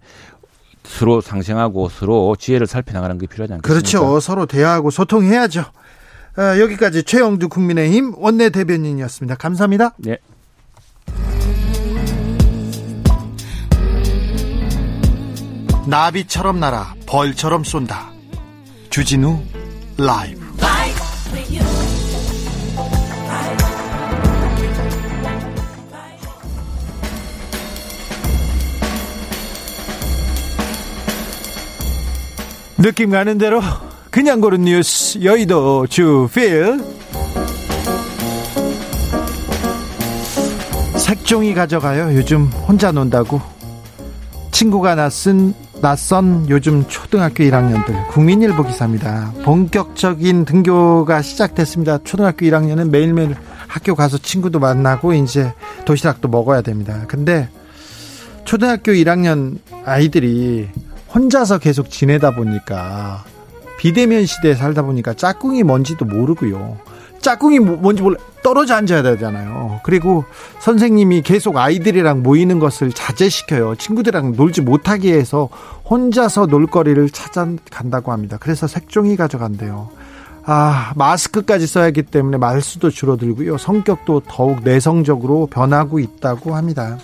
서로 0.86 1.21
상생하고 1.21 1.89
서로 1.89 2.36
지혜를 2.38 2.67
살펴나가는 2.67 3.17
게 3.17 3.27
필요하지 3.27 3.53
않겠습니까? 3.53 3.67
그렇죠. 3.67 4.19
서로 4.19 4.45
대화하고 4.45 4.91
소통해야죠. 4.91 5.65
아, 6.36 6.59
여기까지 6.59 7.03
최영두 7.03 7.49
국민의힘 7.49 8.15
원내 8.17 8.49
대변인이었습니다. 8.49 9.36
감사합니다. 9.36 9.95
네. 9.97 10.17
나비처럼 15.88 16.59
날아 16.59 16.95
벌처럼 17.05 17.63
쏜다. 17.63 18.11
주진우 18.89 19.39
라이브. 19.97 20.42
느낌 32.84 33.11
가는 33.11 33.38
대로 33.38 33.61
그냥 34.11 34.41
고른 34.41 34.63
뉴스 34.63 35.23
여의도 35.23 35.88
주필. 35.88 36.84
색종이 40.97 41.53
가져가요. 41.53 42.13
요즘 42.13 42.47
혼자 42.47 42.91
논다고. 42.91 43.39
친구가 44.51 44.95
낯선 44.95 45.53
낯선 45.81 46.45
요즘 46.49 46.86
초등학교 46.89 47.45
1학년들 47.45 48.09
국민일보 48.09 48.65
기사입니다. 48.65 49.31
본격적인 49.45 50.43
등교가 50.43 51.21
시작됐습니다. 51.21 51.99
초등학교 52.03 52.45
1학년은 52.45 52.89
매일매일 52.89 53.38
학교 53.65 53.95
가서 53.95 54.17
친구도 54.17 54.59
만나고 54.59 55.13
이제 55.13 55.53
도시락도 55.86 56.27
먹어야 56.27 56.61
됩니다. 56.61 57.05
근데 57.07 57.47
초등학교 58.43 58.91
1학년 58.91 59.59
아이들이 59.86 60.67
혼자서 61.14 61.59
계속 61.59 61.89
지내다 61.89 62.32
보니까 62.32 63.24
비대면 63.78 64.26
시대에 64.26 64.55
살다 64.55 64.84
보니까 64.84 65.14
짝꿍이 65.14 65.64
뭔지도 65.64 66.05
모르고요. 66.05 66.78
짝꿍이 67.20 67.59
뭐, 67.59 67.78
뭔지 67.78 68.01
몰라 68.01 68.18
떨어져 68.43 68.76
앉아야 68.76 69.01
되잖아요. 69.03 69.80
그리고 69.84 70.26
선생님이 70.59 71.22
계속 71.22 71.57
아이들이랑 71.57 72.22
모이는 72.22 72.59
것을 72.59 72.91
자제시켜요. 72.91 73.76
친구들이랑 73.76 74.34
놀지 74.36 74.61
못하게 74.61 75.14
해서 75.14 75.49
혼자서 75.89 76.47
놀거리를 76.47 77.09
찾아간다고 77.09 78.11
합니다. 78.11 78.38
그래서 78.39 78.68
색종이 78.68 79.16
가져간대요. 79.16 79.89
아, 80.45 80.91
마스크까지 80.95 81.68
써야 81.68 81.86
하기 81.86 82.03
때문에 82.03 82.38
말수도 82.38 82.89
줄어들고요. 82.89 83.57
성격도 83.57 84.24
더욱 84.28 84.61
내성적으로 84.64 85.47
변하고 85.47 85.99
있다고 85.99 86.55
합니다. 86.55 86.97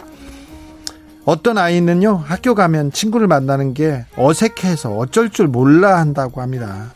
어떤 1.30 1.60
아이는요, 1.60 2.24
학교 2.26 2.56
가면 2.56 2.92
친구를 2.92 3.28
만나는 3.28 3.76
게 3.76 4.04
어색해서 4.18 4.98
어쩔 4.98 5.30
줄 5.30 5.46
몰라 5.48 6.00
한다고 6.00 6.42
합니다. 6.42 6.92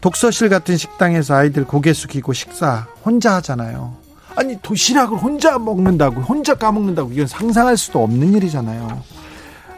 독서실 0.00 0.48
같은 0.48 0.78
식당에서 0.78 1.34
아이들 1.34 1.66
고개 1.66 1.92
숙이고 1.92 2.32
식사 2.32 2.86
혼자 3.04 3.34
하잖아요. 3.34 3.96
아니, 4.34 4.58
도시락을 4.62 5.18
혼자 5.18 5.58
먹는다고, 5.58 6.22
혼자 6.22 6.54
까먹는다고, 6.54 7.12
이건 7.12 7.26
상상할 7.26 7.76
수도 7.76 8.02
없는 8.02 8.32
일이잖아요. 8.32 9.02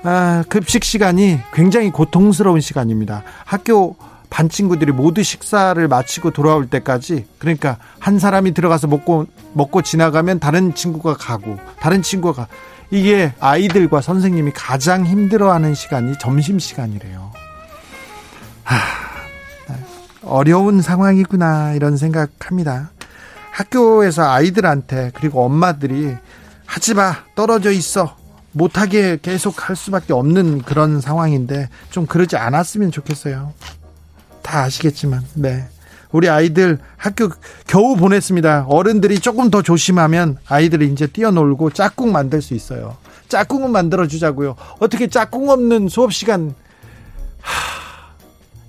아, 0.05 0.45
급식 0.49 0.85
시간이 0.85 1.41
굉장히 1.53 1.91
고통스러운 1.91 2.61
시간입니다. 2.61 3.25
학교 3.45 3.97
반 4.31 4.49
친구들이 4.49 4.93
모두 4.93 5.25
식사를 5.25 5.87
마치고 5.89 6.31
돌아올 6.31 6.71
때까지 6.71 7.27
그러니까 7.39 7.77
한 7.99 8.19
사람이 8.19 8.55
들어가서 8.55 8.87
먹고 8.87 9.27
먹고 9.53 9.83
지나가면 9.83 10.39
다른 10.39 10.75
친구가 10.75 11.19
가고 11.19 11.59
다른 11.81 12.01
친구가 12.01 12.47
이게 12.93 13.33
아이들과 13.41 14.03
선생님이 14.03 14.53
가장 14.55 15.07
힘들어하는 15.07 15.75
시간이 15.75 16.19
점심 16.19 16.59
시간이래요. 16.59 17.33
하, 18.65 18.77
어려운 20.23 20.83
상황이구나 20.83 21.73
이런 21.73 21.97
생각합니다. 21.97 22.91
학교에서 23.51 24.31
아이들한테 24.31 25.11
그리고 25.15 25.43
엄마들이 25.43 26.15
하지 26.67 26.93
마 26.93 27.17
떨어져 27.35 27.71
있어 27.71 28.15
못하게 28.53 29.19
계속 29.23 29.71
할 29.71 29.75
수밖에 29.75 30.13
없는 30.13 30.61
그런 30.61 31.01
상황인데 31.01 31.71
좀 31.89 32.05
그러지 32.05 32.37
않았으면 32.37 32.91
좋겠어요. 32.91 33.55
다 34.43 34.65
아시겠지만, 34.65 35.25
네. 35.33 35.67
우리 36.13 36.29
아이들 36.29 36.79
학교 36.97 37.31
겨우 37.67 37.97
보냈습니다. 37.97 38.67
어른들이 38.69 39.19
조금 39.19 39.51
더 39.51 39.63
조심하면 39.63 40.37
아이들이 40.47 40.89
이제 40.93 41.07
뛰어놀고 41.07 41.71
짝꿍 41.71 42.13
만들 42.13 42.43
수 42.43 42.55
있어요. 42.55 42.97
짝꿍은 43.29 43.71
만들어 43.73 44.07
주자고요. 44.07 44.57
어떻게 44.79 45.07
짝꿍 45.07 45.49
없는 45.49 45.89
수업 45.89 46.13
시간 46.13 46.55
하, 47.41 48.13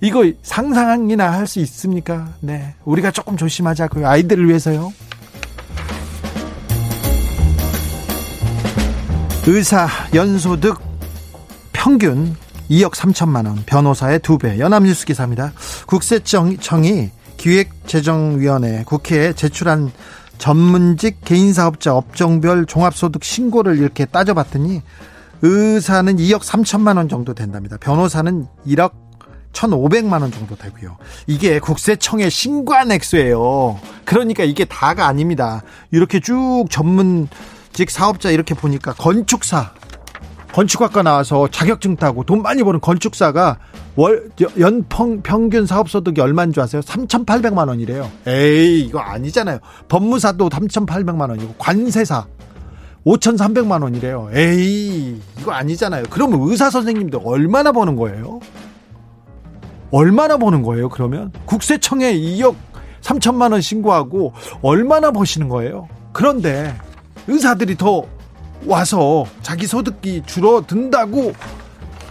이거 0.00 0.30
상상이나 0.42 1.32
할 1.32 1.46
수 1.46 1.60
있습니까? 1.60 2.28
네. 2.40 2.74
우리가 2.86 3.10
조금 3.10 3.36
조심하자고요. 3.36 4.08
아이들을 4.08 4.48
위해서요. 4.48 4.92
의사 9.46 9.86
연소득 10.14 10.80
평균 11.74 12.34
2억 12.70 12.92
3천만 12.94 13.46
원, 13.46 13.62
변호사의 13.66 14.20
2배. 14.20 14.58
연합뉴스 14.58 15.04
기사입니다. 15.04 15.52
국세청이 15.86 16.56
기획재정위원회 17.44 18.84
국회에 18.86 19.34
제출한 19.34 19.92
전문직 20.38 21.20
개인사업자 21.26 21.94
업종별 21.94 22.64
종합소득 22.64 23.22
신고를 23.22 23.76
이렇게 23.76 24.06
따져봤더니 24.06 24.80
의사는 25.42 26.16
2억 26.16 26.40
3천만 26.40 26.96
원 26.96 27.10
정도 27.10 27.34
된답니다. 27.34 27.76
변호사는 27.76 28.46
1억 28.66 28.92
1,500만 29.52 30.22
원 30.22 30.32
정도 30.32 30.56
되고요. 30.56 30.96
이게 31.26 31.58
국세청의 31.58 32.30
신고한 32.30 32.90
액수예요. 32.90 33.78
그러니까 34.06 34.42
이게 34.42 34.64
다가 34.64 35.06
아닙니다. 35.06 35.62
이렇게 35.90 36.20
쭉 36.20 36.64
전문직 36.70 37.90
사업자 37.90 38.30
이렇게 38.30 38.54
보니까 38.54 38.94
건축사 38.94 39.74
건축학과 40.54 41.02
나와서 41.02 41.48
자격증 41.48 41.96
따고 41.96 42.22
돈 42.22 42.40
많이 42.40 42.62
버는 42.62 42.80
건축사가 42.80 43.58
월 43.96 44.30
연평 44.56 45.22
평균 45.22 45.66
사업 45.66 45.90
소득이 45.90 46.20
얼마인 46.20 46.52
줄 46.52 46.62
아세요? 46.62 46.80
3,800만 46.80 47.66
원이래요. 47.66 48.08
에이, 48.28 48.82
이거 48.82 49.00
아니잖아요. 49.00 49.58
법무사도 49.88 50.48
3,800만 50.48 51.28
원이고 51.28 51.56
관세사 51.58 52.26
5,300만 53.04 53.82
원이래요. 53.82 54.30
에이, 54.32 55.20
이거 55.40 55.50
아니잖아요. 55.50 56.04
그러면 56.08 56.40
의사 56.42 56.70
선생님들 56.70 57.18
얼마나 57.24 57.72
버는 57.72 57.96
거예요? 57.96 58.38
얼마나 59.90 60.36
버는 60.36 60.62
거예요, 60.62 60.88
그러면? 60.88 61.32
국세청에 61.46 62.14
2억 62.14 62.54
3천만 63.02 63.50
원 63.50 63.60
신고하고 63.60 64.32
얼마나 64.62 65.10
버시는 65.10 65.48
거예요? 65.48 65.88
그런데 66.12 66.74
의사들이 67.26 67.76
더 67.76 68.04
와서 68.66 69.26
자기 69.42 69.66
소득이 69.66 70.22
줄어든다고 70.26 71.32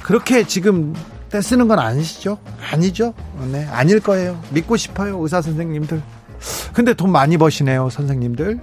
그렇게 0.03 0.43
지금 0.45 0.93
떼쓰는 1.29 1.67
건 1.67 1.79
아니시죠? 1.79 2.37
아니죠? 2.71 3.13
네, 3.51 3.65
아닐 3.71 3.99
거예요. 3.99 4.39
믿고 4.51 4.77
싶어요, 4.77 5.19
의사 5.21 5.41
선생님들. 5.41 6.01
근데 6.73 6.93
돈 6.93 7.11
많이 7.11 7.37
버시네요, 7.37 7.89
선생님들. 7.89 8.59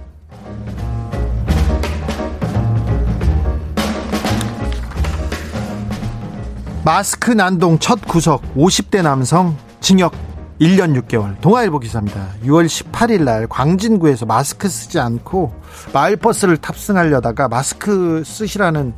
마스크 6.83 7.31
난동 7.31 7.77
첫 7.79 8.01
구속 8.07 8.41
50대 8.55 9.03
남성 9.03 9.55
징역 9.81 10.13
1년 10.61 10.95
6개월 11.01 11.41
동아일보 11.41 11.79
기사입니다. 11.79 12.27
6월 12.43 12.67
18일 12.67 13.23
날 13.23 13.47
광진구에서 13.47 14.27
마스크 14.27 14.69
쓰지 14.69 14.99
않고 14.99 15.51
마을버스를 15.91 16.57
탑승하려다가 16.57 17.47
마스크 17.47 18.21
쓰시라는 18.23 18.93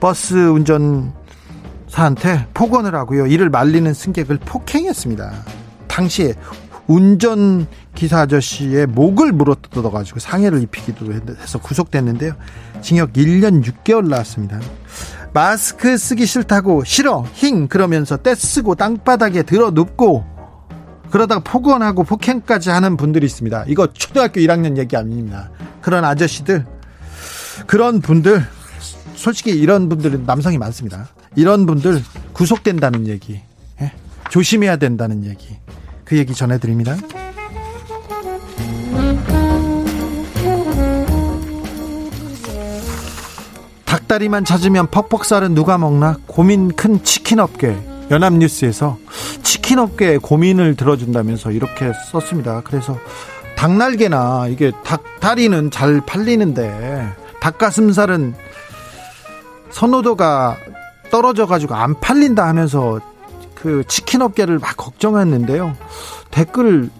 버스 0.00 0.34
운전사한테 0.34 2.48
폭언을 2.54 2.96
하고요. 2.96 3.28
이를 3.28 3.50
말리는 3.50 3.94
승객을 3.94 4.38
폭행했습니다. 4.38 5.32
당시에 5.86 6.34
운전 6.88 7.68
기사 7.94 8.22
아저씨의 8.22 8.88
목을 8.88 9.30
물어뜯어 9.30 9.88
가지고 9.88 10.18
상해를 10.18 10.60
입히기도 10.62 11.12
해서 11.12 11.60
구속됐는데요. 11.60 12.32
징역 12.80 13.12
1년 13.12 13.64
6개월 13.64 14.08
나왔습니다. 14.08 14.58
마스크 15.32 15.96
쓰기 15.98 16.26
싫다고 16.26 16.82
싫어 16.82 17.24
힝 17.34 17.68
그러면서 17.68 18.16
떼쓰고 18.16 18.74
땅바닥에 18.74 19.44
들어 19.44 19.70
눕고 19.70 20.34
그러다가 21.10 21.40
폭언하고 21.40 22.04
폭행까지 22.04 22.70
하는 22.70 22.96
분들이 22.96 23.26
있습니다. 23.26 23.64
이거 23.68 23.92
초등학교 23.92 24.40
1학년 24.40 24.76
얘기 24.76 24.96
아닙니다. 24.96 25.50
그런 25.80 26.04
아저씨들, 26.04 26.66
그런 27.66 28.00
분들, 28.00 28.44
솔직히 29.14 29.50
이런 29.50 29.88
분들은 29.88 30.24
남성이 30.26 30.58
많습니다. 30.58 31.08
이런 31.36 31.66
분들 31.66 32.02
구속된다는 32.32 33.06
얘기, 33.06 33.40
예? 33.80 33.92
조심해야 34.30 34.76
된다는 34.76 35.24
얘기, 35.24 35.56
그 36.04 36.16
얘기 36.16 36.34
전해드립니다. 36.34 36.96
닭다리만 43.84 44.44
찾으면 44.44 44.90
퍽퍽살은 44.90 45.54
누가 45.54 45.78
먹나? 45.78 46.16
고민 46.26 46.72
큰 46.74 47.02
치킨 47.02 47.40
업계 47.40 47.76
연합뉴스에서 48.10 48.98
치킨 49.42 49.78
업계의 49.78 50.18
고민을 50.18 50.76
들어준다면서 50.76 51.50
이렇게 51.50 51.92
썼습니다. 52.10 52.62
그래서 52.64 52.98
닭날개나 53.56 54.48
이게 54.48 54.70
닭 54.84 55.02
다리는 55.20 55.70
잘 55.70 56.00
팔리는데 56.04 57.12
닭가슴살은 57.40 58.34
선호도가 59.70 60.56
떨어져 61.10 61.46
가지고 61.46 61.74
안 61.74 61.98
팔린다 62.00 62.46
하면서 62.46 63.00
그 63.54 63.82
치킨 63.88 64.22
업계를 64.22 64.58
막 64.58 64.76
걱정했는데요. 64.76 65.76
댓글 66.30 66.90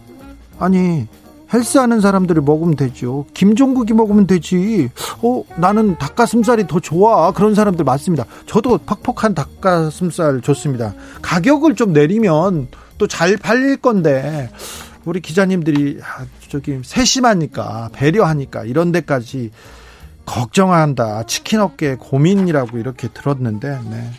아니 0.59 1.07
헬스하는 1.53 2.01
사람들이 2.01 2.41
먹으면 2.41 2.77
되죠. 2.77 3.25
김종국이 3.35 3.93
먹으면 3.93 4.27
되지. 4.27 4.91
어, 5.23 5.45
나는 5.57 5.97
닭가슴살이 5.99 6.67
더 6.67 6.81
좋아. 6.81 7.31
그런 7.33 7.55
사람들 7.55 7.85
많습니다. 7.85 8.25
저도 8.47 8.79
퍽퍽한 8.79 9.35
닭가슴살 9.35 10.41
좋습니다. 10.41 10.95
가격을 11.23 11.75
좀 11.77 11.93
내리면 11.93 12.69
또 12.99 13.07
잘 13.07 13.37
팔릴 13.37 13.77
건데, 13.77 14.51
우리 15.05 15.21
기자님들이, 15.21 16.01
아, 16.03 16.25
저기, 16.49 16.81
세심하니까, 16.83 17.91
배려하니까, 17.93 18.65
이런 18.65 18.91
데까지 18.91 19.51
걱정한다. 20.25 21.25
치킨 21.27 21.61
업계 21.61 21.95
고민이라고 21.95 22.79
이렇게 22.79 23.09
들었는데, 23.09 23.79
네. 23.91 24.11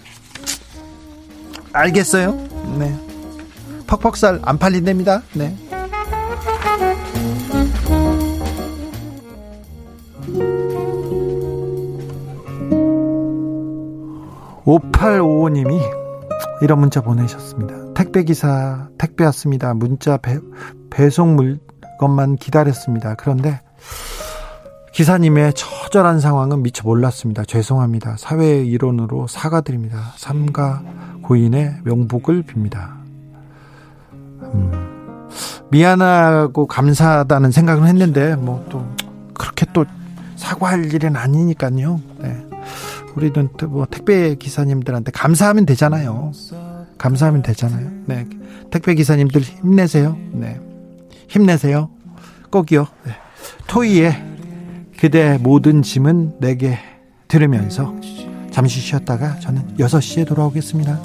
알겠어요? 1.74 2.32
네. 2.80 2.96
퍽퍽살 3.88 4.40
안 4.44 4.58
팔린답니다. 4.58 5.24
네. 5.34 5.56
5855님이 14.68 15.80
이런 16.62 16.80
문자 16.80 17.02
보내셨습니다. 17.02 17.94
택배기사, 17.94 18.90
택배 18.98 19.24
왔습니다. 19.26 19.74
문자 19.74 20.18
배, 20.18 20.40
배송 20.90 21.36
물건만 21.36 22.36
기다렸습니다. 22.36 23.16
그런데 23.16 23.62
기사님의 24.92 25.54
처절한 25.54 26.20
상황은 26.20 26.64
미처 26.64 26.84
몰랐습니다. 26.84 27.46
죄송합니다. 27.46 28.18
사회의 28.18 28.68
일원으로 28.68 29.28
사과드립니다. 29.28 30.14
삼가 30.18 30.82
고인의 31.22 31.82
명복을 31.84 32.44
빕니다. 32.44 32.98
음, 34.42 35.30
미안하고 35.70 36.68
감사하다는 36.68 37.52
생각을 37.52 37.88
했는데, 37.88 38.36
뭐 38.36 38.66
또, 38.70 38.86
그렇게 39.34 39.66
또 39.72 39.86
사과할 40.36 40.92
일은 40.92 41.16
아니니까요. 41.16 42.02
네. 42.20 42.47
우리는 43.18 43.50
뭐 43.70 43.88
택배 43.90 44.36
기사님들한테 44.36 45.12
감사하면 45.12 45.66
되잖아요. 45.66 46.32
감사하면 47.00 47.42
되잖아요. 47.42 47.90
네. 48.06 48.28
택배 48.70 48.94
기사님들 48.94 49.42
힘내세요. 49.42 50.16
네. 50.34 50.60
힘내세요. 51.28 51.90
꼭이요. 52.52 52.86
네. 53.06 53.12
토이의 53.66 54.24
그대 55.00 55.40
모든 55.42 55.82
짐은 55.82 56.40
내게 56.40 56.78
들으면서 57.28 57.96
잠시 58.52 58.80
쉬었다가 58.80 59.40
저는 59.40 59.78
6시에 59.78 60.28
돌아오겠습니다. 60.28 61.02